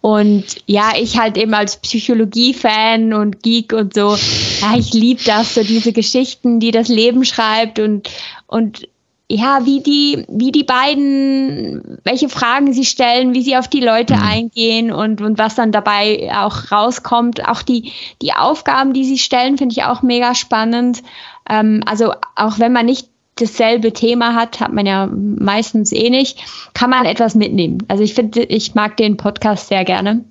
Und 0.00 0.44
ja, 0.66 0.92
ich 0.98 1.18
halt 1.18 1.36
eben 1.36 1.54
als 1.54 1.76
Psychologie-Fan 1.76 3.12
und 3.12 3.42
Geek 3.42 3.72
und 3.72 3.94
so, 3.94 4.16
ja, 4.60 4.76
ich 4.76 4.92
liebe 4.92 5.22
das, 5.24 5.54
so 5.54 5.62
diese 5.62 5.92
Geschichten, 5.92 6.60
die 6.60 6.70
das 6.70 6.88
Leben 6.88 7.24
schreibt 7.24 7.80
und, 7.80 8.08
und 8.46 8.88
ja, 9.30 9.66
wie 9.66 9.80
die, 9.82 10.24
wie 10.28 10.52
die 10.52 10.64
beiden, 10.64 11.98
welche 12.02 12.30
Fragen 12.30 12.72
sie 12.72 12.86
stellen, 12.86 13.34
wie 13.34 13.42
sie 13.42 13.58
auf 13.58 13.68
die 13.68 13.80
Leute 13.80 14.14
mhm. 14.16 14.22
eingehen 14.22 14.92
und, 14.92 15.20
und 15.20 15.36
was 15.36 15.54
dann 15.54 15.70
dabei 15.70 16.30
auch 16.34 16.72
rauskommt. 16.72 17.46
Auch 17.46 17.60
die, 17.60 17.92
die 18.22 18.32
Aufgaben, 18.32 18.94
die 18.94 19.04
sie 19.04 19.18
stellen, 19.18 19.58
finde 19.58 19.74
ich 19.74 19.84
auch 19.84 20.00
mega 20.00 20.34
spannend. 20.34 21.02
Ähm, 21.48 21.82
also 21.84 22.14
auch 22.36 22.58
wenn 22.58 22.72
man 22.72 22.86
nicht 22.86 23.10
dasselbe 23.40 23.92
Thema 23.92 24.34
hat, 24.34 24.60
hat 24.60 24.72
man 24.72 24.86
ja 24.86 25.08
meistens 25.12 25.92
eh 25.92 26.10
nicht, 26.10 26.38
kann 26.74 26.90
man 26.90 27.06
etwas 27.06 27.34
mitnehmen. 27.34 27.78
Also 27.88 28.02
ich 28.02 28.14
finde, 28.14 28.42
ich 28.42 28.74
mag 28.74 28.96
den 28.96 29.16
Podcast 29.16 29.68
sehr 29.68 29.84
gerne. 29.84 30.24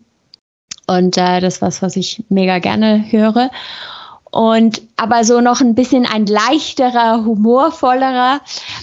Und 0.87 1.17
äh, 1.17 1.41
das 1.41 1.55
ist 1.55 1.61
was, 1.61 1.81
was 1.81 1.95
ich 1.95 2.23
mega 2.29 2.59
gerne 2.59 3.05
höre. 3.11 3.51
Und 4.31 4.81
aber 4.97 5.23
so 5.23 5.41
noch 5.41 5.61
ein 5.61 5.75
bisschen 5.75 6.05
ein 6.05 6.25
leichterer, 6.25 7.23
humorvollerer, 7.25 8.41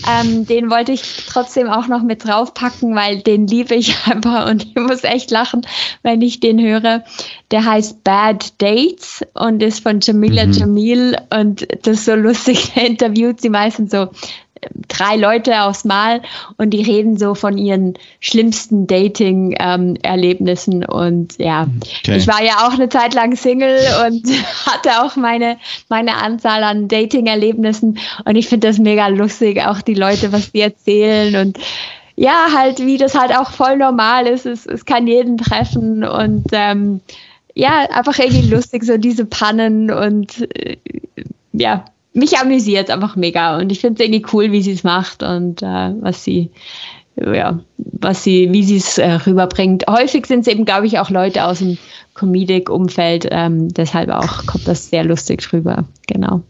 ähm, 0.08 0.46
den 0.46 0.70
wollte 0.70 0.92
ich 0.92 1.02
trotzdem 1.26 1.68
auch 1.68 1.86
noch 1.86 2.02
mit 2.02 2.24
draufpacken, 2.24 2.94
weil 2.94 3.20
den 3.20 3.46
liebe 3.46 3.74
ich 3.74 3.96
einfach 4.06 4.50
und 4.50 4.64
ich 4.64 4.74
muss 4.74 5.04
echt 5.04 5.30
lachen, 5.30 5.66
wenn 6.02 6.22
ich 6.22 6.40
den 6.40 6.60
höre. 6.60 7.04
Der 7.50 7.64
heißt 7.64 8.04
Bad 8.04 8.60
Dates 8.60 9.24
und 9.34 9.62
ist 9.62 9.82
von 9.82 10.00
Jamila 10.00 10.46
mhm. 10.46 10.52
Jamil 10.52 11.16
und 11.30 11.66
das 11.86 11.98
ist 11.98 12.04
so 12.06 12.14
lustig, 12.14 12.72
der 12.76 12.86
interviewt 12.86 13.40
sie 13.40 13.50
meistens 13.50 13.90
so 13.90 14.08
drei 14.88 15.16
Leute 15.16 15.62
aufs 15.62 15.84
Mal 15.84 16.22
und 16.56 16.70
die 16.70 16.82
reden 16.82 17.16
so 17.16 17.34
von 17.34 17.58
ihren 17.58 17.94
schlimmsten 18.20 18.86
Dating-Erlebnissen. 18.86 20.82
Ähm, 20.82 20.88
und 20.88 21.38
ja, 21.38 21.66
okay. 22.00 22.16
ich 22.16 22.26
war 22.26 22.42
ja 22.42 22.66
auch 22.66 22.72
eine 22.72 22.88
Zeit 22.88 23.14
lang 23.14 23.36
Single 23.36 23.78
und 24.06 24.26
hatte 24.66 25.02
auch 25.02 25.16
meine, 25.16 25.58
meine 25.88 26.16
Anzahl 26.16 26.62
an 26.62 26.88
Dating-Erlebnissen. 26.88 27.98
Und 28.24 28.36
ich 28.36 28.48
finde 28.48 28.68
das 28.68 28.78
mega 28.78 29.08
lustig, 29.08 29.62
auch 29.62 29.82
die 29.82 29.94
Leute, 29.94 30.32
was 30.32 30.52
die 30.52 30.60
erzählen 30.60 31.36
und 31.36 31.58
ja, 32.16 32.46
halt, 32.56 32.78
wie 32.78 32.96
das 32.96 33.18
halt 33.18 33.36
auch 33.36 33.50
voll 33.50 33.76
normal 33.76 34.26
ist. 34.26 34.46
Es, 34.46 34.66
es 34.66 34.84
kann 34.84 35.06
jeden 35.06 35.36
treffen 35.36 36.04
und 36.04 36.46
ähm, 36.52 37.00
ja, 37.54 37.88
einfach 37.90 38.18
irgendwie 38.18 38.48
lustig, 38.48 38.84
so 38.84 38.98
diese 38.98 39.24
Pannen 39.24 39.90
und 39.90 40.40
äh, 40.56 40.76
ja, 41.52 41.84
mich 42.14 42.38
amüsiert 42.38 42.90
einfach 42.90 43.16
mega 43.16 43.58
und 43.58 43.70
ich 43.70 43.80
finde 43.80 44.02
es 44.02 44.08
irgendwie 44.08 44.26
cool, 44.32 44.52
wie 44.52 44.62
sie 44.62 44.72
es 44.72 44.84
macht 44.84 45.22
und 45.22 45.62
äh, 45.62 45.92
was 46.00 46.24
sie 46.24 46.50
ja, 47.16 47.60
was 47.76 48.24
sie, 48.24 48.52
wie 48.52 48.64
sie 48.64 48.76
es 48.76 48.98
äh, 48.98 49.12
rüberbringt. 49.12 49.84
Häufig 49.88 50.26
sind 50.26 50.40
es 50.40 50.46
eben, 50.48 50.64
glaube 50.64 50.86
ich, 50.86 50.98
auch 50.98 51.10
Leute 51.10 51.44
aus 51.44 51.60
dem 51.60 51.78
Comedic-Umfeld, 52.14 53.28
ähm, 53.30 53.68
deshalb 53.68 54.10
auch 54.10 54.46
kommt 54.46 54.66
das 54.66 54.90
sehr 54.90 55.04
lustig 55.04 55.52
rüber, 55.52 55.84
genau. 56.06 56.42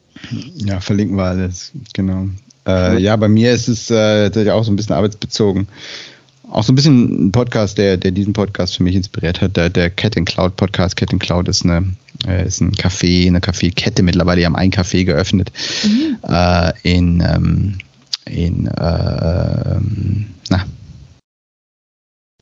Ja, 0.54 0.80
verlinken 0.80 1.16
wir 1.16 1.24
alles, 1.24 1.72
genau. 1.92 2.28
Äh, 2.66 2.98
ja, 2.98 3.16
bei 3.16 3.28
mir 3.28 3.52
ist 3.52 3.68
es 3.68 3.90
äh, 3.90 4.30
auch 4.50 4.64
so 4.64 4.72
ein 4.72 4.76
bisschen 4.76 4.94
arbeitsbezogen 4.94 5.68
auch 6.54 6.62
so 6.62 6.72
ein 6.72 6.76
bisschen 6.76 7.26
ein 7.26 7.32
Podcast, 7.32 7.78
der, 7.78 7.96
der 7.96 8.12
diesen 8.12 8.32
Podcast 8.32 8.76
für 8.76 8.84
mich 8.84 8.94
inspiriert 8.94 9.40
hat, 9.40 9.56
der, 9.56 9.70
der 9.70 9.90
Cat 9.90 10.16
and 10.16 10.28
Cloud 10.28 10.54
Podcast. 10.54 10.96
Cat 10.96 11.12
and 11.12 11.20
Cloud 11.20 11.48
ist 11.48 11.64
eine 11.64 11.94
äh, 12.28 12.46
ist 12.46 12.60
ein 12.60 12.72
Café, 12.72 13.26
eine 13.26 13.40
Kaffeekette 13.40 14.04
mittlerweile. 14.04 14.40
Die 14.40 14.46
haben 14.46 14.54
ein 14.54 14.70
Café 14.70 15.04
geöffnet 15.04 15.50
mhm. 15.82 16.16
äh, 16.22 16.72
in 16.82 17.22
ähm, 17.26 17.78
in 18.26 18.66
äh, 18.68 19.80
na, 20.50 20.64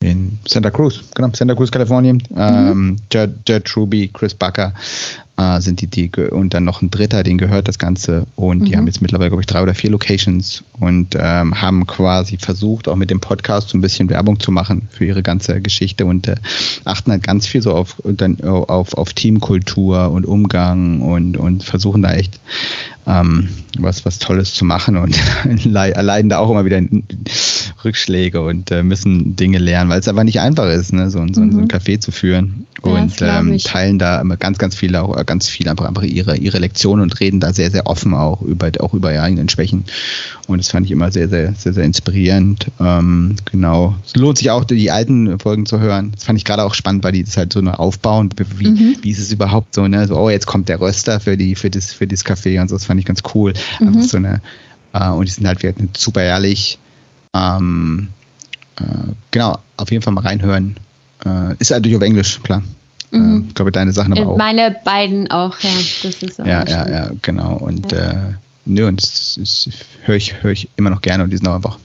in 0.03 0.39
Santa 0.47 0.71
Cruz, 0.71 1.03
genau, 1.15 1.31
Santa 1.33 1.55
Cruz, 1.55 1.71
Kalifornien. 1.71 2.23
Mhm. 2.31 2.39
Ähm, 2.39 2.97
Jed, 3.13 3.31
Jed 3.47 3.65
Truby, 3.65 4.11
Chris 4.13 4.35
Bucker 4.35 4.73
äh, 5.37 5.61
sind 5.61 5.81
die, 5.81 5.87
die, 5.87 6.11
und 6.31 6.55
dann 6.55 6.65
noch 6.65 6.83
ein 6.83 6.91
dritter, 6.91 7.23
den 7.23 7.39
gehört 7.39 7.69
das 7.69 7.79
Ganze. 7.79 8.27
Und 8.37 8.61
mhm. 8.61 8.65
die 8.65 8.77
haben 8.77 8.87
jetzt 8.87 9.01
mittlerweile, 9.01 9.31
glaube 9.31 9.43
ich, 9.43 9.47
drei 9.47 9.63
oder 9.63 9.75
vier 9.75 9.91
Locations 9.91 10.63
und 10.79 11.17
ähm, 11.19 11.61
haben 11.61 11.87
quasi 11.87 12.37
versucht, 12.37 12.89
auch 12.89 12.97
mit 12.97 13.11
dem 13.11 13.21
Podcast 13.21 13.71
so 13.71 13.79
ein 13.79 13.81
bisschen 13.81 14.11
Werbung 14.11 14.41
zu 14.41 14.51
machen 14.53 14.89
für 14.91 15.05
ihre 15.05 15.23
ganze 15.23 15.61
Geschichte 15.61 16.05
und 16.05 16.29
äh, 16.29 16.37
achten 16.85 17.11
halt 17.11 17.23
ganz 17.23 17.47
viel 17.47 17.63
so 17.63 17.73
auf, 17.73 17.97
dann, 18.05 18.41
auf, 18.43 18.95
auf 18.95 19.13
Teamkultur 19.13 20.11
und 20.11 20.27
Umgang 20.27 21.01
und, 21.01 21.37
und 21.37 21.65
versuchen 21.65 22.03
da 22.03 22.13
echt 22.13 22.41
ähm, 23.07 23.49
was, 23.79 24.05
was 24.05 24.19
Tolles 24.19 24.55
zu 24.55 24.65
machen 24.65 24.97
und 24.97 25.17
leiden 25.65 26.29
da 26.29 26.39
auch 26.39 26.51
immer 26.51 26.65
wieder 26.65 26.81
Rückschläge 27.85 28.41
und 28.41 28.71
äh, 28.71 28.83
müssen 28.83 29.37
Dinge 29.37 29.59
lernen, 29.59 29.91
weil 29.91 30.01
es 30.01 30.09
aber 30.09 30.25
nicht 30.25 30.41
einfach 30.41 30.69
ist, 30.71 30.93
ne, 30.93 31.11
so, 31.11 31.25
so, 31.33 31.41
mhm. 31.41 31.53
so 31.53 31.59
ein 31.59 31.69
Café 31.69 32.01
zu 32.01 32.13
führen. 32.13 32.67
Und 32.83 33.21
ja, 33.21 33.39
ähm, 33.39 33.57
teilen 33.59 34.01
da 34.01 34.21
immer 34.21 34.37
ganz, 34.37 34.59
ganz 34.59 34.75
viele, 34.75 35.03
auch 35.03 35.25
ganz 35.25 35.49
viel 35.49 35.69
einfach, 35.69 35.87
einfach 35.87 36.03
ihre, 36.03 36.37
ihre 36.37 36.59
Lektionen 36.59 37.05
und 37.05 37.21
reden 37.21 37.39
da 37.39 37.53
sehr, 37.53 37.71
sehr 37.71 37.87
offen 37.87 38.13
auch 38.15 38.43
über, 38.43 38.73
auch 38.81 38.93
über 38.93 39.13
ihre 39.13 39.23
eigenen 39.23 39.49
Schwächen. 39.49 39.85
Und 40.49 40.59
das 40.59 40.69
fand 40.69 40.87
ich 40.87 40.93
immer 40.93 41.13
sehr, 41.13 41.29
sehr, 41.29 41.55
sehr, 41.55 41.75
sehr 41.75 41.85
inspirierend. 41.85 42.67
Ähm, 42.81 43.37
genau. 43.51 43.95
Es 44.05 44.17
lohnt 44.17 44.39
sich 44.39 44.51
auch, 44.51 44.65
die 44.65 44.91
alten 44.91 45.39
Folgen 45.39 45.65
zu 45.65 45.79
hören. 45.79 46.11
Das 46.13 46.25
fand 46.25 46.39
ich 46.39 46.45
gerade 46.45 46.65
auch 46.65 46.75
spannend, 46.75 47.05
weil 47.05 47.13
die 47.13 47.23
das 47.23 47.37
halt 47.37 47.53
so 47.53 47.61
nur 47.61 47.79
aufbauen. 47.79 48.31
Wie, 48.57 48.69
mhm. 48.69 48.97
wie 49.01 49.11
ist 49.11 49.21
es 49.21 49.31
überhaupt 49.31 49.75
so, 49.75 49.87
ne? 49.87 50.09
So, 50.09 50.17
oh, 50.19 50.31
jetzt 50.31 50.47
kommt 50.47 50.69
der 50.69 50.81
Röster 50.81 51.21
für 51.21 51.37
die, 51.37 51.55
für 51.55 51.71
das, 51.71 51.93
für 51.93 52.09
das 52.09 52.25
Café 52.25 52.61
und 52.61 52.69
so. 52.69 52.75
Das 52.75 52.85
fand 52.85 52.99
ich 52.99 53.07
ganz 53.07 53.23
cool. 53.35 53.53
Mhm. 53.79 53.89
Einfach 53.89 54.03
so 54.03 54.17
eine, 54.17 54.41
äh, 54.93 55.09
und 55.09 55.27
die 55.27 55.33
sind 55.33 55.47
halt 55.47 55.61
super 55.97 56.23
ehrlich 56.23 56.79
ähm, 57.35 58.09
äh, 58.77 58.85
genau, 59.31 59.59
auf 59.77 59.91
jeden 59.91 60.03
Fall 60.03 60.13
mal 60.13 60.23
reinhören. 60.23 60.77
Äh, 61.25 61.55
ist 61.59 61.71
natürlich 61.71 61.97
auf 61.97 62.03
Englisch, 62.03 62.41
klar. 62.43 62.63
Mhm. 63.11 63.43
Äh, 63.45 63.49
ich 63.49 63.55
glaube, 63.55 63.73
deine 63.73 63.93
Sachen 63.93 64.13
aber 64.13 64.33
auch. 64.33 64.37
Meine 64.37 64.77
beiden 64.85 65.31
auch, 65.31 65.59
ja. 65.61 65.71
Das 66.03 66.23
ist 66.23 66.41
auch 66.41 66.47
ja, 66.47 66.65
ja, 66.67 66.89
ja, 66.89 67.11
genau. 67.23 67.57
Und 67.57 67.93
ja. 67.93 68.11
äh, 68.11 68.35
nö, 68.65 68.89
und 68.89 69.03
das, 69.03 69.39
das 69.39 69.69
höre 70.05 70.17
ich, 70.17 70.43
hör 70.43 70.51
ich 70.51 70.69
immer 70.77 70.91
noch 70.91 71.01
gerne 71.01 71.25
und 71.25 71.31
die 71.31 71.37
sind 71.37 71.49
auch 71.49 71.57
einfach 71.57 71.79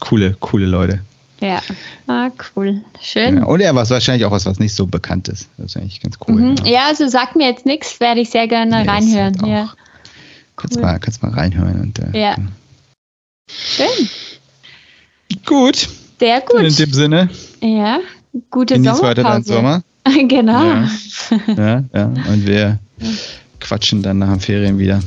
coole, 0.00 0.36
coole 0.40 0.66
Leute. 0.66 1.00
Ja, 1.40 1.62
ah, 2.08 2.30
cool. 2.56 2.82
Schön. 3.00 3.36
Ja, 3.36 3.44
und 3.44 3.60
er 3.60 3.72
war 3.74 3.88
wahrscheinlich 3.88 4.24
auch 4.24 4.32
was, 4.32 4.44
was 4.44 4.58
nicht 4.58 4.74
so 4.74 4.86
bekannt 4.86 5.28
ist. 5.28 5.48
Das 5.56 5.66
ist 5.66 5.76
eigentlich 5.76 6.00
ganz 6.00 6.16
cool. 6.26 6.34
Mhm. 6.34 6.56
Ja. 6.64 6.66
ja, 6.66 6.86
also 6.88 7.06
sagt 7.06 7.36
mir 7.36 7.48
jetzt 7.48 7.64
nichts, 7.64 8.00
werde 8.00 8.20
ich 8.20 8.30
sehr 8.30 8.48
gerne 8.48 8.84
ja, 8.84 8.90
reinhören. 8.90 9.40
Halt 9.40 9.52
ja. 9.52 9.62
Cool. 9.62 9.76
Kannst, 10.56 10.80
mal, 10.80 10.98
kannst 10.98 11.22
mal 11.22 11.30
reinhören. 11.30 11.80
Und, 11.80 11.98
äh, 12.00 12.20
ja. 12.20 12.34
Schön. 13.48 14.08
Gut. 15.44 15.88
Sehr 16.18 16.40
gut. 16.40 16.60
In 16.60 16.74
dem 16.74 16.92
Sinne. 16.92 17.28
Ja, 17.60 18.00
gute 18.50 18.74
Genieß 18.74 18.98
Sommerpause. 18.98 19.02
weiter 19.02 19.22
deinen 19.22 19.44
Sommer. 19.44 19.82
genau. 20.28 20.64
Ja, 20.64 20.88
ja, 21.56 21.84
ja. 21.94 22.04
Und 22.04 22.46
wir 22.46 22.78
quatschen 23.60 24.02
dann 24.02 24.18
nach 24.18 24.30
den 24.30 24.40
Ferien 24.40 24.78
wieder. 24.78 25.00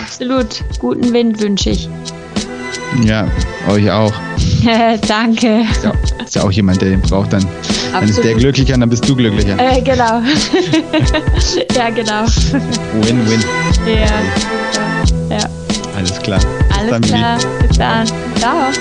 Absolut. 0.00 0.62
Guten 0.78 1.12
Wind 1.12 1.40
wünsche 1.40 1.70
ich. 1.70 1.88
Ja, 3.04 3.28
euch 3.68 3.90
auch. 3.90 4.12
Danke. 5.08 5.62
Ist 5.70 5.84
ja, 5.84 5.92
ist 6.24 6.34
ja, 6.34 6.42
auch 6.42 6.50
jemand, 6.50 6.80
der 6.80 6.90
den 6.90 7.02
braucht. 7.02 7.32
Dann, 7.32 7.46
dann 7.92 8.08
ist 8.08 8.22
der 8.22 8.34
glücklicher, 8.34 8.76
dann 8.76 8.88
bist 8.88 9.08
du 9.08 9.14
glücklicher. 9.14 9.58
Äh, 9.58 9.82
genau. 9.82 10.22
ja, 11.76 11.90
genau. 11.90 12.24
Win-win. 13.02 13.44
Ja. 13.86 15.36
ja. 15.36 15.50
Alles 15.96 16.18
klar. 16.22 16.40
Alles 16.78 17.00
klar. 17.08 17.38
Bis 17.68 17.78
dann. 17.78 18.06
Ciao. 18.36 18.72